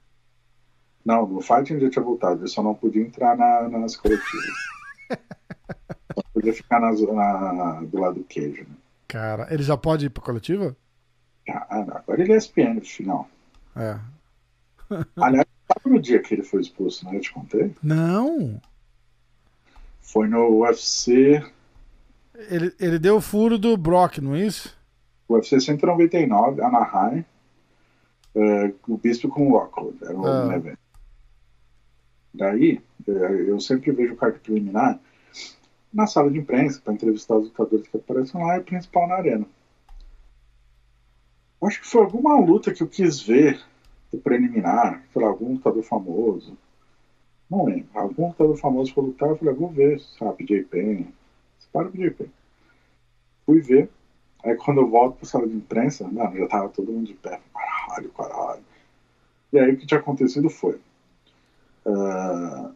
[1.05, 4.45] Não, no fight ele já tinha voltado, ele só não podia entrar na- nas coletivas.
[6.41, 8.75] podia ficar nas- na- do lado do queijo, né?
[9.09, 10.77] Cara, ele já pode ir pra coletiva?
[11.49, 13.29] Ah, não, agora ele é SPN no final.
[13.77, 13.99] É.
[15.17, 17.17] Aliás, sabe no dia que ele foi expulso, né?
[17.17, 17.75] Eu te contei?
[17.83, 18.61] Não!
[20.01, 21.45] Foi no UFC,
[22.35, 24.77] Ele, ele deu o furo do Brock, não é isso?
[25.29, 27.25] UFC 199, Anaheim,
[28.35, 30.77] é, o Bispo com o Rockhold, era o Ah.
[32.33, 33.13] Daí, é,
[33.51, 34.99] eu sempre vejo o card preliminar
[35.93, 39.17] na sala de imprensa para entrevistar os lutadores que aparecem lá e o principal na
[39.17, 39.47] arena.
[41.63, 43.61] Acho que foi alguma luta que eu quis ver
[44.11, 46.57] do preliminar, lá, algum lutador famoso.
[47.51, 47.89] Não lembro.
[47.95, 51.07] Algum lutador famoso foi lutar, eu falei, ah, vou ver, sabe, PJ Penn.
[51.73, 52.31] Para o PJ.
[53.45, 53.91] Fui ver.
[54.43, 57.41] Aí quando eu volto para sala de imprensa, não, já tava todo mundo de pé.
[57.53, 58.65] Caralho, caralho.
[59.53, 60.81] E aí o que tinha acontecido foi.
[61.87, 62.73] ah,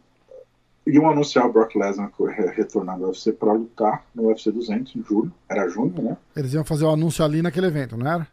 [0.87, 2.11] iam anunciar o Brock Lesnar
[2.55, 5.31] retornando ao UFC para lutar no UFC 200 em julho.
[5.49, 6.17] Era junho, né?
[6.35, 8.27] Eles iam fazer o anúncio ali naquele evento, não era?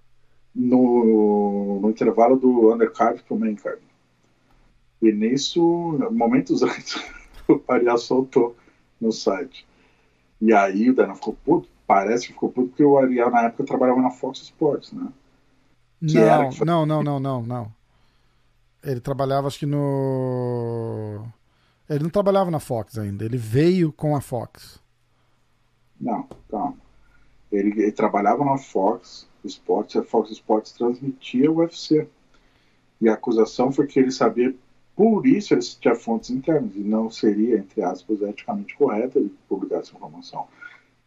[0.54, 3.80] no, no intervalo do undercard pro main card.
[5.00, 7.02] E nisso, momentos antes,
[7.48, 8.54] o Pariá soltou
[9.00, 9.66] no site.
[10.40, 13.64] E aí o Dana ficou puto, parece que ficou puto porque o Ariel na época
[13.64, 15.08] trabalhava na Fox Sports, né?
[16.06, 17.72] Que era Não, que foi- não, não, não, não, não.
[18.84, 21.24] Ele trabalhava, acho que no.
[21.88, 23.24] Ele não trabalhava na Fox ainda.
[23.24, 24.80] Ele veio com a Fox.
[26.00, 26.76] Não, calma.
[27.50, 32.08] Ele, ele trabalhava na Fox Sports, e a Fox Sports transmitia o UFC.
[33.00, 34.54] E a acusação foi que ele sabia
[34.94, 39.78] por isso eles tinham fontes internas, e não seria, entre aspas, eticamente correto ele publicar
[39.78, 40.46] essa informação.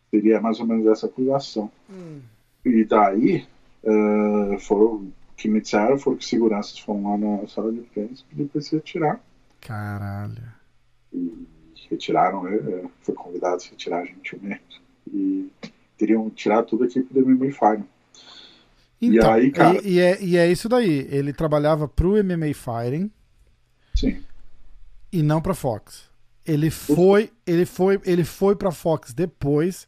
[0.10, 1.72] Seria mais ou menos essa acusação.
[1.89, 2.22] Hum.
[2.65, 3.45] E daí,
[3.84, 5.07] uh, foram,
[5.38, 8.61] que me disseram foram que seguranças foram lá na sala de imprensa e pediram para
[8.61, 9.22] se retirar.
[9.61, 10.43] Caralho.
[11.16, 11.46] E
[11.90, 12.90] retiraram, né?
[13.02, 14.82] foi convidado a se retirar gentilmente.
[15.12, 15.50] E
[15.98, 17.88] teriam tirado tudo aqui do MMA Final.
[19.02, 19.82] Então, e aí, cara.
[19.84, 21.08] E, e, é, e é isso daí.
[21.12, 23.12] Ele trabalhava pro MMA Fighting.
[23.94, 24.24] Sim.
[25.12, 26.10] E não pra Fox.
[26.46, 29.88] Ele foi, ele foi, ele foi pra Fox depois.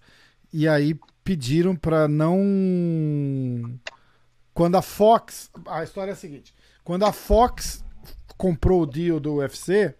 [0.51, 2.39] E aí pediram pra não.
[4.53, 5.51] Quando a Fox.
[5.67, 7.83] A história é a seguinte: quando a Fox
[8.37, 9.93] comprou o deal do UFC,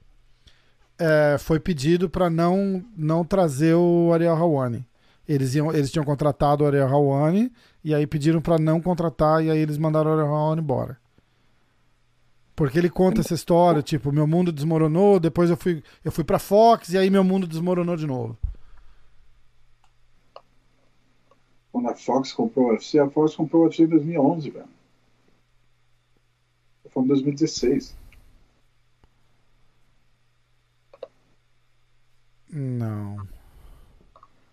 [1.00, 4.86] é, foi pedido para não, não trazer o Ariel Hawani.
[5.28, 7.52] Eles, iam, eles tinham contratado o Ariel Hawani
[7.84, 10.98] e aí pediram para não contratar e aí eles mandaram o Ariel Hawani embora.
[12.56, 16.40] Porque ele conta essa história, tipo, meu mundo desmoronou, depois eu fui, eu fui pra
[16.40, 18.36] Fox e aí meu mundo desmoronou de novo.
[21.72, 24.66] Quando a Fox comprou o UFC, a Fox comprou o UFC em 2011, velho.
[26.90, 27.96] Foi em 2016.
[32.52, 33.18] Não.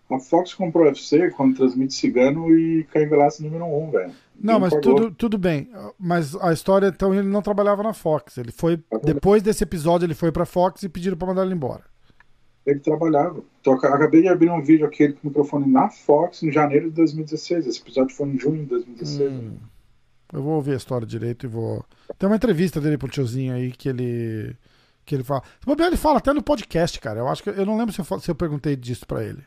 [0.09, 4.11] A Fox comprou o UFC quando transmite Cigano e Caio Velasquez número 1, um, velho.
[4.39, 5.69] Não, mas tudo, tudo bem.
[5.97, 8.37] Mas a história, então, ele não trabalhava na Fox.
[8.37, 8.79] Ele foi.
[9.03, 11.83] Depois desse episódio, ele foi pra Fox e pediram pra mandar ele embora.
[12.65, 13.43] Ele trabalhava.
[13.61, 16.95] Então, acabei de abrir um vídeo aqui com o microfone na Fox em janeiro de
[16.95, 17.67] 2016.
[17.67, 19.31] Esse episódio foi em junho de 2016.
[19.31, 19.57] Hum,
[20.33, 21.83] eu vou ouvir a história direito e vou.
[22.17, 24.55] Tem uma entrevista dele pro tiozinho aí que ele.
[25.05, 25.43] Que ele fala.
[25.67, 27.19] Ele fala até no podcast, cara.
[27.19, 27.49] Eu acho que.
[27.49, 29.43] Eu não lembro se eu, se eu perguntei disso pra ele.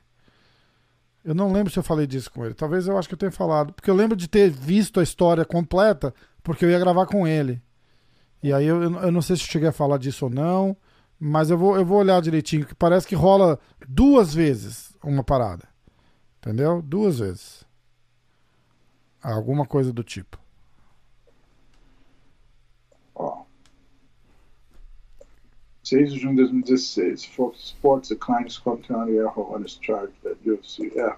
[1.25, 2.55] Eu não lembro se eu falei disso com ele.
[2.55, 3.73] Talvez eu acho que eu tenha falado.
[3.73, 7.61] Porque eu lembro de ter visto a história completa, porque eu ia gravar com ele.
[8.43, 10.77] E aí eu, eu não sei se eu cheguei a falar disso ou não.
[11.21, 13.59] Mas eu vou, eu vou olhar direitinho, que parece que rola
[13.89, 15.69] duas vezes uma parada.
[16.39, 16.81] Entendeu?
[16.81, 17.65] Duas vezes.
[19.21, 20.39] Alguma coisa do tipo.
[23.15, 23.43] Ó.
[25.89, 27.24] 6 de junho de 2016.
[27.27, 30.93] Fox Sports declines Scotland Errol on his charge that UFC.
[30.98, 31.16] É.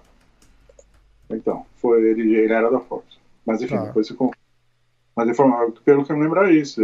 [1.29, 3.05] Então, foi, ele, ele era da Fox.
[3.45, 3.85] Mas enfim, Tá.
[3.85, 4.37] depois você compra.
[5.15, 6.81] Mas informa- pelo que eu me lembro é isso.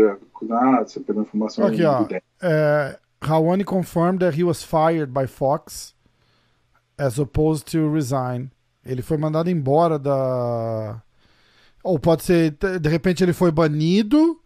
[0.51, 2.05] Ah, você pegou informação Aqui, ó.
[2.41, 5.95] É, Hawani confirmed that he was fired by Fox
[6.97, 8.49] as opposed to resign.
[8.85, 11.01] Ele foi mandado embora da.
[11.83, 12.51] Ou pode ser,
[12.81, 14.39] de repente ele foi banido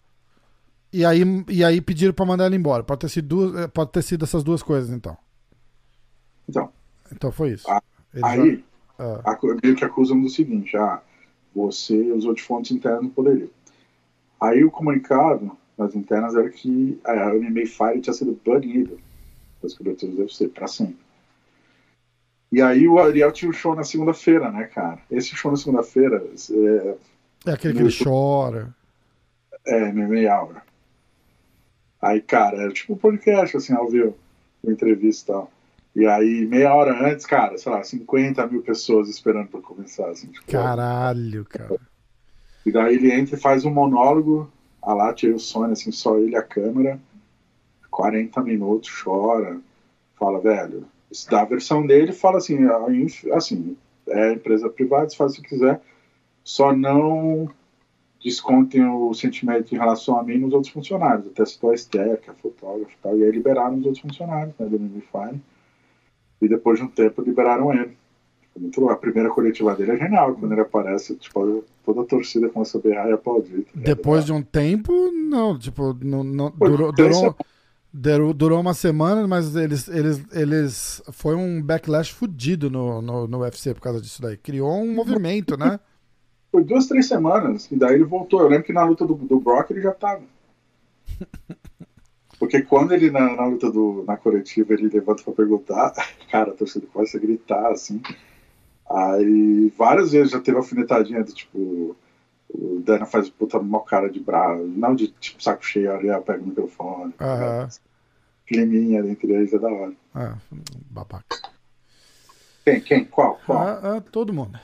[0.94, 2.84] e aí, e aí pediram pra mandar ele embora.
[2.84, 5.18] Pode ter sido, duas, pode ter sido essas duas coisas, então.
[6.48, 6.70] Então,
[7.12, 7.70] Então foi isso.
[7.70, 7.82] Ah,
[8.14, 8.64] Ele aí,
[9.00, 11.02] já- acu- meio que acusam do seguinte: ah,
[11.56, 13.50] você usou de fontes internas no poderio.
[14.40, 19.00] Aí o comunicado nas internas era que a MMA Fire tinha sido banido
[19.62, 20.98] das coberturas do UFC para sempre.
[22.52, 25.00] E aí o Ariel tinha um show na segunda-feira, né, cara?
[25.10, 26.18] Esse show na segunda-feira
[26.52, 26.98] é,
[27.46, 28.76] é aquele que ele chora.
[29.66, 30.62] é MMA Hour.
[32.02, 34.18] Aí, cara, era tipo um podcast, assim, ao vivo,
[34.64, 35.52] uma entrevista e tal.
[35.94, 40.28] E aí, meia hora antes, cara, sei lá, 50 mil pessoas esperando pra começar, assim,
[40.28, 41.76] tipo, Caralho, cara.
[42.66, 44.50] E daí ele entra e faz um monólogo,
[44.82, 47.00] a lá tira o Sony, assim, só ele a câmera,
[47.90, 49.60] 40 minutos, chora,
[50.18, 50.86] fala, velho,
[51.30, 52.58] dá a versão dele fala assim,
[53.34, 53.76] assim,
[54.08, 55.82] é empresa privada, você faz o que quiser,
[56.44, 57.50] só não
[58.24, 62.30] descontem o sentimento em relação a mim nos outros funcionários, até citou a Esther, que
[62.30, 65.40] é fotógrafa e tal, e aí liberaram os outros funcionários, né, do Mimify,
[66.42, 67.98] e depois de um tempo liberaram ele.
[68.58, 68.90] Muito.
[68.90, 72.82] A primeira coletiva dele é genial, quando ele aparece, tipo, toda a torcida começa a
[72.82, 73.66] berrar e aplaudir.
[73.74, 77.36] Depois de um tempo, não, tipo, não, não- Pô, durou, durou,
[77.94, 81.02] durou, durou uma semana, mas eles, eles, eles.
[81.14, 84.36] Foi um backlash fudido no, no, no UFC por causa disso daí.
[84.36, 85.80] Criou um movimento, né?
[86.52, 88.42] Foi duas, três semanas, e daí ele voltou.
[88.42, 90.24] Eu lembro que na luta do, do Brock ele já tava.
[92.38, 95.94] Porque quando ele, na, na luta do, na coletiva, ele levanta pra perguntar,
[96.30, 98.02] cara, a torcida começa a gritar, assim.
[98.90, 101.96] Aí várias vezes já teve alfinetadinha do tipo.
[102.54, 106.44] O Dana faz puta mó cara de bravo, não de tipo saco cheio, ali, pega
[106.44, 107.14] o microfone.
[107.22, 107.70] Aham.
[108.46, 109.94] Climinha entre eles é da hora.
[110.14, 110.36] Ah,
[110.90, 111.38] babaca.
[112.66, 112.82] Quem?
[112.82, 113.06] Quem?
[113.06, 113.40] Qual?
[113.46, 113.58] Qual?
[113.58, 114.60] Ah, ah, todo mundo.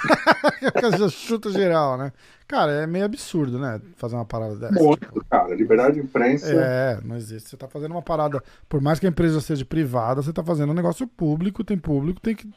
[1.10, 2.12] Chuta geral, né?
[2.46, 3.80] Cara, é meio absurdo, né?
[3.96, 4.82] Fazer uma parada dessa.
[4.82, 5.24] Muito, tipo.
[5.26, 5.54] cara.
[5.54, 6.50] Liberdade de imprensa.
[6.50, 7.48] É, não existe.
[7.48, 10.70] Você tá fazendo uma parada, por mais que a empresa seja privada, você tá fazendo
[10.70, 12.50] um negócio público, tem público, tem que,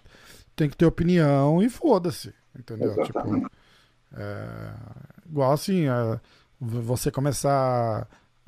[0.56, 2.34] tem que ter opinião e foda-se.
[2.58, 2.92] Entendeu?
[2.92, 3.44] Exatamente.
[3.44, 3.52] Tipo,
[4.16, 4.74] é,
[5.30, 6.20] igual assim, é,
[6.60, 7.52] você começar
[8.02, 8.08] a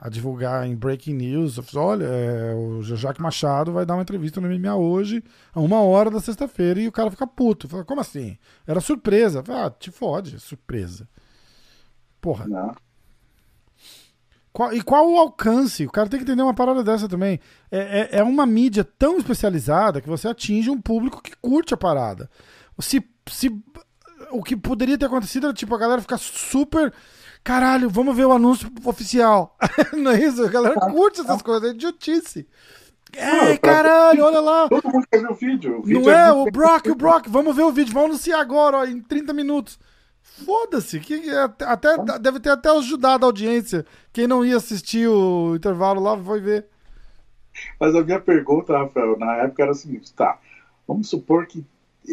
[0.09, 1.59] divulgar em breaking news.
[1.76, 5.23] Olha, é, o Jaque Machado vai dar uma entrevista no MMA hoje,
[5.53, 7.67] a uma hora da sexta-feira, e o cara fica puto.
[7.67, 8.38] Fala, como assim?
[8.67, 9.43] Era surpresa.
[9.43, 11.07] Fala, ah, te fode, surpresa.
[12.19, 12.47] Porra.
[12.47, 12.76] Não.
[14.55, 15.85] Qual, e qual o alcance?
[15.85, 17.41] O cara tem que entender uma parada dessa também.
[17.69, 21.77] É, é, é, uma mídia tão especializada que você atinge um público que curte a
[21.77, 22.30] parada.
[22.80, 23.49] Se, se,
[24.31, 26.93] o que poderia ter acontecido era tipo a galera ficar super.
[27.45, 29.55] Caralho, vamos ver o anúncio oficial.
[29.93, 30.43] Não é isso?
[30.43, 32.47] A galera curte essas coisas, é idiotice.
[33.13, 34.67] É, caralho, olha lá.
[34.67, 35.77] Todo mundo quer ver o vídeo.
[35.77, 38.39] O vídeo Não é, é o Brock, o Brock, vamos ver o vídeo, vamos anunciar
[38.39, 39.80] agora, ó, em 30 minutos.
[40.23, 41.22] Foda-se, que
[41.61, 43.85] até deve ter até ajudado a audiência.
[44.11, 46.65] Quem não ia assistir o intervalo lá foi ver.
[47.80, 50.39] Mas a minha pergunta, Rafael, na época era o seguinte: tá,
[50.88, 51.63] vamos supor que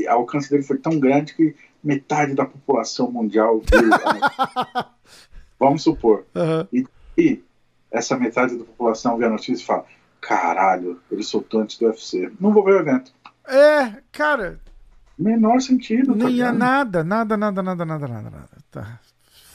[0.06, 3.62] a alcance dele foi tão grande que metade da população mundial
[5.58, 6.24] vamos supor.
[6.34, 6.66] Uhum.
[6.72, 6.86] E,
[7.16, 7.44] e,
[7.90, 9.84] essa metade da população vê a notícia e fala:
[10.20, 12.30] caralho, ele soltou antes do UFC.
[12.40, 13.12] Não vou ver o evento.
[13.46, 14.60] É, cara,
[15.18, 16.14] Menor sentido.
[16.14, 18.48] Nem tá nada, nada, nada, nada, nada, nada, nada.
[18.70, 19.00] Tá.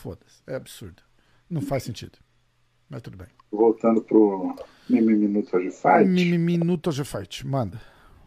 [0.01, 0.41] Foda-se.
[0.47, 1.01] É absurdo.
[1.49, 2.17] Não faz sentido.
[2.89, 3.27] Mas tudo bem.
[3.51, 4.55] Voltando pro
[4.89, 6.05] Mimi Minutos de Fight.
[6.05, 7.81] Mimi Minutos de Fight, manda.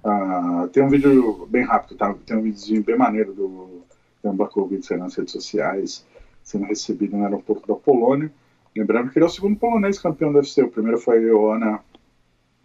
[0.05, 2.15] Ah, tem um vídeo bem rápido, tá?
[2.27, 3.85] Tem um videozinho bem maneiro do
[4.23, 6.07] Dan Blachowicz nas redes sociais,
[6.43, 8.31] sendo recebido no aeroporto da Polônia.
[8.77, 10.63] Lembrando que ele é o segundo polonês campeão do UFC.
[10.63, 11.81] O primeiro foi a Joana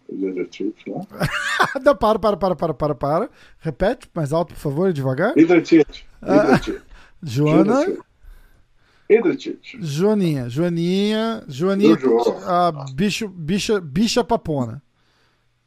[0.09, 1.01] Hidrotit lá.
[1.83, 3.29] Não, para, para, para, para, para, para.
[3.59, 5.37] Repete mais alto, por favor, devagar.
[5.37, 6.05] Hidrotit.
[6.21, 6.59] Ah,
[7.23, 7.97] Joana.
[9.09, 9.77] Hidrotit.
[9.79, 11.97] Joaninha, Joaninha, Joaninha,
[12.45, 14.81] a bicho, bicha, bicha papona.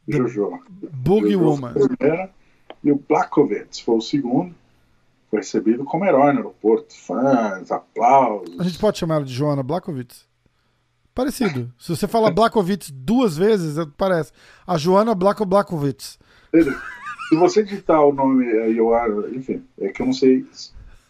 [0.08, 0.58] Jojo.
[0.92, 1.74] Boogie Woman.
[2.82, 4.54] E o Blakovets foi o segundo.
[5.30, 6.94] Foi recebido como herói no aeroporto.
[6.94, 8.58] Fãs, aplausos.
[8.58, 10.26] A gente pode chamar ela de Joana Blakovitz?
[11.14, 11.72] Parecido.
[11.78, 14.32] Se você fala Blakovitz duas vezes, é, parece.
[14.66, 16.18] A Joana Blako Blakovitz.
[17.28, 20.46] Se você digitar o nome, eu, enfim, é que eu não sei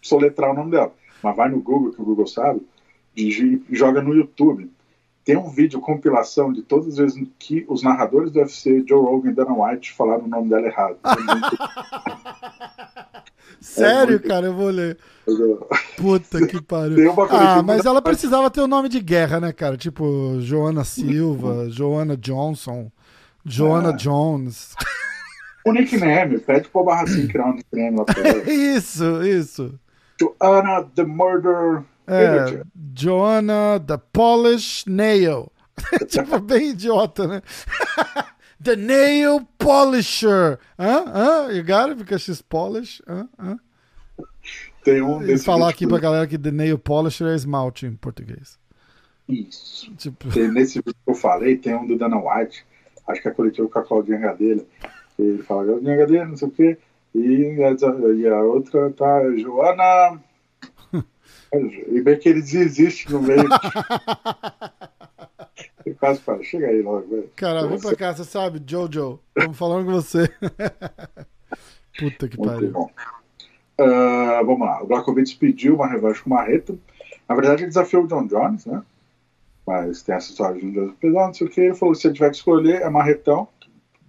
[0.01, 0.93] soletrar o nome dela,
[1.23, 2.66] mas vai no Google, que o Google sabe,
[3.15, 4.70] e joga no YouTube.
[5.29, 9.29] Tem um vídeo compilação de todas as vezes que os narradores do UFC, Joe Rogan
[9.29, 10.97] e Dana White, falaram o nome dela errado.
[11.05, 11.59] É muito...
[13.61, 14.97] Sério, é cara, eu vou ler.
[15.99, 17.13] Puta que pariu.
[17.31, 19.77] Ah, mas ela precisava ter o um nome de guerra, né, cara?
[19.77, 22.91] Tipo, Joana Silva, Joana Johnson,
[23.45, 23.97] Joana é.
[23.97, 24.75] Jones.
[25.67, 28.51] O nickname, pede pro Barracinho criar um nickname lá pra ela.
[28.51, 29.79] Isso, isso.
[30.19, 31.83] Joanna the Murder.
[32.09, 32.62] É,
[32.97, 35.52] Joanna the Polish Nail.
[36.09, 37.43] tipo, bem idiota, né?
[38.60, 40.59] The Nail Polisher.
[40.78, 41.05] Hã?
[41.06, 41.52] Hã?
[41.52, 41.98] You got it?
[41.98, 43.01] Because she's Polish?
[43.06, 43.28] Hã?
[43.39, 43.59] Hã?
[44.82, 48.59] Tem um desse falar aqui pra galera que The Nail Polisher é esmalte em português.
[49.28, 49.94] Isso.
[49.97, 50.30] Tipo...
[50.30, 52.64] Tem, nesse vídeo que eu falei, tem um do Dana White,
[53.06, 54.64] acho que é coletivo com a Claudinha Gadelha.
[55.18, 56.78] Ele fala, Claudinha Gadelha, não sei o quê.
[57.14, 60.20] E a, e a outra tá, Joana.
[61.53, 63.49] E bem que ele desiste no meio.
[65.85, 67.31] Eu quase falo, chega aí logo, velho.
[67.35, 69.19] Cara, vem pra cá, você sabe, Jojo.
[69.35, 70.29] Estamos falando com você.
[71.99, 72.73] Puta que pariu.
[73.81, 74.83] Uh, vamos lá.
[74.83, 76.77] O Blakovic pediu uma revanche com o Marreta.
[77.29, 78.83] Na verdade, ele desafiou o John Jones, né?
[79.66, 81.61] Mas tem essa história de um Jones pesado, não sei o que.
[81.61, 83.49] Ele falou: se ele tiver que escolher, é Marretão.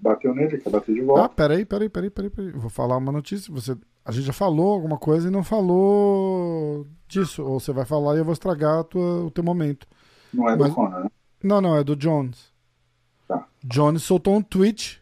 [0.01, 1.25] Bateu nele, quer bater de volta.
[1.25, 2.29] Ah, peraí, peraí, peraí, peraí.
[2.29, 2.51] peraí.
[2.51, 3.53] Vou falar uma notícia.
[3.53, 7.43] Você, a gente já falou alguma coisa e não falou disso.
[7.43, 9.87] Ou você vai falar e eu vou estragar tua, o teu momento.
[10.33, 11.09] Não é do Mas, Conor, né?
[11.43, 12.51] Não, não, é do Jones.
[13.27, 13.47] Tá.
[13.63, 15.01] Jones soltou um tweet.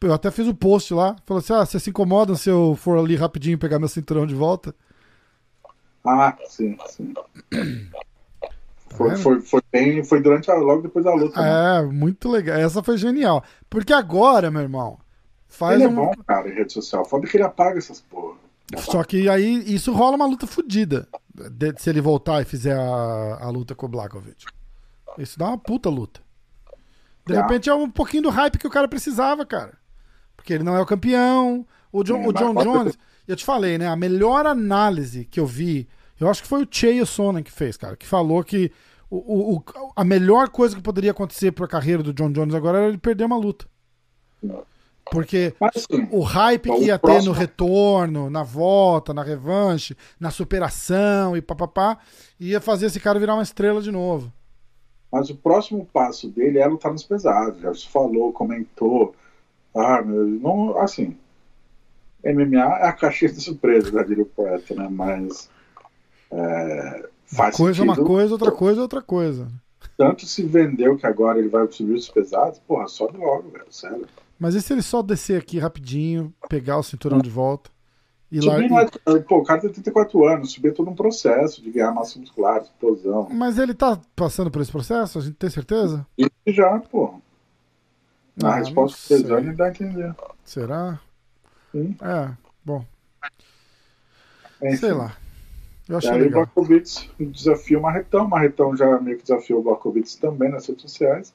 [0.00, 1.16] Eu até fiz o um post lá.
[1.24, 4.34] Falou assim: ah, você se incomoda se eu for ali rapidinho pegar meu cinturão de
[4.34, 4.74] volta?
[6.04, 7.14] Ah, sim, sim.
[7.14, 7.24] Tá
[8.96, 11.40] foi, foi, foi, bem, foi durante a, logo depois da luta.
[11.40, 11.78] Né?
[11.78, 12.56] É, muito legal.
[12.56, 13.42] Essa foi genial.
[13.68, 14.98] Porque agora, meu irmão,
[15.48, 15.90] faz ele um...
[15.90, 17.04] é bom, cara, em rede social.
[17.04, 18.36] Foda que ele apaga essas porra.
[18.78, 21.06] Só que aí isso rola uma luta fodida.
[21.78, 24.46] Se ele voltar e fizer a, a luta com o Blakovic.
[25.18, 26.20] Isso dá uma puta luta.
[27.26, 27.40] De é.
[27.40, 29.74] repente é um pouquinho do hype que o cara precisava, cara.
[30.36, 31.66] Porque ele não é o campeão.
[31.92, 33.86] O John, o John Jones, eu te falei, né?
[33.86, 35.88] A melhor análise que eu vi,
[36.18, 38.72] eu acho que foi o Chael Sonnen que fez, cara, que falou que
[39.08, 39.64] o, o,
[39.94, 42.98] a melhor coisa que poderia acontecer para a carreira do John Jones agora era ele
[42.98, 43.66] perder uma luta.
[45.10, 51.36] Porque assim, o hype que ia ter no retorno, na volta, na revanche, na superação
[51.36, 51.98] e papapá,
[52.40, 54.32] ia fazer esse cara virar uma estrela de novo.
[55.12, 57.60] Mas o próximo passo dele é lutar nos pesados.
[57.60, 59.14] Já se falou, comentou.
[59.74, 61.16] Ah, meu, não, assim.
[62.24, 64.88] MMA é a caixinha de surpresa da Dirio Poeta, né?
[64.90, 65.48] Mas.
[66.32, 68.00] É, faz coisa sentido.
[68.00, 69.46] uma coisa, outra coisa, outra coisa.
[69.96, 74.06] tanto se vendeu que agora ele vai subir os pesados, porra, sobe logo, velho, sério.
[74.38, 77.70] Mas e se ele só descer aqui rapidinho, pegar o cinturão de volta
[78.30, 78.82] e Subir lá.
[79.06, 82.18] é, pô, o cara tem 34 anos, subir é todo um processo de ganhar massa
[82.18, 83.28] muscular, explosão.
[83.28, 85.18] Mas ele tá passando por esse processo?
[85.18, 86.06] A gente tem certeza?
[86.18, 87.20] E já, pô.
[88.36, 90.14] Na Ah, resposta do exame dá a entender.
[90.44, 91.00] Será?
[91.72, 91.96] Sim.
[92.00, 92.30] É,
[92.64, 92.84] bom,
[94.60, 94.98] É, sei enfim.
[94.98, 95.16] lá.
[95.88, 96.32] Eu E achei aí o legal.
[96.32, 98.24] Blackovitz desafia o Marretão.
[98.26, 101.34] O Marretão já meio que desafiou o Blackovitz também nas redes sociais.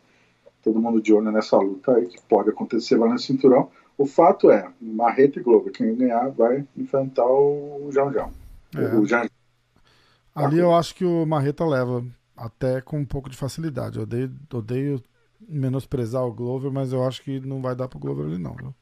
[0.64, 3.70] Todo mundo de olho nessa luta aí que pode acontecer lá no cinturão.
[3.98, 8.32] O fato é, Marreta e Glover, quem ganhar vai enfrentar o João João.
[8.76, 8.96] É.
[8.96, 9.28] O Jean
[10.36, 12.06] Ali eu acho que o Marreta leva,
[12.36, 13.98] até com um pouco de facilidade.
[13.98, 15.04] Eu odeio, odeio
[15.48, 18.54] menosprezar o Glover, mas eu acho que não vai dar pro Glover ali, não.
[18.54, 18.74] Viu?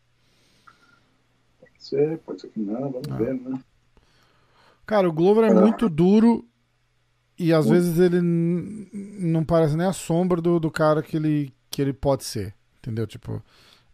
[1.60, 3.16] pode ser, pode ser que não, vamos Ah.
[3.16, 3.60] ver, né?
[4.86, 5.62] Cara, o Glover é Ah.
[5.62, 6.46] muito duro
[7.40, 7.76] e às Muito.
[7.76, 12.24] vezes ele não parece nem a sombra do, do cara que ele, que ele pode
[12.24, 12.56] ser.
[12.80, 13.06] Entendeu?
[13.06, 13.40] Tipo,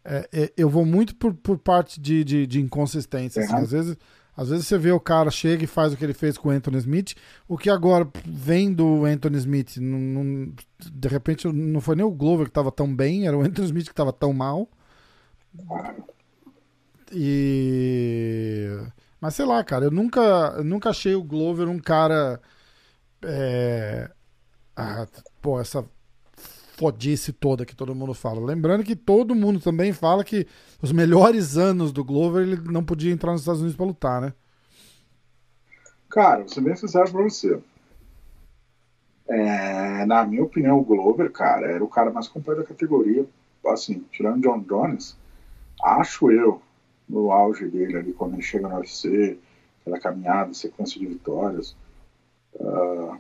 [0.06, 3.44] é- é- eu vou muito por, por parte de, de, de inconsistência.
[3.44, 3.54] assim.
[3.56, 3.98] Às, vezes,
[4.38, 6.52] às vezes você vê o cara chega e faz o que ele fez com o
[6.52, 7.14] Anthony Smith,
[7.46, 9.76] o que agora vem do Anthony Smith.
[9.78, 10.54] não- não-
[10.94, 13.86] de repente não foi nem o Glover que estava tão bem, era o Anthony Smith
[13.88, 14.70] que estava tão mal.
[17.12, 18.70] E.
[19.20, 20.22] Mas sei lá, cara, eu nunca,
[20.58, 22.40] eu nunca achei o Glover um cara.
[23.24, 24.10] É...
[24.76, 25.06] Ah,
[25.42, 25.86] pô, essa
[26.84, 28.46] fodice toda que todo mundo fala.
[28.46, 30.46] Lembrando que todo mundo também fala que
[30.82, 34.34] os melhores anos do Glover ele não podia entrar nos Estados Unidos pra lutar, né?
[36.10, 37.58] Cara, vou ser bem sincero pra você.
[39.30, 43.26] É, na minha opinião, o Glover, cara, era o cara mais completo da categoria.
[43.66, 45.16] Assim, tirando John Jones,
[45.82, 46.62] acho eu,
[47.08, 49.40] no auge dele ali, quando ele chega no UFC,
[49.80, 51.78] aquela caminhada, sequência de vitórias.
[52.60, 53.18] ah,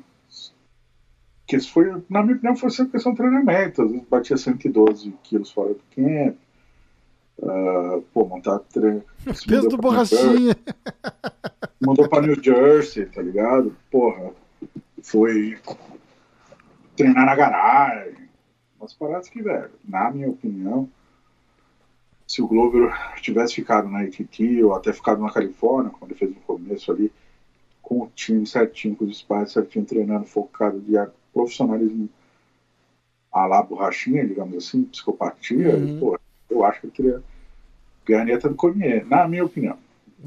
[1.45, 3.81] que isso foi, na minha opinião, foi sempre questão de treinamento.
[3.81, 6.37] Às vezes batia 112 quilos fora do camp.
[7.43, 9.03] ah, pô, montar treino.
[9.47, 10.55] Peso do borrachinha.
[11.85, 13.75] mandou pra New Jersey, tá ligado?
[13.91, 14.31] Porra,
[15.01, 15.57] foi
[16.95, 18.23] treinar na garagem.
[18.79, 20.89] Umas paradas que, velho, na minha opinião,
[22.27, 26.31] se o Glover tivesse ficado na ATT ou até ficado na Califórnia, quando ele fez
[26.33, 27.11] no começo ali,
[27.81, 30.97] com o time certinho, com os pais certinho, treinando, focado de
[31.33, 32.09] profissionalismo
[33.31, 35.99] a lá borrachinha, digamos assim, psicopatia, Uhum.
[35.99, 36.19] pô,
[36.49, 37.23] eu acho que ele teria
[38.05, 39.77] ganharia tanto Cormier, na minha opinião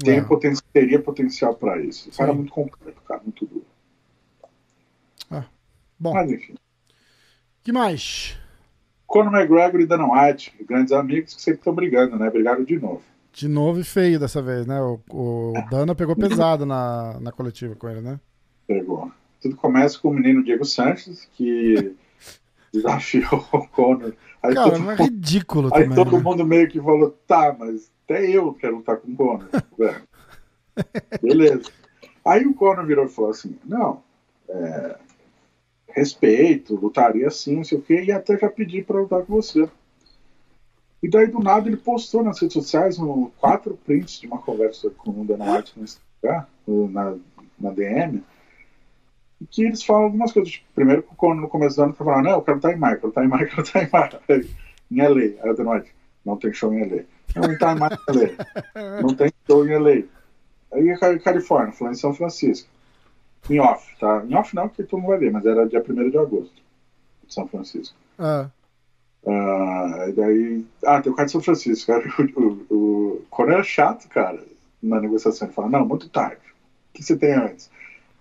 [0.03, 0.21] tem É.
[0.21, 2.09] poten teria potencial para isso.
[2.09, 3.65] O cara é muito completo, cara, muito duro.
[5.99, 6.53] Bom, Mas enfim.
[7.63, 8.37] que mais?
[9.07, 12.29] Conor McGregor e Dana White, grandes amigos que sempre estão brigando, né?
[12.29, 13.01] Brigaram de novo.
[13.33, 14.79] De novo e feio dessa vez, né?
[14.79, 18.19] O, o Dana pegou pesado na, na coletiva com ele, né?
[18.67, 19.11] Pegou.
[19.41, 21.95] Tudo começa com o menino Diego Sanches, que
[22.73, 24.13] desafiou o Conor.
[24.41, 25.95] Aí, Cara, todo, é ridículo aí também.
[25.95, 26.23] todo né?
[26.23, 29.49] mundo meio que falou, tá, mas até eu quero lutar com o Conor.
[29.77, 30.01] velho.
[31.21, 31.69] Beleza.
[32.25, 34.03] Aí o Conor virou e falou assim, não,
[34.49, 34.97] é,
[35.89, 39.67] respeito, lutaria assim, não sei o quê, e até já pedi pra lutar com você.
[41.01, 44.89] E daí do nada ele postou nas redes sociais um, quatro prints de uma conversa
[44.89, 47.15] com o Dana White no Instagram, na,
[47.59, 48.23] na DM,
[49.51, 50.53] que eles falam algumas coisas.
[50.53, 51.05] Tipo, primeiro
[51.35, 53.25] no começo do ano tá falando, não, eu quero estar em maio, eu quero estar
[53.25, 54.47] em maio, eu quero estar em maio.
[54.89, 55.43] Em LA.
[55.43, 55.93] Aí o Dana White,
[56.25, 57.03] não tem show em LA.
[57.35, 59.01] Não tá em maio em LA.
[59.01, 60.03] Não tem show em LA.
[60.71, 62.69] Aí Califórnia, falando em São Francisco.
[63.49, 64.23] Em off, tá?
[64.27, 66.61] Em off não, porque todo mundo vai ver, mas era dia 1 de agosto.
[67.25, 67.95] De São Francisco.
[69.25, 70.65] Ah, e daí.
[70.85, 72.03] Ah, tem o cara de São Francisco, cara.
[72.35, 74.41] O, o, o é chato, cara,
[74.81, 75.47] na negociação.
[75.47, 76.41] Ele fala, não, muito tarde.
[76.89, 77.69] O que você tem antes?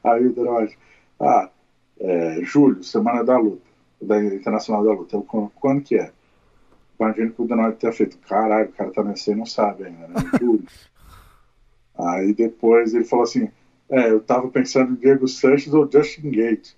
[0.05, 0.79] Aí o White,
[1.21, 1.49] ah,
[2.01, 3.63] é, julho, semana da luta,
[4.03, 5.17] da Internacional da Luta.
[5.17, 6.11] Eu, "Quando- quando que é?
[6.99, 10.09] Imagino que o White tenha feito, caralho, o cara tá nesse e não sabe ainda,
[10.09, 10.15] né?
[10.41, 10.65] Julho.
[11.99, 13.49] Aí depois ele falou assim,
[13.89, 16.71] é, eu tava pensando em Diego Sanches ou Justin Gate.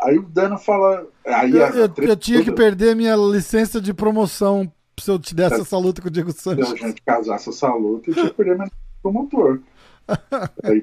[0.00, 1.06] Aí o Dana fala.
[1.26, 5.34] Aí eu, eu- eu tinha que perder a minha licença de promoção se eu te
[5.34, 5.60] desse É.
[5.60, 6.78] essa luta com o Diego se a Sanches.
[6.80, 8.68] gente casasse essa luta, eu tinha que perder meu
[9.02, 9.60] promotor.
[10.64, 10.82] aí,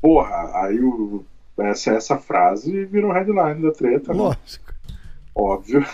[0.00, 1.24] porra, aí o,
[1.58, 4.18] essa, essa frase virou headline da treta, né?
[4.18, 4.72] Lógico.
[5.34, 5.84] óbvio.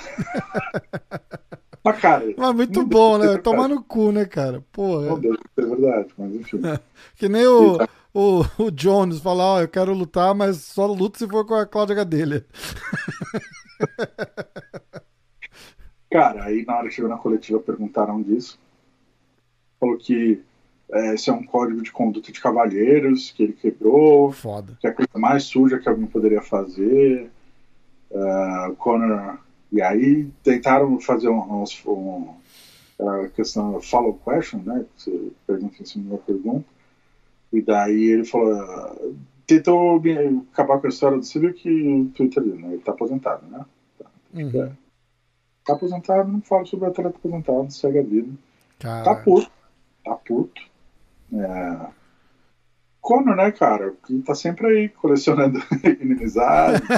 [1.83, 3.29] mas, cara, Mas muito bom, né?
[3.29, 4.63] ser Tomar no cu, né, cara?
[4.73, 5.07] Porra.
[5.07, 6.61] Não deixa de ser verdade, mas enfim.
[7.17, 7.79] Que nem o,
[8.13, 11.67] o, o Jones falar, ó, eu quero lutar, mas só luto se for com a
[11.67, 12.47] Cláudia Gadelha.
[16.11, 18.59] Cara, aí na hora que chegou na coletiva perguntaram disso.
[19.81, 20.41] Falou que
[20.93, 24.77] é, esse é um código de conduta de cavalheiros que ele quebrou, Foda.
[24.81, 27.31] que é a coisa mais suja que alguém poderia fazer.
[28.11, 29.39] Uh, Conor.
[29.73, 32.35] E aí tentaram fazer um, um,
[33.01, 34.85] a questão follow question, né?
[34.97, 36.67] Você pergunta em cima uma pergunta.
[37.53, 39.17] E daí ele falou.
[39.47, 40.01] Tentou
[40.53, 41.25] acabar com a história do.
[41.25, 42.75] Viu que o Twitter né?
[42.75, 43.65] ele tá aposentado, né?
[43.99, 44.73] Tá, uhum.
[45.67, 48.33] tá aposentado, não fala sobre o atleta aposentado, segue a vida.
[48.79, 49.05] Cara...
[49.05, 49.51] Tá puto.
[50.05, 50.74] Tá puto.
[51.35, 51.87] É...
[53.01, 53.93] Conor, né, cara?
[54.07, 55.63] Que tá sempre aí colecionando
[56.01, 56.89] inimizades,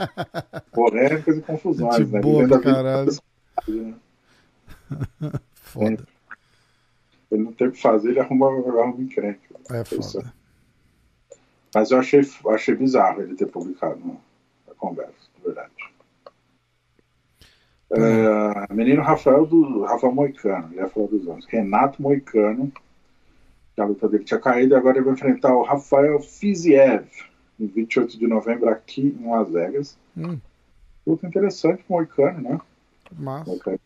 [0.72, 2.20] polêmicas e confusões, né?
[2.20, 3.10] Boa pra caralho.
[3.66, 3.94] Vida,
[5.54, 6.06] foda.
[7.30, 9.54] Ele não tem o que fazer, ele arruma, arruma encrenca.
[9.70, 10.32] É foda.
[11.74, 14.16] Mas eu achei, achei bizarro ele ter publicado
[14.70, 15.72] a conversa, de verdade.
[17.90, 21.44] É, menino Rafael do Rafael Moicano, já falou dos anos.
[21.46, 22.72] Renato Moicano,
[23.74, 27.06] que a luta dele tinha caído, e agora ele vai enfrentar o Rafael Fiziev,
[27.58, 29.98] em 28 de novembro, aqui em Las Vegas.
[30.16, 30.38] Hum.
[31.06, 32.60] Luta interessante, Moicano, né?
[33.12, 33.50] Massa.
[33.50, 33.80] Moicano,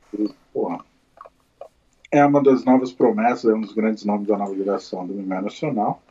[0.52, 0.85] porra.
[2.10, 5.43] É uma das novas promessas, é um dos grandes nomes da nova geração do MMA
[5.43, 6.02] Nacional.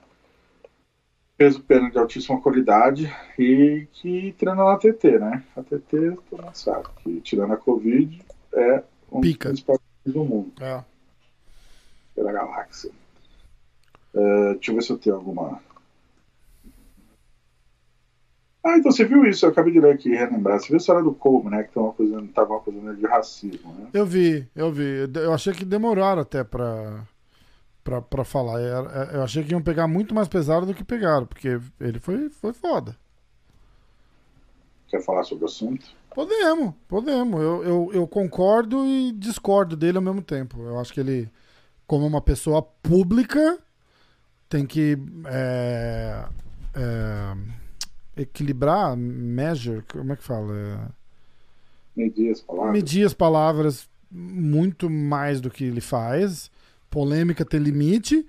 [1.36, 5.44] Peso pena de altíssima qualidade e que treina na TT, né?
[5.56, 8.22] A TT, todo mundo sabe, que tirando a Covid,
[8.54, 9.52] é um Pica.
[9.52, 10.52] dos principais do mundo.
[10.62, 10.84] É.
[12.16, 12.92] Pela galáxia.
[14.18, 15.62] Uh, deixa eu ver se eu tenho alguma.
[18.66, 20.60] Ah, então você viu isso, eu acabei de ler aqui, relembrar.
[20.60, 21.64] Você viu a história do Colmo, né?
[21.64, 23.88] Que tava acusando, tava acusando ele de racismo, né?
[23.94, 25.08] Eu vi, eu vi.
[25.14, 27.06] Eu achei que demoraram até pra,
[27.84, 28.60] pra, pra falar.
[29.14, 32.54] Eu achei que iam pegar muito mais pesado do que pegaram, porque ele foi, foi
[32.54, 32.98] foda.
[34.88, 35.86] Quer falar sobre o assunto?
[36.16, 37.40] Podemos, podemos.
[37.40, 40.60] Eu, eu, eu concordo e discordo dele ao mesmo tempo.
[40.64, 41.30] Eu acho que ele,
[41.86, 43.60] como uma pessoa pública,
[44.50, 46.26] tem que é,
[46.74, 47.34] é,
[48.22, 50.54] equilibrar, measure, como é que fala?
[50.56, 50.80] É,
[51.96, 52.74] medir as palavras.
[52.74, 56.50] Medir as palavras muito mais do que ele faz.
[56.90, 58.26] Polêmica ter limite.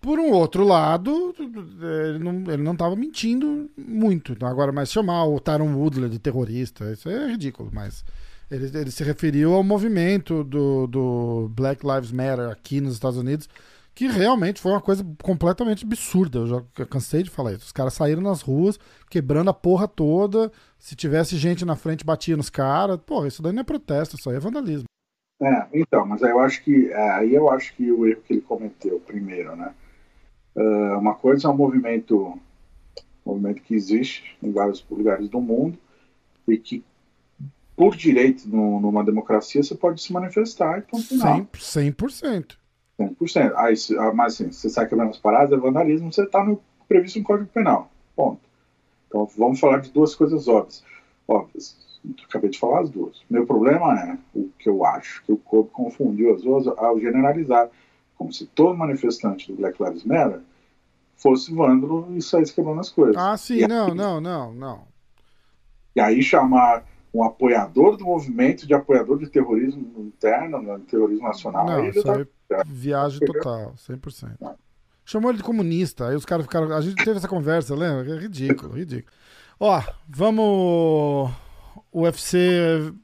[0.00, 4.36] Por um outro lado, ele não, ele não tava mentindo muito.
[4.44, 8.04] Agora, mas chamar o Taron Woodley de terrorista, isso é ridículo, mas
[8.50, 13.48] ele, ele se referiu ao movimento do, do Black Lives Matter aqui nos Estados Unidos,
[13.94, 16.38] que realmente foi uma coisa completamente absurda.
[16.38, 17.66] Eu já cansei de falar isso.
[17.66, 18.78] Os caras saíram nas ruas,
[19.10, 20.50] quebrando a porra toda.
[20.78, 22.98] Se tivesse gente na frente, batia nos caras.
[22.98, 24.84] Porra, isso daí não é protesto, isso aí é vandalismo.
[25.40, 28.34] É, então, mas aí eu acho que é, aí eu acho que o erro que
[28.34, 29.74] ele cometeu primeiro, né?
[30.54, 32.38] Uh, uma coisa é um movimento,
[33.26, 35.76] um movimento que existe em vários lugares do mundo
[36.46, 36.84] e que
[37.74, 41.40] por direito no, numa democracia você pode se manifestar e ponto final.
[41.40, 41.94] 100%.
[41.96, 42.61] 100%.
[42.98, 43.52] 100%.
[43.56, 46.44] Ah, isso, ah, mas assim, você sai quebrando as paradas, é vandalismo, você está
[46.88, 47.90] previsto no Código Penal.
[48.14, 48.40] Ponto.
[49.08, 50.84] Então vamos falar de duas coisas óbvias.
[51.26, 51.76] Óbvias.
[52.28, 53.22] Acabei de falar as duas.
[53.30, 57.68] Meu problema é o que eu acho que o corpo confundiu as duas ao generalizar,
[58.16, 60.40] como se todo manifestante do Black Lives Matter
[61.16, 63.16] fosse vândalo e saísse quebrando as coisas.
[63.16, 64.80] Ah, sim, e não, aí, não, não, não.
[65.94, 66.84] E aí chamar
[67.14, 71.66] um apoiador do movimento de apoiador de terrorismo interno, né, terrorismo nacional.
[71.66, 72.20] Não, isso tá...
[72.20, 74.36] é viagem total, 100%.
[74.40, 74.54] Não.
[75.04, 76.72] Chamou ele de comunista, aí os caras ficaram.
[76.72, 78.14] A gente teve essa conversa, lembra?
[78.14, 79.12] É ridículo, ridículo.
[79.58, 81.30] Ó, vamos.
[81.92, 82.38] UFC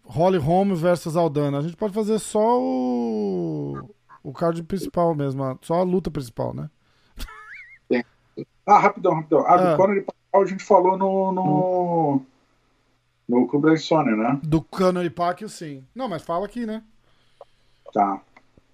[0.04, 1.58] Holly Holm versus Aldana.
[1.58, 3.74] A gente pode fazer só o.
[4.22, 6.70] O card principal mesmo, só a luta principal, né?
[8.66, 9.44] Ah, rapidão, rapidão.
[9.46, 9.76] Ah, do ah.
[9.76, 10.04] Conor
[10.34, 11.32] a gente falou no.
[11.32, 12.14] no...
[12.14, 12.37] Hum
[13.28, 14.40] no Clube da Insônia, né?
[14.42, 15.84] Do Conor e Pacquiao, sim.
[15.94, 16.82] Não, mas fala aqui, né?
[17.92, 18.22] Tá.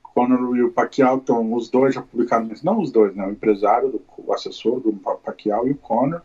[0.03, 3.27] Conor e o Pacquiao estão, os dois já publicaram, não os dois, né?
[3.27, 6.23] O empresário, do, o assessor do Pacquiao e o Conor,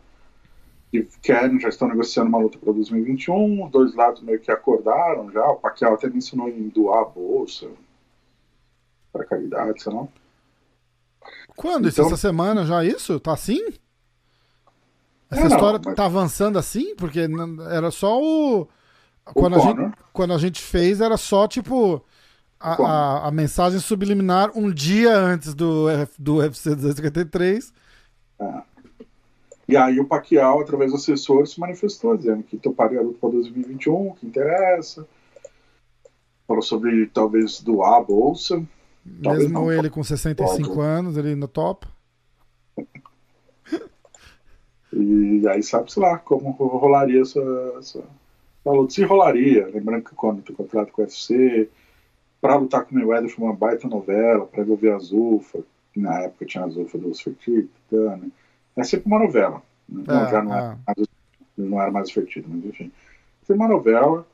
[0.92, 3.64] que querem, já estão negociando uma luta para 2021.
[3.64, 5.44] Os dois lados meio que acordaram já.
[5.48, 7.68] O Pacquiao até mencionou em doar a bolsa
[9.12, 10.06] para caridade, sei lá.
[11.56, 11.88] Quando?
[11.88, 13.18] Então, Essa semana já isso?
[13.18, 13.74] Tá assim?
[15.30, 15.94] Essa é, história não, mas...
[15.94, 16.94] tá avançando assim?
[16.96, 17.20] Porque
[17.70, 18.66] era só o.
[19.24, 22.04] Quando, o a gente, quando a gente fez, era só tipo.
[22.58, 25.86] A, a, a, mensagem subliminar um dia antes do,
[26.18, 27.72] do UFC 253.
[28.38, 28.62] É.
[29.66, 33.30] E aí o Paquial, através do assessor, se manifestou, dizendo que toparia a luta para
[33.30, 35.08] 2021, que interessa.
[36.46, 38.62] Falou sobre talvez doar a bolsa.
[39.06, 41.86] Mesmo não, ele com 65 anos, ele no top.
[44.92, 47.40] E aí sabe-se lá como rolaria essa,
[47.78, 48.92] essa, essa luta.
[48.92, 51.68] Se rolaria, lembrando que quando tem contrato com o UFC,
[52.40, 55.60] para lutar com o Mayweather foi uma baita novela, para envolver a Zulfa,
[55.92, 58.20] que na época tinha a Zulfa do Fertitta,
[58.76, 59.62] É sempre uma novela.
[59.88, 60.04] Né?
[60.08, 60.58] É, não, já não, é.
[60.58, 61.08] Era mais,
[61.56, 62.90] não era mais Fertitta, mas enfim.
[63.46, 64.26] tem uma novela.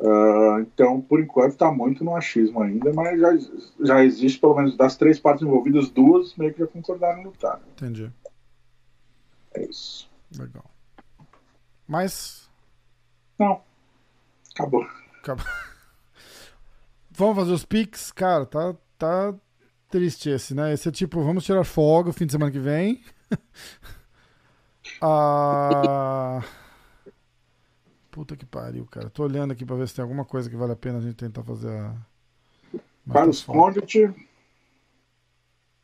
[0.00, 3.38] Uh, então, por enquanto, está muito no achismo ainda, mas já,
[3.80, 7.60] já existe, pelo menos das três partes envolvidas, duas meio que já concordaram em lutar.
[7.76, 8.10] Entendi.
[9.54, 10.08] É isso.
[10.38, 10.64] Legal.
[11.86, 12.48] Mas.
[13.38, 13.62] Não.
[14.54, 14.86] Acabou.
[15.18, 15.46] Acabou.
[17.10, 18.12] Vamos fazer os pics?
[18.12, 19.34] Cara, tá, tá
[19.90, 20.72] triste esse, né?
[20.72, 23.02] Esse é tipo, vamos tirar folga o fim de semana que vem.
[25.02, 26.40] ah.
[28.10, 29.10] Puta que pariu, cara.
[29.10, 31.16] Tô olhando aqui pra ver se tem alguma coisa que vale a pena a gente
[31.16, 31.94] tentar fazer a.
[33.12, 33.80] Carlos Conde.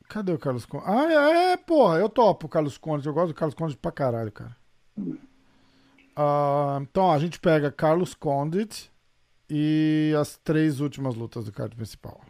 [0.08, 0.84] Cadê o Carlos Conde?
[0.86, 3.06] Ah, é, é, porra, eu topo o Carlos Conde.
[3.06, 4.56] Eu gosto do Carlos Conde pra caralho, cara.
[4.98, 8.90] Uh, então, a gente pega Carlos Condit
[9.50, 12.20] e as três últimas lutas do card principal.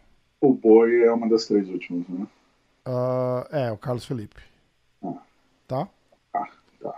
[0.41, 2.27] O Boi é uma das três últimas, né?
[2.87, 4.41] Uh, é, o Carlos Felipe.
[5.03, 5.21] Ah.
[5.67, 5.89] Tá?
[6.33, 6.47] Ah,
[6.81, 6.95] tá.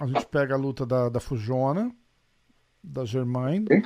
[0.00, 1.94] A gente pega a luta da, da Fujona,
[2.82, 3.66] da Germaine.
[3.66, 3.82] Quem?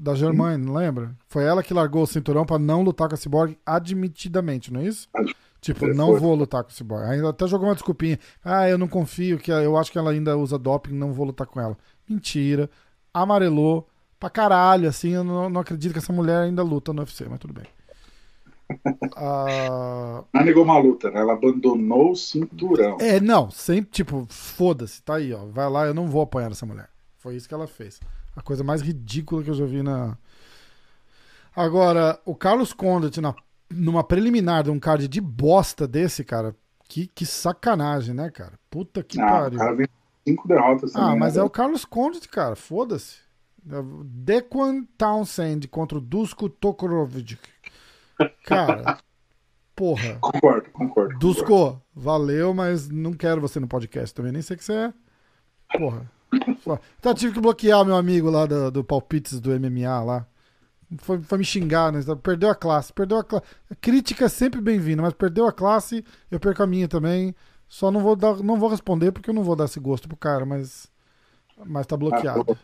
[0.00, 0.72] Da Germaine, hum.
[0.72, 1.14] lembra?
[1.28, 4.84] Foi ela que largou o cinturão para não lutar com a Cyborg admitidamente, não é
[4.84, 5.06] isso?
[5.60, 7.04] Tipo, não vou lutar com a Cyborg.
[7.04, 8.18] Ainda até jogou uma desculpinha.
[8.42, 11.46] Ah, eu não confio, que eu acho que ela ainda usa doping, não vou lutar
[11.46, 11.76] com ela.
[12.08, 12.70] Mentira.
[13.12, 13.86] Amarelou
[14.18, 15.10] pra caralho, assim.
[15.10, 17.66] Eu não, não acredito que essa mulher ainda luta no UFC, mas tudo bem.
[19.16, 20.24] ah...
[20.32, 21.20] Não negou uma luta, né?
[21.20, 22.96] Ela abandonou o cinturão.
[22.98, 25.44] É, não, sempre, tipo, foda-se, tá aí, ó.
[25.44, 26.88] Vai lá, eu não vou apanhar essa mulher.
[27.18, 28.00] Foi isso que ela fez.
[28.40, 30.16] A coisa mais ridícula que eu já vi na.
[31.54, 33.34] Agora, o Carlos Condit na,
[33.68, 36.56] numa preliminar de um card de bosta desse, cara.
[36.88, 38.54] Que, que sacanagem, né, cara?
[38.70, 39.58] Puta que ah, pariu.
[39.58, 39.86] O cara vem
[40.26, 41.42] cinco derrotas Ah, mas né?
[41.42, 42.56] é o Carlos Condit, cara.
[42.56, 43.18] Foda-se.
[44.06, 47.38] Dequan Townsend contra o Dusko Tokorovic.
[48.46, 48.98] Cara,
[49.76, 50.16] porra.
[50.18, 51.18] Concordo, concordo.
[51.18, 51.82] Dusko, concordo.
[51.94, 54.32] valeu, mas não quero você no podcast também.
[54.32, 54.94] Nem sei que você é.
[55.78, 56.10] Porra.
[56.98, 60.26] Então tive que bloquear meu amigo lá do, do Palpites do MMA lá.
[60.98, 62.00] Foi, foi me xingar, né?
[62.22, 62.92] Perdeu a classe.
[62.92, 63.44] Perdeu a classe.
[63.80, 67.34] Crítica é sempre bem-vinda, mas perdeu a classe, eu perco a minha também.
[67.68, 70.16] Só não vou dar, não vou responder porque eu não vou dar esse gosto pro
[70.16, 70.90] cara, mas
[71.64, 72.44] mas tá bloqueado.
[72.50, 72.56] Ah,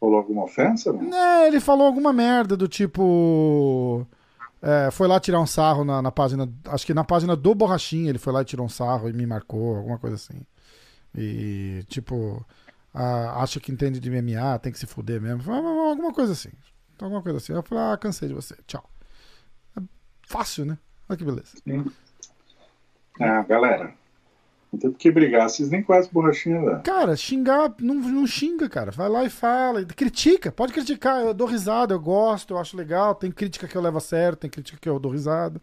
[0.00, 0.92] falou alguma ofensa?
[0.92, 1.14] Não?
[1.14, 4.06] É, ele falou alguma merda do tipo
[4.60, 8.10] é, foi lá tirar um sarro na, na, página, acho que na página do Borrachinha
[8.10, 10.40] ele foi lá e tirou um sarro e me marcou, alguma coisa assim.
[11.16, 12.44] E tipo,
[13.00, 15.52] ah, acha que entende de MMA, tem que se fuder mesmo.
[15.52, 16.50] Alguma coisa assim.
[17.00, 17.52] Alguma coisa assim.
[17.52, 18.56] Eu falei, ah, cansei de você.
[18.66, 18.84] Tchau.
[19.76, 19.80] É
[20.26, 20.76] fácil, né?
[21.08, 21.56] Olha que beleza.
[21.62, 21.86] Sim.
[23.20, 23.94] Ah, galera.
[24.72, 25.48] Não tem por que brigar.
[25.48, 26.82] Vocês nem conhecem borrachinha, velho.
[26.82, 28.90] Cara, xingar, não, não xinga, cara.
[28.90, 29.84] Vai lá e fala.
[29.84, 31.20] Critica, pode criticar.
[31.20, 33.14] Eu dou risada, eu gosto, eu acho legal.
[33.14, 35.62] Tem crítica que eu levo a sério, tem crítica que eu dou risada.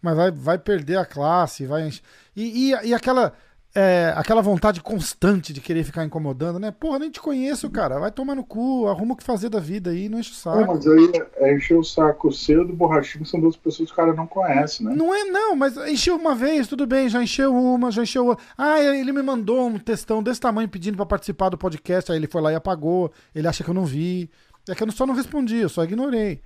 [0.00, 1.90] Mas vai, vai perder a classe, vai.
[2.34, 3.34] E, e, e aquela
[3.74, 6.72] é, aquela vontade constante de querer ficar incomodando, né?
[6.72, 8.00] Porra, nem te conheço, cara.
[8.00, 10.60] Vai tomar no cu, arruma o que fazer da vida aí, não enche o saco.
[10.60, 13.96] Não, mas aí é encher o saco seu do borrachinho, são duas pessoas que o
[13.96, 14.92] cara não conhece, né?
[14.94, 18.44] Não é, não, mas encheu uma vez, tudo bem, já encheu uma, já encheu outra.
[18.58, 22.26] Ah, ele me mandou um textão desse tamanho pedindo para participar do podcast, aí ele
[22.26, 23.12] foi lá e apagou.
[23.34, 24.28] Ele acha que eu não vi.
[24.68, 26.42] É que eu só não respondi, eu só ignorei.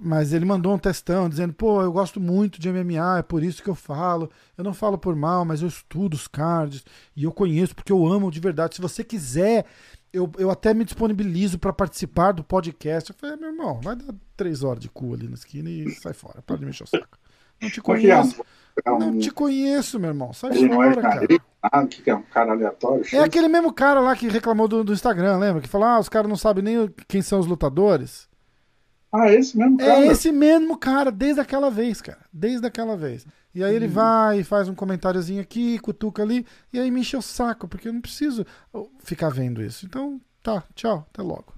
[0.00, 3.62] Mas ele mandou um testão dizendo: pô, eu gosto muito de MMA, é por isso
[3.62, 4.30] que eu falo.
[4.56, 6.84] Eu não falo por mal, mas eu estudo os cards
[7.16, 8.76] e eu conheço porque eu amo de verdade.
[8.76, 9.66] Se você quiser,
[10.12, 13.10] eu, eu até me disponibilizo para participar do podcast.
[13.10, 16.12] Eu falei: meu irmão, vai dar três horas de cu ali na esquina e sai
[16.12, 16.42] fora.
[16.42, 17.18] Para de mexer o saco.
[17.60, 18.40] Não te conheço.
[18.86, 18.90] É.
[18.90, 20.32] Não te conheço, meu irmão.
[20.32, 21.26] Sai ele fora, é cara.
[21.60, 23.04] Ah, que é um cara aleatório.
[23.12, 25.60] É aquele mesmo cara lá que reclamou do, do Instagram, lembra?
[25.60, 28.27] Que falou: ah, os caras não sabem nem quem são os lutadores.
[29.10, 30.00] Ah, esse mesmo cara?
[30.00, 32.20] É esse mesmo cara, desde aquela vez, cara.
[32.32, 33.26] Desde aquela vez.
[33.54, 33.92] E aí ele uhum.
[33.92, 37.88] vai e faz um comentáriozinho aqui, cutuca ali, e aí me enche o saco, porque
[37.88, 38.46] eu não preciso
[39.00, 39.86] ficar vendo isso.
[39.86, 41.54] Então, tá, tchau, até logo.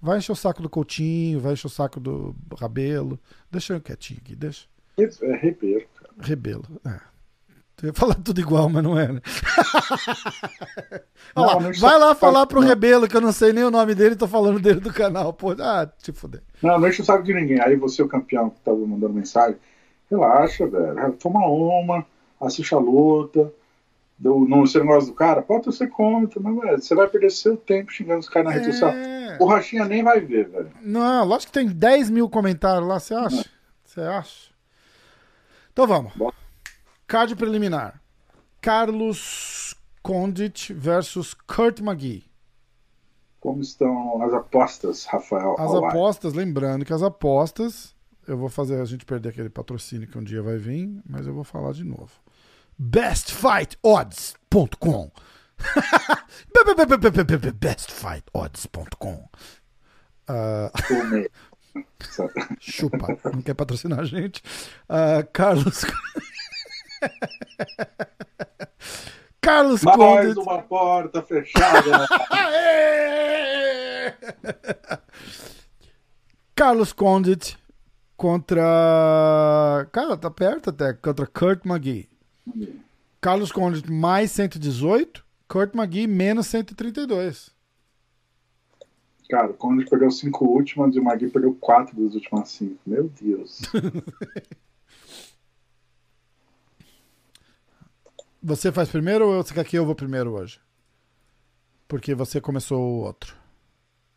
[0.00, 3.18] Vai encher o saco do Coutinho, vai encher o saco do Rabelo.
[3.50, 4.66] Deixa eu quietinho aqui, deixa.
[4.96, 6.10] É Rebelo, cara.
[6.18, 7.11] Rebelo, é.
[7.82, 9.20] Eu ia falar tudo igual, mas não é, né?
[11.34, 12.68] não, lá, vai lá falar pro não.
[12.68, 15.32] Rebelo, que eu não sei nem o nome dele, tô falando dele do canal.
[15.32, 16.42] Pô, ah, te fuder.
[16.62, 17.60] Não, não enche o saco de ninguém.
[17.60, 19.56] Aí você, o campeão que tava mandando mensagem,
[20.08, 21.12] relaxa, velho.
[21.14, 22.06] Toma uma,
[22.40, 23.52] assiste a luta.
[24.20, 25.42] Não, você não gosta do cara?
[25.42, 28.68] Pode ser contra, mas velho, você vai perder seu tempo xingando os caras na rede
[28.68, 28.72] é...
[28.72, 28.94] social.
[29.40, 30.70] O Rachinha nem vai ver, velho.
[30.80, 33.44] Não, lógico que tem 10 mil comentários lá, você acha?
[33.84, 34.52] Você acha?
[35.72, 36.12] Então vamos.
[37.12, 38.00] Card preliminar.
[38.62, 42.24] Carlos Condit versus Kurt McGee.
[43.38, 45.54] Como estão as apostas, Rafael?
[45.58, 47.94] As apostas, lembrando que as apostas,
[48.26, 51.34] eu vou fazer a gente perder aquele patrocínio que um dia vai vir, mas eu
[51.34, 52.12] vou falar de novo.
[52.78, 55.12] bestfightodds.com
[57.60, 59.28] Bestfightodds.com.
[60.26, 61.28] Ah, Fumei.
[62.58, 64.42] chupa, não quer patrocinar a gente.
[64.88, 65.84] Ah, Carlos.
[69.40, 70.38] Carlos Mais Condit.
[70.38, 72.06] uma porta fechada.
[76.54, 77.58] Carlos Condit
[78.16, 79.88] contra.
[79.90, 80.92] Cara, tá perto até.
[80.92, 82.08] Contra Kurt McGee.
[83.20, 85.24] Carlos Condit mais 118.
[85.48, 87.50] Kurt McGee menos 132.
[89.32, 92.78] Cara, o Conde perdeu cinco últimas e o Magui perdeu quatro das últimas cinco.
[92.86, 93.62] Meu Deus.
[98.42, 100.60] Você faz primeiro ou você quer que eu vou primeiro hoje?
[101.86, 103.36] Porque você começou o outro.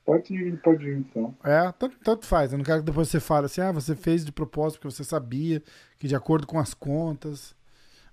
[0.06, 1.36] Pode ir, pode ir então.
[1.44, 2.52] É, tanto, tanto faz.
[2.52, 5.04] Eu não quero que depois você fale assim, ah, você fez de propósito porque você
[5.04, 5.62] sabia
[6.00, 7.56] que de acordo com as contas.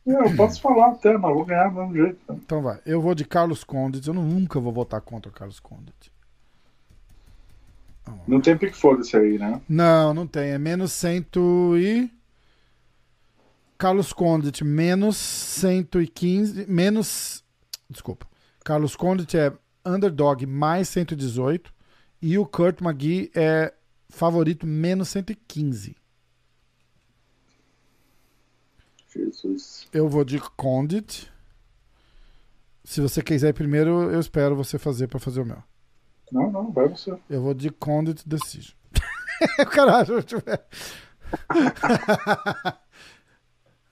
[0.07, 2.19] É, eu posso falar até, mas vou ganhar do mesmo jeito.
[2.29, 2.39] né?
[2.45, 2.81] Então vai.
[2.85, 4.07] Eu vou de Carlos Condit.
[4.07, 6.11] Eu não- nunca vou votar contra o Carlos Condit.
[8.27, 9.61] Não tem pique foda-se aí, né?
[9.69, 10.51] Não, não tem.
[10.51, 12.11] É menos cento e.
[13.83, 16.67] Carlos Condit, menos 115.
[16.69, 17.43] Menos.
[17.91, 18.29] Desculpa.
[18.65, 19.53] Carlos Condit é
[19.85, 21.75] underdog mais 118.
[22.23, 23.75] E o Kurt McGee é
[24.09, 25.97] favorito menos 115.
[29.13, 29.89] Jesus.
[29.93, 31.29] Eu vou de Condit.
[32.85, 35.61] Se você quiser ir primeiro, eu espero você fazer pra fazer o meu.
[36.31, 37.19] Não, não, vai você.
[37.29, 38.77] Eu vou de Condit Decision.
[39.75, 40.63] Caralho, eu ver.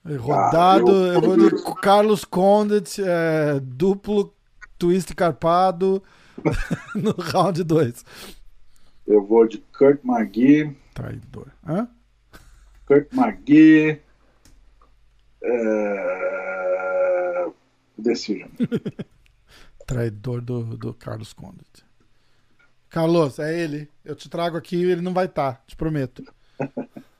[0.03, 1.51] Rodado, Ah, eu- eu vou de
[1.81, 4.33] Carlos Condit, é, duplo
[4.79, 6.01] twist carpado
[6.95, 8.03] no round 2.
[9.05, 10.75] Eu vou de Kurt McGee.
[10.93, 11.47] Traidor.
[11.67, 11.87] Hã?
[12.87, 13.99] Kurt McGee.
[15.43, 17.45] É...
[17.97, 18.49] Decision.
[19.85, 21.85] Traidor do, do Carlos Condit.
[22.89, 23.89] Carlos, é ele.
[24.03, 26.23] Eu te trago aqui ele não vai estar, te prometo.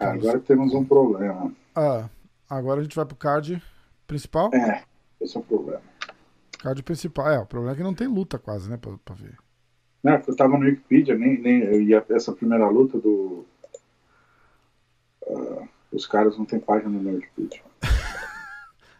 [0.00, 1.52] Ah, agora temos um problema.
[1.74, 2.08] Ah,
[2.48, 3.62] agora a gente vai pro card
[4.06, 4.50] principal.
[4.54, 4.82] É,
[5.20, 5.82] esse é o problema.
[6.60, 7.28] Card principal.
[7.30, 9.36] É, o problema é que não tem luta quase, né, pra, pra ver.
[10.02, 13.44] Não, porque eu tava no Wikipedia, nem, nem eu ia essa primeira luta do.
[15.28, 17.62] ah, os caras não tem página no Wikipedia.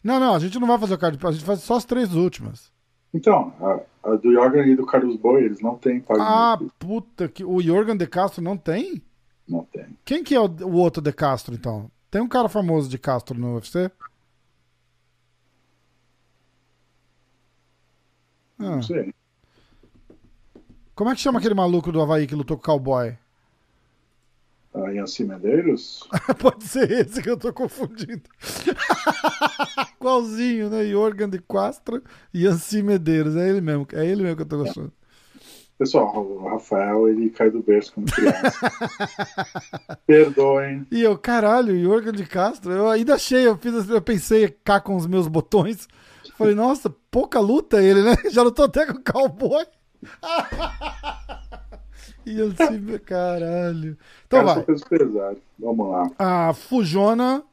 [0.02, 2.14] Não, não, a gente não vai fazer o card, a gente faz só as três
[2.14, 2.72] últimas.
[3.12, 7.28] Então, a, a do Jorgen e do Carlos Boi, eles não têm página Ah, puta
[7.28, 7.44] que.
[7.44, 9.02] O Jorgen de Castro não tem?
[9.48, 9.86] Não tem.
[10.04, 11.90] Quem que é o, o outro de Castro, então?
[12.10, 13.90] Tem um cara famoso de Castro no UFC?
[18.58, 19.14] Ah, Não sei.
[20.94, 23.16] como é que chama aquele maluco do Havaí que lutou com o cowboy?
[24.74, 26.06] A Yancy Medeiros?
[26.38, 28.22] Pode ser esse que eu tô confundindo.
[29.98, 30.84] Igualzinho, né?
[30.86, 32.02] Jorgen de Castro
[32.32, 33.34] e Anci Medeiros.
[33.36, 33.86] É ele mesmo.
[33.92, 34.92] É ele mesmo que eu tô gostando.
[35.78, 38.72] Pessoal, o Rafael, ele cai do berço quando criança.
[40.04, 40.84] Perdoem.
[40.90, 42.72] E eu, caralho, Jorgen de Castro.
[42.72, 45.86] Eu ainda achei, eu, fiz, eu pensei cá com os meus botões.
[46.36, 48.16] Falei, nossa, pouca luta ele, né?
[48.30, 49.64] Já lutou até com o cowboy.
[52.26, 53.96] e assim, caralho.
[54.26, 54.54] Então Cara, vai.
[54.54, 55.42] são pesos pesados.
[55.60, 56.10] Vamos lá.
[56.18, 57.44] A Fujona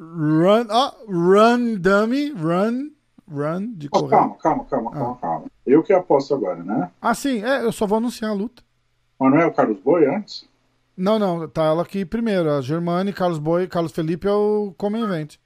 [0.00, 0.66] Run.
[0.70, 2.30] Ah, Run Dummy.
[2.32, 2.93] Run.
[3.30, 4.10] Run de Oh, correr.
[4.10, 5.46] calma, calma, calma, calma, calma.
[5.66, 6.90] Eu que aposto agora, né?
[7.00, 8.62] Ah, sim, é, eu só vou anunciar a luta.
[9.18, 10.46] Mas não é o Carlos Boi antes?
[10.96, 12.50] Não, não, tá ela aqui primeiro.
[12.50, 15.36] A Germani, Carlos Boi, Carlos Felipe é o Come Event.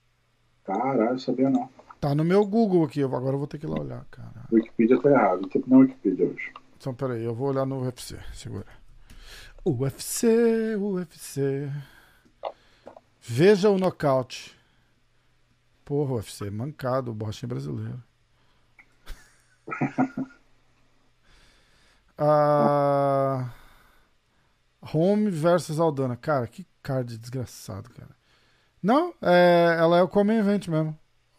[0.65, 1.69] Caralho, sabia não.
[2.01, 4.45] Tá no meu Google aqui, agora eu vou ter que ir lá olhar, cara.
[4.53, 5.49] Wikipedia tá errado.
[5.49, 6.53] Tem que na Wikipedia hoje.
[6.77, 8.67] Então, peraí, eu vou olhar no UFC, segura.
[9.65, 11.71] UFC, UFC.
[13.21, 14.57] Veja o nocaute.
[15.89, 18.03] Porra, UFC, mancado, o borrachinho brasileiro.
[22.19, 23.51] ah,
[24.93, 26.15] Home versus Aldana.
[26.15, 28.11] Cara, que card desgraçado, cara.
[28.83, 30.95] Não, é, ela é o Come Event mesmo.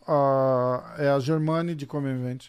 [0.08, 2.48] Ah, é a Germani de Come Event.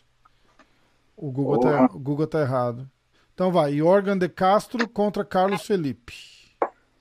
[1.14, 2.90] O Google, tá, o Google tá errado.
[3.34, 6.14] Então vai, Jorgan de Castro contra Carlos Felipe.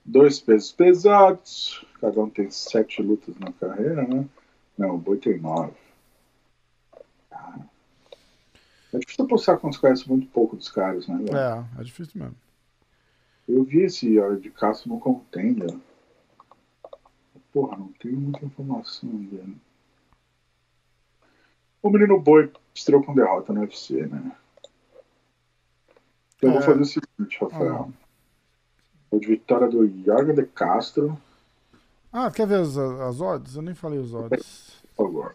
[0.04, 1.86] Dois pesos pesados.
[2.02, 4.28] Cada um tem sete lutas na carreira, né?
[4.80, 5.74] Não, o Boi tem nove.
[7.30, 7.58] Ah.
[8.94, 11.18] É difícil apostar quando você conhece muito pouco dos caras, né?
[11.18, 11.36] velho?
[11.36, 12.34] É, é difícil mesmo.
[13.46, 15.76] Eu vi esse hora de Castro no Contender.
[17.52, 19.44] Porra, não tenho muita informação ainda.
[21.82, 24.32] O menino Boi estreou com derrota no UFC, né?
[26.40, 26.62] Eu vou É.
[26.62, 27.92] fazer o seguinte, Rafael.
[29.10, 31.20] Vou de vitória do Jorge de Castro,
[32.12, 33.54] Ah, quer ver as, as odds?
[33.56, 34.82] Eu nem falei os odds.
[34.96, 35.34] por favor.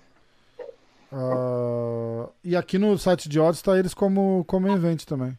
[1.11, 5.37] Uh, e aqui no site de odds tá eles como, como event também.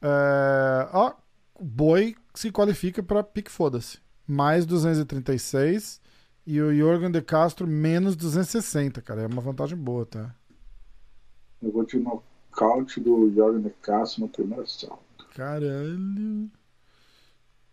[0.00, 1.14] É, ó,
[1.60, 3.98] Boi se qualifica para pique foda-se.
[4.26, 6.00] Mais 236
[6.46, 9.22] e o Jorgen de Castro menos 260, cara.
[9.22, 10.34] É uma vantagem boa, tá?
[11.62, 15.26] Eu vou de nocaute do Jorgen de Castro no primeiro salto.
[15.34, 16.50] Caralho.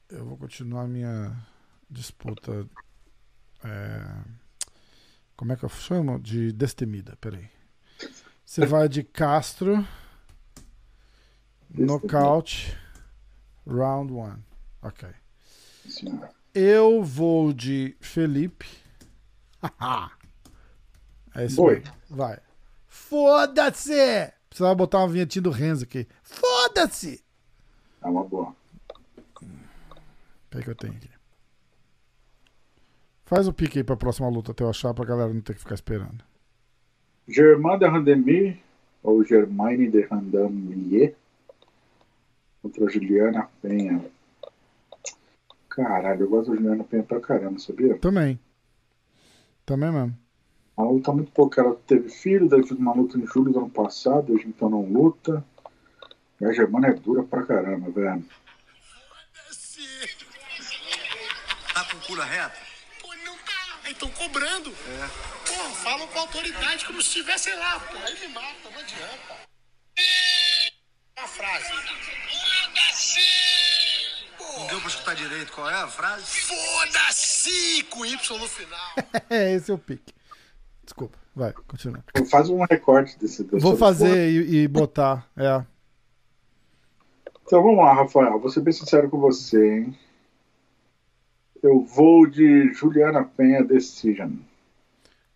[0.09, 1.35] Eu vou continuar minha
[1.91, 2.65] disputa.
[3.63, 4.23] É...
[5.35, 6.19] Como é que eu chamo?
[6.19, 7.49] De destemida, peraí.
[8.45, 9.85] Você vai de Castro.
[11.69, 12.77] Nocaute.
[13.67, 14.37] Round 1.
[14.81, 15.09] Ok.
[16.53, 18.67] Eu vou de Felipe.
[21.35, 21.83] é isso Boi.
[22.09, 22.39] Vai.
[22.87, 24.33] Foda-se!
[24.49, 26.07] Precisava botar uma vinhetinha do Renzo aqui.
[26.23, 27.23] Foda-se!
[28.01, 28.53] É uma boa.
[30.49, 31.09] Peraí que eu tenho aqui.
[33.33, 35.61] Faz o pique aí pra próxima luta até eu achar pra galera não ter que
[35.61, 36.21] ficar esperando.
[37.25, 38.57] Germain de Randemir,
[39.01, 41.15] ou Germaine de Randamier,
[42.61, 44.03] contra Juliana Penha.
[45.69, 47.97] Caralho, eu gosto da Juliana Penha pra caramba, sabia?
[47.99, 48.37] Também.
[49.65, 50.17] Também mesmo.
[50.77, 51.57] Ela luta muito pouco.
[51.57, 54.83] Ela teve filho, daí fez uma luta em julho do ano passado, hoje então não
[54.83, 55.41] luta.
[56.41, 58.25] E a Germana é dura pra caramba, velho.
[61.73, 61.97] Tá com?
[62.05, 62.70] Pô, não
[63.91, 64.69] estão cobrando.
[64.71, 65.07] É.
[65.47, 67.97] Pô, falam com autoridade como se estivesse lá, pô.
[67.97, 69.41] Aí me mata, não adianta.
[71.17, 71.71] Uma frase.
[72.29, 73.19] Foda-se!
[74.57, 76.25] Não deu pra escutar direito qual é a frase?
[76.25, 77.83] Foda-se!
[77.89, 78.95] Com Y no final.
[79.29, 80.13] É, esse é o pique.
[80.83, 81.17] Desculpa.
[81.35, 82.03] Vai, continua.
[82.29, 83.43] Faz um recorte desse.
[83.43, 85.25] desse Vou fazer e, e botar.
[85.37, 85.63] É.
[87.45, 88.39] Então vamos lá, Rafael.
[88.39, 89.99] Vou ser bem sincero com você, hein?
[91.61, 94.31] Eu vou de Juliana Penha Decision.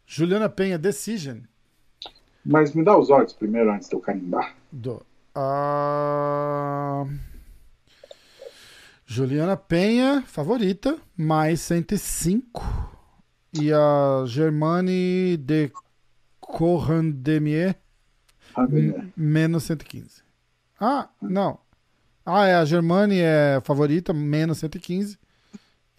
[0.08, 1.40] Juliana Penha, Decision.
[2.44, 4.56] Mas me dá os odds primeiro antes de eu carimbar.
[4.72, 5.04] Do.
[5.34, 7.06] Ah,
[9.06, 12.64] Juliana Penha, favorita, mais 105.
[13.54, 15.72] E a Germane de
[16.40, 17.76] Corrandemier,
[18.56, 19.08] Randemier.
[19.16, 20.24] menos 115.
[20.80, 21.58] Ah, não.
[22.26, 25.18] Ah, é, a Germane é favorita, menos 115.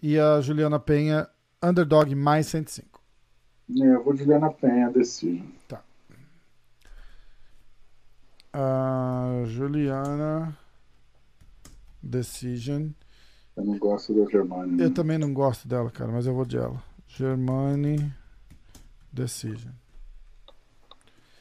[0.01, 1.27] E a Juliana Penha,
[1.61, 3.01] underdog, mais 105.
[3.69, 5.47] É, eu vou de Juliana Penha Decision.
[8.53, 10.57] A Juliana
[12.01, 12.89] Decision.
[13.55, 14.81] Eu não gosto da Germana.
[14.81, 16.81] Eu também não gosto dela, cara, mas eu vou de ela.
[17.07, 18.13] Germani
[19.11, 19.73] Decision.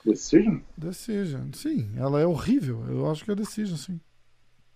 [0.05, 0.61] Decision?
[0.77, 2.85] Decision, sim, ela é horrível.
[2.89, 4.01] Eu acho que é Decision, sim.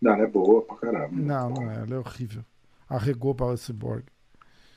[0.01, 1.15] Não, ela é boa pra caramba.
[1.15, 2.45] Não, não é, ela é horrível.
[2.91, 4.05] Arregou para o Cyborg.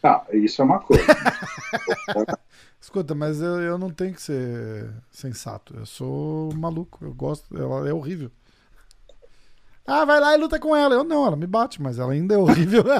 [0.04, 1.04] Ah, isso é uma coisa.
[2.80, 5.76] Escuta, mas eu, eu não tenho que ser sensato.
[5.76, 7.04] Eu sou maluco.
[7.04, 7.58] Eu gosto.
[7.58, 8.30] Ela é horrível.
[9.88, 10.94] Ah, vai lá e luta com ela.
[10.94, 12.84] Eu não, ela me bate, mas ela ainda é horrível.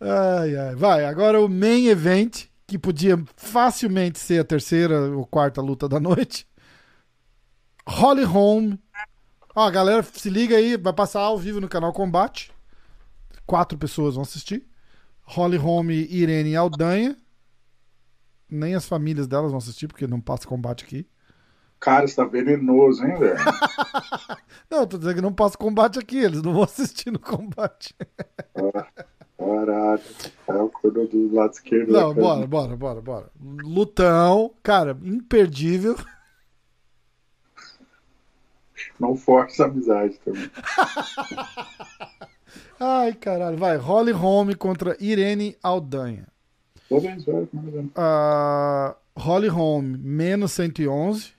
[0.00, 0.74] ai, ai.
[0.74, 5.98] Vai, agora o main event, que podia facilmente ser a terceira ou quarta luta da
[5.98, 6.46] noite.
[7.88, 8.76] Holly Holm.
[9.58, 12.52] Ó, galera, se liga aí, vai passar ao vivo no canal Combate.
[13.46, 14.66] Quatro pessoas vão assistir.
[15.22, 17.16] Holly Holm e Irene Aldanha.
[18.50, 21.08] Nem as famílias delas vão assistir, porque não passa combate aqui.
[21.80, 23.38] Cara, você tá venenoso, hein, velho?
[24.70, 27.94] Não, eu tô dizendo que não passa combate aqui, eles não vão assistir no combate.
[29.38, 30.02] Caralho.
[30.48, 31.92] É o corno do lado esquerdo.
[31.92, 32.46] Não, câmera.
[32.46, 33.30] bora, bora, bora, bora.
[33.40, 35.96] Lutão, cara, imperdível.
[38.98, 40.50] Não força a amizade também.
[42.78, 43.76] Ai, caralho, vai.
[43.76, 46.26] Holly Holm contra Irene Aldanha.
[46.90, 47.18] Velho.
[47.52, 47.90] mais ou menos.
[47.94, 51.34] Ah, Holly Holm, menos 111.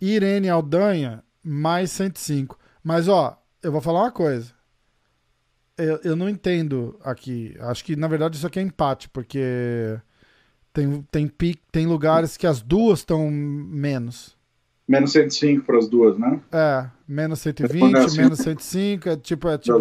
[0.00, 2.58] Irene Aldanha, mais 105.
[2.82, 4.52] Mas, ó, eu vou falar uma coisa.
[5.76, 7.54] Eu, eu não entendo aqui.
[7.60, 9.98] Acho que, na verdade, isso aqui é empate, porque
[10.72, 11.30] tem, tem,
[11.70, 14.36] tem lugares que as duas estão menos.
[14.90, 16.40] Menos 105 para as duas, né?
[16.50, 19.08] É, menos 120, Quando é assim- menos 105.
[19.08, 19.78] É tipo, é tipo.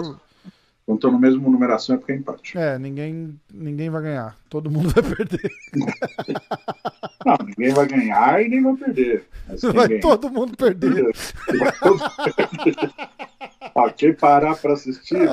[0.85, 2.55] Quando estão no mesmo numeração é porque é empate.
[2.55, 4.35] É, ninguém, ninguém vai ganhar.
[4.51, 5.49] Todo mundo vai perder.
[7.25, 9.25] Não, ninguém vai ganhar e nem vai perder.
[9.73, 11.11] Vai todo mundo perder.
[11.57, 12.11] Vai todo mundo
[12.63, 12.91] perder.
[13.97, 15.17] Quem parar para assistir,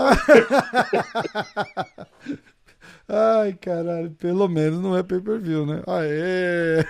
[3.08, 5.82] Ai, caralho, pelo menos não é pay-per-view, né?
[5.86, 6.82] Aê!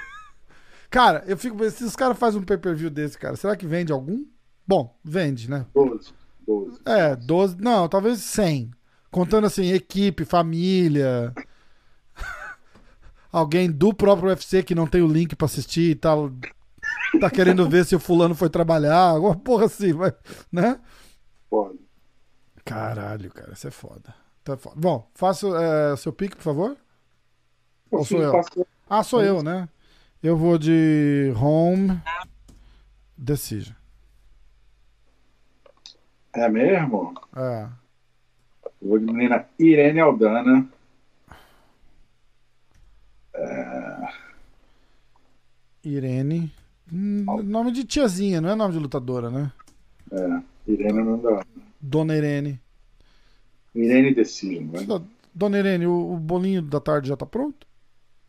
[0.90, 3.92] Cara, eu fico pensando, se os caras fazem um pay-per-view desse, cara, será que vende
[3.92, 4.24] algum?
[4.66, 5.66] Bom, vende, né?
[5.74, 6.12] 12.
[6.46, 6.80] 12.
[6.84, 8.70] É, 12, não, talvez 100.
[9.10, 11.32] Contando assim, equipe, família.
[13.32, 16.30] alguém do próprio UFC que não tem o link pra assistir e tal.
[17.20, 20.12] Tá querendo ver se o fulano foi trabalhar, alguma porra assim, mas,
[20.52, 20.78] né?
[21.50, 21.74] Foda.
[22.64, 24.14] Caralho, cara, isso é foda.
[24.44, 24.76] Tá foda.
[24.78, 25.46] Bom, faça
[25.92, 26.76] é, seu pique, por favor.
[27.90, 28.32] Ou sou eu?
[28.32, 29.68] Faço- Ah, sou eu, né?
[30.26, 32.02] Eu vou de Home
[33.16, 33.76] Decision.
[36.34, 37.14] É mesmo?
[37.36, 37.68] É.
[38.82, 40.68] Eu vou de menina Irene Aldana.
[45.84, 46.52] Irene.
[46.92, 49.52] Hum, Nome de tiazinha, não é nome de lutadora, né?
[50.10, 51.46] É, Irene não dá.
[51.80, 52.60] Dona Irene.
[53.72, 54.84] Irene Decision, vai.
[55.32, 57.64] Dona Irene, o, o bolinho da tarde já tá pronto?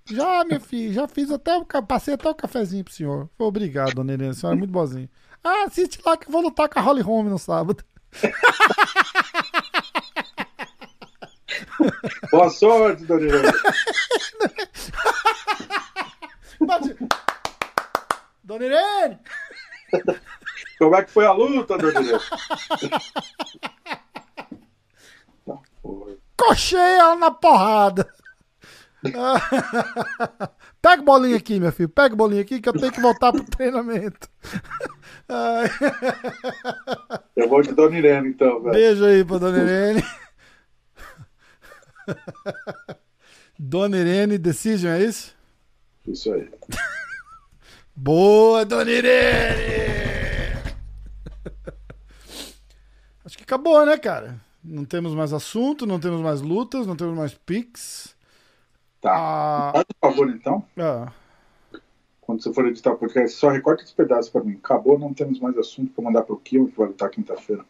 [0.10, 3.30] Já, minha filha, já fiz até o passei até o cafezinho pro senhor.
[3.38, 5.10] Obrigado, Dona Irene, a senhora é muito boazinha.
[5.44, 7.84] Ah, assiste lá que eu vou lutar com a Holly Holm no sábado.
[12.32, 13.28] Boa sorte, Dona.
[16.62, 16.96] Bate.
[18.44, 19.20] Dona Irene!
[20.80, 22.20] Como é que foi a luta, Dona Irene?
[25.82, 26.16] Porra.
[26.38, 28.14] Cochei ela na porrada.
[30.82, 31.90] Pega o bolinho aqui, minha filha.
[31.90, 34.30] Pega o bolinho aqui que eu tenho que voltar pro treinamento.
[37.36, 38.74] Eu vou de Dona Irene, então, velho.
[38.74, 40.04] Beijo aí pra Dona Irene.
[43.60, 45.36] Dona Irene Decision, é isso?
[46.08, 46.50] Isso aí.
[47.96, 49.98] Boa, Dona Irene!
[53.26, 54.40] Acho que acabou, né, cara?
[54.64, 58.16] Não temos mais assunto, não temos mais lutas, não temos mais pics.
[59.02, 59.11] Tá.
[59.15, 60.64] Ah, Faz um favor, então.
[60.80, 61.11] ah,
[62.22, 64.60] Quando você for editar o podcast, só recorta esse pedaço pra mim.
[64.64, 67.64] Acabou, não temos mais assunto pra mandar pro Kill, que vai lutar quinta-feira.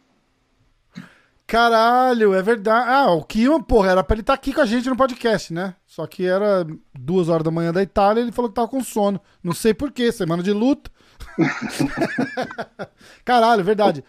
[1.46, 2.90] caralho, é verdade.
[2.90, 5.74] Ah, o Kion, porra, era pra ele estar aqui com a gente no podcast, né?
[5.86, 6.66] Só que era
[6.98, 9.20] duas horas da manhã da Itália e ele falou que tava com sono.
[9.42, 10.90] Não sei porquê, semana de luta.
[13.24, 14.04] caralho, verdade.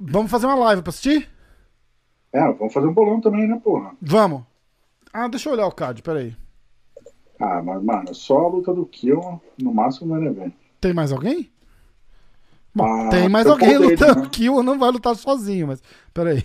[0.00, 1.28] Vamos fazer uma live pra assistir?
[2.32, 3.92] É, vamos fazer um bolão também, né, porra?
[4.00, 4.42] Vamos.
[5.12, 6.36] Ah, deixa eu olhar o card, peraí.
[7.38, 10.56] Ah, mas, mano, só a luta do Kill, no máximo, no evento.
[10.80, 11.50] Tem mais alguém?
[12.74, 14.20] Bom, Ah, tem mais alguém contei, lutando.
[14.22, 14.28] né?
[14.30, 15.82] Kill não vai lutar sozinho, mas.
[16.12, 16.44] Peraí.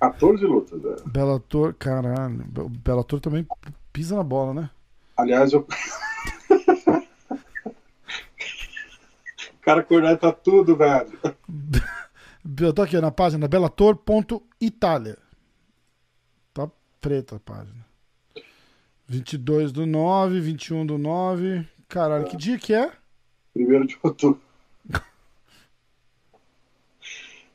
[0.00, 1.02] 14 lutas, velho.
[1.06, 2.44] Bellator, caralho.
[2.58, 3.46] O Bellator também
[3.92, 4.70] pisa na bola, né?
[5.16, 5.66] Aliás, eu.
[9.54, 11.18] o cara corneta tudo, velho.
[12.58, 15.18] Eu tô aqui na página bellator.italia.
[16.54, 16.66] Tá
[16.98, 17.84] preta a página.
[19.10, 21.66] 22 do 9, 21 do 9.
[21.88, 22.92] Caralho, que dia que é?
[23.52, 24.40] Primeiro de outubro.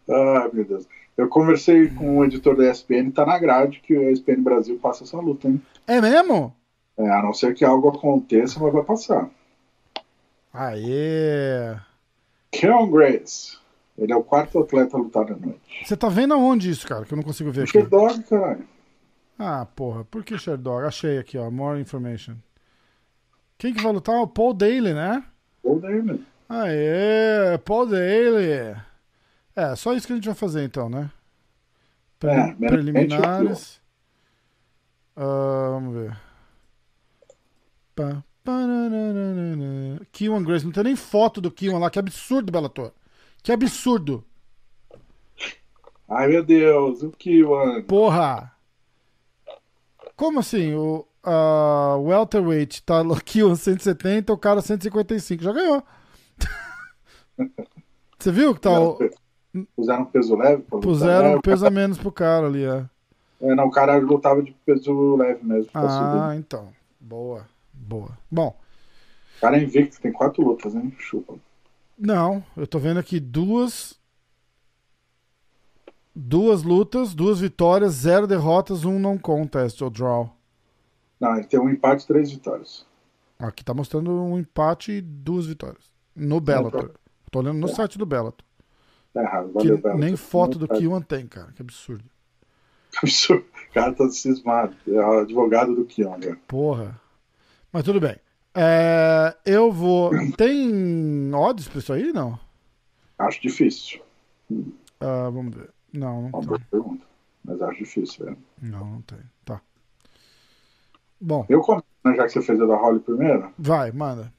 [0.09, 0.85] Ai, meu Deus.
[1.15, 5.05] Eu conversei com o editor da ESPN, tá na grade que a ESPN Brasil passa
[5.05, 5.61] essa luta, hein?
[5.87, 6.53] É mesmo?
[6.97, 9.29] É, a não ser que algo aconteça, mas vai passar.
[10.53, 11.77] Aê!
[12.51, 13.57] Keon Grace.
[13.97, 15.85] Ele é o quarto atleta a lutar na noite.
[15.85, 17.05] Você tá vendo aonde isso, cara?
[17.05, 17.71] Que eu não consigo ver aqui.
[17.71, 18.74] Sherdog, caralho.
[19.37, 20.85] Ah, porra, por que Sherdog?
[20.85, 22.35] Achei aqui, ó, more information.
[23.57, 24.15] Quem que vai lutar?
[24.21, 25.23] O Paul Daly, né?
[25.63, 26.19] Ou daí, né?
[26.47, 28.75] Aê, Paul Daly.
[29.55, 31.09] É, só isso que a gente vai fazer então, né?
[32.19, 33.81] Pre- É, preliminares.
[35.15, 36.17] Ah, vamos ver.
[37.95, 38.23] Pá.
[40.11, 42.91] Kiwan Grace, não tem nem foto do Kiwan lá, que absurdo, Bellator.
[43.41, 44.23] Que absurdo.
[46.07, 47.81] Ai, meu Deus, o Kiwan.
[47.83, 48.51] Porra!
[50.15, 50.73] Como assim?
[50.73, 55.43] O a welterweight tá aqui o 170, o cara 155.
[55.43, 55.83] Já ganhou.
[58.19, 58.97] Você viu que tá o,
[59.75, 60.63] Puseram peso leve?
[60.81, 61.39] puseram né?
[61.41, 62.85] peso a menos pro cara ali, é.
[63.41, 65.71] É, não, o cara lutava de peso leve mesmo.
[65.71, 66.19] pra subir.
[66.21, 66.69] Ah, então.
[66.99, 67.45] Boa.
[67.73, 68.17] Boa.
[68.29, 68.55] Bom,
[69.37, 70.93] O cara é invicto, tem quatro lutas, hein?
[70.97, 71.35] Chupa.
[71.97, 73.94] não, eu tô vendo aqui duas
[76.15, 80.35] duas lutas, duas vitórias, zero derrotas, um não contest ou draw.
[81.19, 82.85] Não, ele tem um empate e três vitórias.
[83.37, 85.91] Aqui tá mostrando um empate e duas vitórias.
[86.15, 86.91] No Bellator.
[87.29, 88.45] Tô olhando no site do Bellator.
[89.13, 89.95] Tá errado, Que valeu, Bela.
[89.97, 90.79] nem foto do Empate.
[90.81, 91.51] Kiwan tem, cara.
[91.53, 92.03] Que absurdo.
[93.01, 93.45] Absurdo.
[93.69, 94.73] O cara tá cismado.
[94.87, 96.37] É o advogado do Kion, né?
[96.47, 96.99] Porra.
[97.71, 98.15] Mas tudo bem.
[98.53, 100.11] É, eu vou.
[100.37, 102.13] Tem odds pra isso aí?
[102.13, 102.39] Não.
[103.19, 103.99] Acho difícil.
[105.01, 105.74] Ah, vamos ver.
[105.95, 106.47] Não, não Uma tem.
[106.47, 107.05] boa pergunta.
[107.43, 108.37] Mas acho difícil, velho.
[108.61, 109.19] Não, não tem.
[109.45, 109.61] Tá.
[111.21, 113.51] Bom, Eu começo, né, já que você fez a da Holly primeiro.
[113.57, 114.33] vai, manda.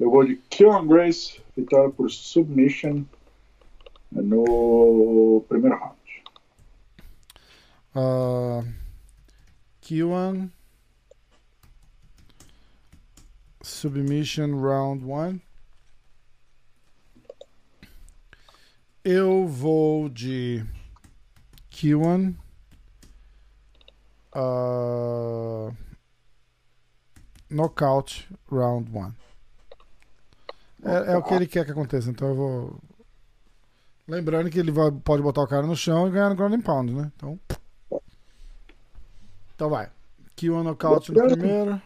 [0.00, 3.04] Eu vou de Kion Grace, vitória por submission
[4.10, 5.96] no primeiro round.
[7.94, 8.66] Uh,
[9.80, 10.48] Kiwan.
[13.62, 15.40] Submission Round 1.
[19.04, 20.64] Eu vou de
[21.72, 22.36] Q1.
[24.34, 25.74] Uh,
[27.50, 29.14] knockout Round 1.
[30.84, 32.80] É, é o que ele quer que aconteça, então eu vou.
[34.06, 36.60] Lembrando que ele vai, pode botar o cara no chão e ganhar no ground and
[36.60, 37.12] pound, né?
[37.16, 37.38] Então.
[39.54, 39.90] Então vai.
[40.36, 41.82] Q1 knockout no primeiro.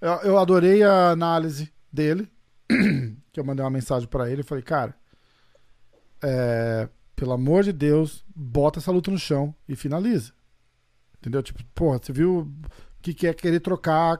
[0.00, 2.28] Eu, eu adorei a análise dele.
[3.32, 4.40] que eu mandei uma mensagem pra ele.
[4.40, 4.94] Eu falei, cara.
[6.26, 10.32] É, pelo amor de Deus, bota essa luta no chão e finaliza.
[11.18, 11.42] Entendeu?
[11.42, 12.50] Tipo, porra, você viu
[13.04, 14.18] que quer querer trocar,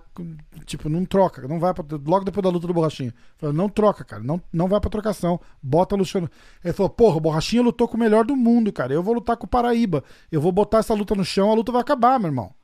[0.67, 1.73] tipo, não troca, não vai
[2.07, 3.15] logo depois da luta do Borrachinha.
[3.39, 6.31] Falou, não troca, cara, não, não vai pra trocação, bota Luciano.
[6.63, 9.39] Ele falou, porra, o Borrachinha lutou com o melhor do mundo, cara, eu vou lutar
[9.39, 12.29] com o Paraíba, eu vou botar essa luta no chão, a luta vai acabar, meu
[12.29, 12.55] irmão.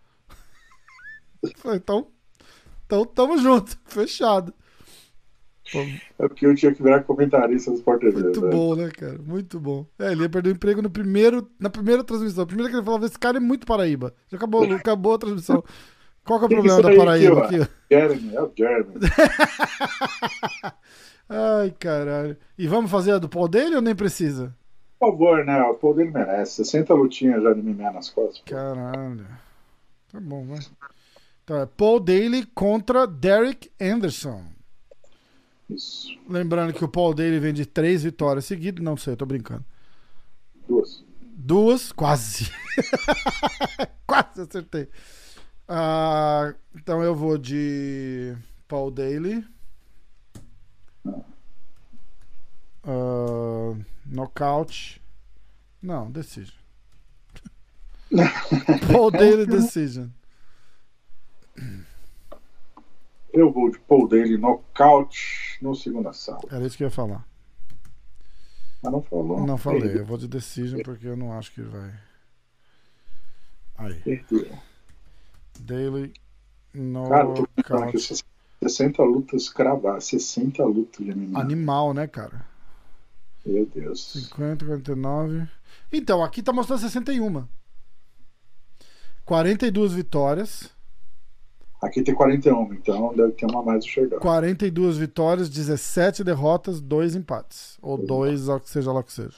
[1.75, 2.09] Então,
[2.85, 4.53] então tamo junto, fechado.
[6.19, 8.51] É porque eu tinha que virar comentarista dos Sport Muito né?
[8.51, 9.19] bom, né, cara?
[9.25, 9.87] Muito bom.
[9.99, 12.45] É, ele ia perder o emprego no primeiro, na primeira transmissão.
[12.45, 14.13] A primeira que ele falava, esse cara é muito Paraíba.
[14.29, 15.63] Já acabou, acabou a transmissão.
[16.25, 17.63] Qual que é o problema da Paraíba aqui?
[17.63, 18.95] aqui Jeremy, é o Jeremy.
[21.29, 22.37] Ai, caralho.
[22.59, 24.55] E vamos fazer a do pau dele ou nem precisa?
[24.99, 25.63] Por favor, né?
[25.63, 26.65] O pau dele merece.
[26.65, 28.43] 60 lutinhas já de mimé nas costas.
[28.45, 29.27] Caralho.
[30.13, 30.59] Tá bom, vai.
[31.45, 34.45] Então é Paul Daly contra Derek Anderson.
[35.71, 36.19] Isso.
[36.29, 38.83] Lembrando que o Paul Daly vem de três vitórias seguidas.
[38.83, 39.65] Não sei, tô brincando.
[40.69, 41.05] Duas.
[41.23, 42.51] Duas, quase.
[44.07, 44.89] quase acertei.
[45.69, 48.37] Ah, então eu vou de
[48.67, 49.45] Paul Daly.
[52.85, 55.01] Uh, knockout.
[55.81, 56.57] Não, decision.
[58.91, 60.09] Paul Daly decision.
[63.33, 66.53] Eu vou de Paul Daly knockout no segundo assalto.
[66.53, 67.27] Era isso que eu ia falar.
[68.83, 69.47] Mas não falou.
[69.47, 71.93] Não falei, eu vou de decision porque eu não acho que vai.
[73.77, 73.95] Aí.
[74.01, 74.59] Perdeu.
[75.61, 76.13] Daily
[76.73, 77.99] no Cara, tô pensando aqui,
[78.63, 81.41] 60 lutas cravadas, 60 lutas de MMA.
[81.41, 82.47] Animal, né, cara?
[83.45, 84.13] Meu Deus.
[84.13, 85.49] 50, 49.
[85.93, 87.47] Então, aqui tá mostrando 61.
[89.25, 90.71] 42 vitórias.
[91.81, 94.21] Aqui tem 41, então deve ter uma mais enxergada.
[94.21, 97.79] 42 vitórias, 17 derrotas, 2 empates.
[97.81, 99.37] Ou 2, seja lá o que seja.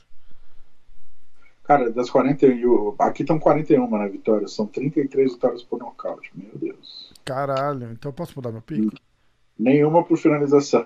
[1.62, 2.96] Cara, das 41.
[2.98, 4.48] Aqui estão 41 na vitória.
[4.48, 6.32] São 33 vitórias por nocaute.
[6.34, 7.12] Meu Deus.
[7.24, 9.00] Caralho, então eu posso mudar meu pique?
[9.56, 10.84] Nenhuma por finalização.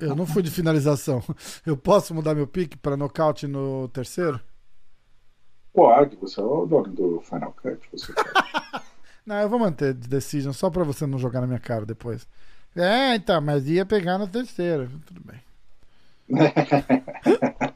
[0.00, 1.22] Eu não fui de finalização.
[1.66, 4.40] Eu posso mudar meu pique para nocaute no terceiro?
[5.74, 7.78] Pode, você é o dono do Final Cut.
[7.92, 8.12] Você
[9.26, 12.26] não, eu vou manter de Decision só para você não jogar na minha cara depois.
[12.76, 14.90] É, então, mas ia pegar no terceiro.
[15.06, 15.40] Tudo bem.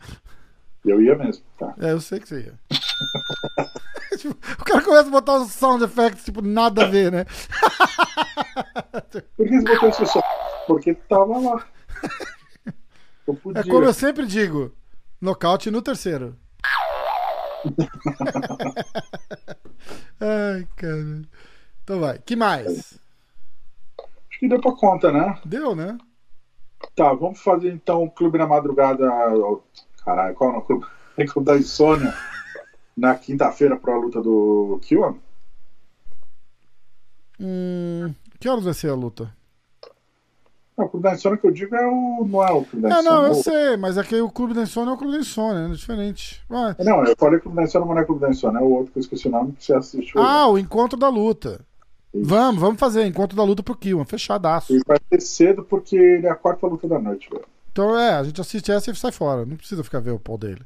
[0.84, 1.74] Eu ia mesmo, tá?
[1.80, 2.54] É, eu sei que você ia.
[4.16, 7.26] tipo, o cara começa a botar os sound effects, tipo, nada a ver, né?
[9.36, 10.22] Por que você botou esse som?
[10.66, 11.66] Porque tava lá.
[13.54, 14.74] É como eu sempre digo:
[15.20, 16.34] nocaute no terceiro.
[20.20, 21.22] Ai, cara.
[21.82, 22.18] Então vai.
[22.18, 23.00] que mais?
[24.30, 25.40] Acho que deu pra conta, né?
[25.44, 25.96] Deu, né?
[26.94, 29.04] Tá, vamos fazer então o Clube na Madrugada
[30.04, 30.86] Caralho, qual é o clube?
[31.16, 32.14] É clube da Insônia
[32.96, 35.16] na quinta-feira para a luta do Kiwan?
[37.40, 39.32] Hum, que horas vai ser a luta?
[40.78, 42.24] Não, o Clube da Insônia que eu digo é o.
[42.24, 43.08] Não é o Clube da Insônia.
[43.08, 45.66] É, não, eu sei, mas aqui o Clube da Insônia é o Clube da Insônia,
[45.66, 46.40] é diferente.
[46.48, 46.76] Vai.
[46.78, 48.92] Não, eu falei Clube da Insônia, mas não é Clube da Insônia, é o outro
[48.92, 50.22] que eu esqueci o nome que você assistiu.
[50.22, 51.60] Ah, o Encontro da Luta.
[52.14, 52.24] Isso.
[52.24, 54.72] Vamos, vamos fazer Encontro da Luta pro Kiwan, fechadaço.
[54.72, 57.44] E vai ser cedo porque ele é a quarta luta da noite, velho.
[57.72, 59.44] Então é, a gente assiste essa e sai fora.
[59.44, 60.62] Não precisa ficar ver o pau dele.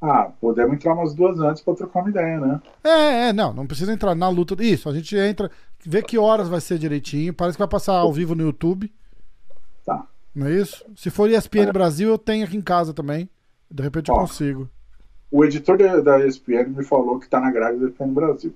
[0.00, 2.60] Ah, podemos entrar umas duas antes pra trocar uma ideia, né?
[2.82, 4.54] É, é, não, não precisa entrar na luta.
[4.62, 5.50] Isso, a gente entra,
[5.84, 7.32] vê que horas vai ser direitinho.
[7.32, 8.92] Parece que vai passar ao vivo no YouTube.
[10.34, 10.84] Não é isso?
[10.96, 11.70] Se for ESPN.
[11.72, 13.30] Brasil, eu tenho aqui em casa também.
[13.70, 14.68] De repente eu Ó, consigo.
[15.30, 18.54] O editor da, ESPN me falou que tá na grade da ESPN Brasil.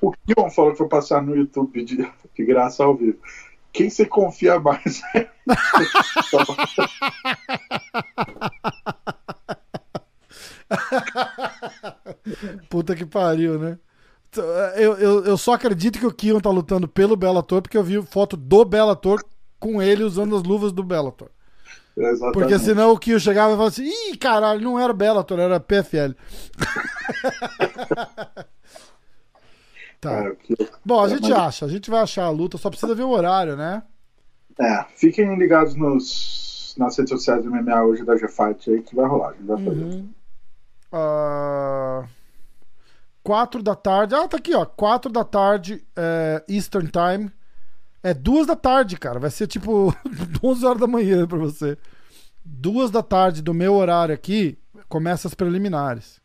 [0.00, 3.18] O Kion falou que foi passar no YouTube de, de graça ao vivo.
[3.72, 5.02] Quem você confia mais?
[12.68, 13.78] Puta que pariu, né?
[14.76, 18.00] Eu, eu, eu só acredito que o Kion tá lutando pelo Bellator porque eu vi
[18.02, 19.20] foto do Bellator
[19.66, 21.28] com ele usando as luvas do Bellator.
[21.96, 22.34] Exatamente.
[22.34, 26.14] Porque senão o Kion chegava e falava assim: ih, caralho, não era Bellator, era PFL.
[29.98, 30.30] Tá.
[30.84, 33.56] Bom, a gente acha, a gente vai achar a luta, só precisa ver o horário,
[33.56, 33.82] né?
[34.60, 39.08] É, fiquem ligados nos, nas redes sociais do MMA hoje da G-Fight aí que vai
[39.08, 39.30] rolar.
[39.30, 39.84] A gente vai fazer.
[39.84, 40.08] Uhum.
[40.92, 42.04] Ah,
[43.22, 44.14] quatro da tarde.
[44.14, 44.66] Ah, tá aqui, ó.
[44.66, 47.32] Quatro da tarde, é, Eastern Time.
[48.06, 49.18] É duas da tarde, cara.
[49.18, 49.92] Vai ser tipo
[50.40, 51.76] 11 horas da manhã pra você.
[52.44, 54.56] Duas da tarde do meu horário aqui,
[54.88, 56.20] começa as preliminares.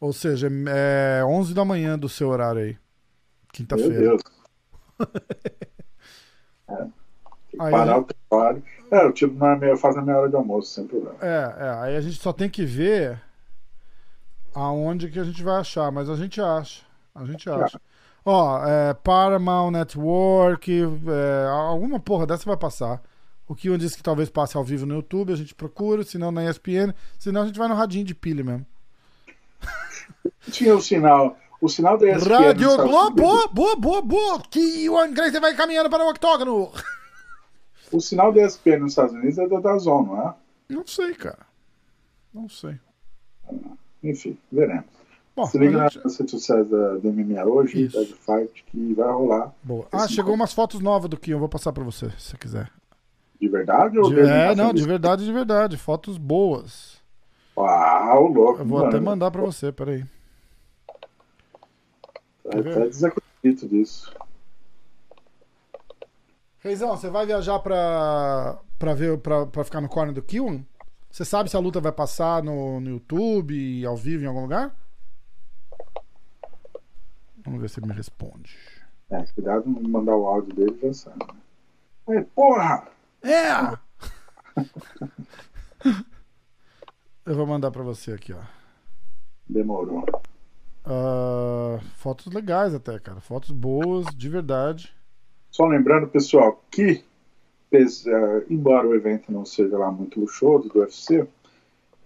[0.00, 2.72] Ou seja, é 11 da manhã do seu horário aí.
[2.72, 2.78] Meu
[3.52, 4.00] Quinta-feira.
[4.00, 4.22] Deus.
[6.68, 6.74] é.
[6.76, 6.88] Tem
[7.50, 8.64] que Aí- parar o trabalho.
[8.90, 11.14] É, eu tiro na minha, faço na minha hora de almoço, sem problema.
[11.20, 13.22] É, é, aí a gente só tem que ver
[14.52, 16.82] aonde que a gente vai achar, mas a gente acha.
[17.14, 17.80] A gente acha.
[18.24, 23.02] Ó, é, Paramount Network, é, alguma porra dessa vai passar.
[23.48, 26.30] O Kion disse que talvez passe ao vivo no YouTube, a gente procura, se não
[26.30, 28.64] na ESPN, senão a gente vai no radinho de pilha mesmo.
[30.50, 31.36] Tinha o sinal.
[31.60, 32.32] O sinal da ESPN.
[32.32, 36.70] Rádio Globo, Unidos- boa, boa, boa, que o Grace vai caminhando para o octógono.
[37.92, 40.34] O sinal da ESPN nos Estados Unidos é da Dazon, não é?
[40.68, 41.44] Não sei, cara.
[42.32, 42.78] Não sei.
[44.02, 44.99] Enfim, veremos.
[45.36, 47.96] Bom, Se liga gente- nas redes sociais da, da MMA hoje, Isso.
[47.96, 49.54] da G-Fight, que vai rolar.
[49.62, 49.86] Boa.
[49.92, 52.70] Ah, chegou umas fotos novas do Kion, vou passar para você, se você quiser.
[53.40, 55.76] De verdade ou De- é, passando não, de verdade, de verdade.
[55.78, 57.00] Fotos boas.
[57.56, 58.60] Uau, louco.
[58.60, 58.88] Eu vou mano.
[58.90, 60.04] até mandar pra você, peraí.
[62.42, 64.12] Tá até desacredito disso.
[66.58, 70.62] Reizão, você vai viajar pra, pra ver, pra, pra ficar no corner do Kill?
[71.10, 74.76] Você sabe se a luta vai passar no, no YouTube, ao vivo, em algum lugar?
[77.44, 78.56] Vamos ver se ele me responde.
[79.10, 81.26] É, cuidado não mandar o áudio dele, já sabe.
[82.08, 82.26] Né?
[82.34, 82.88] Porra!
[83.22, 83.78] É!
[87.26, 88.40] Eu vou mandar pra você aqui, ó.
[89.48, 90.04] Demorou.
[90.84, 93.20] Ah, fotos legais até, cara.
[93.20, 94.94] Fotos boas, de verdade.
[95.50, 97.04] Só lembrando, pessoal, que
[97.72, 101.26] eh, embora o evento não seja lá muito luxuoso do UFC,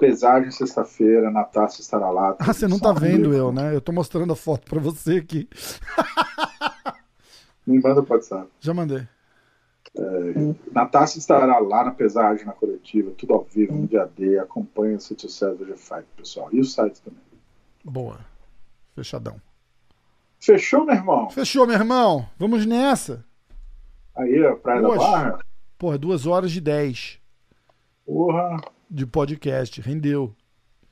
[0.05, 2.37] pesagem sexta-feira, na taça estará lá.
[2.39, 3.75] Ah, você não tá vendo eu, né?
[3.75, 5.49] Eu tô mostrando a foto pra você aqui.
[7.67, 8.49] Me manda pro WhatsApp.
[8.61, 9.09] Já mandei.
[10.71, 14.39] Na taça estará lá na pesagem, na coletiva, tudo ao vivo, no dia D.
[14.39, 16.49] As redes sociais do G-Fight, pessoal.
[16.53, 17.21] E o site também.
[17.83, 18.19] Boa.
[18.95, 19.41] Fechadão.
[20.39, 21.31] Fechou, meu irmão?
[21.31, 22.29] Fechou, meu irmão.
[22.39, 23.25] Vamos nessa.
[24.15, 24.99] Aí, Praia Oxe.
[24.99, 25.39] da Barra.
[25.79, 27.19] Porra, duas horas de 10
[28.07, 28.61] Porra,
[28.91, 29.81] de podcast.
[29.81, 30.35] Rendeu.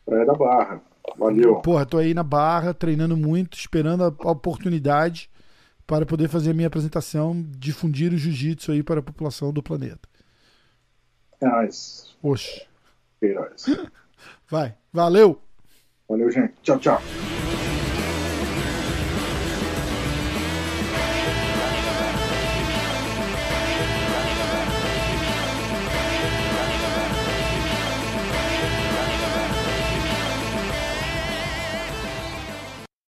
[0.04, 0.82] Praia da Barra.
[1.18, 1.56] Valeu.
[1.56, 5.30] Porra, tô aí na barra, treinando muito, esperando a oportunidade
[5.86, 10.08] para poder fazer a minha apresentação, difundir o jiu-jitsu aí para a população do planeta.
[11.40, 12.16] É nóis.
[12.22, 12.66] Oxe.
[13.20, 13.64] Heróis.
[14.48, 14.74] Vai.
[14.92, 15.40] Valeu!
[16.08, 16.54] Valeu, gente.
[16.62, 17.02] Tchau, tchau.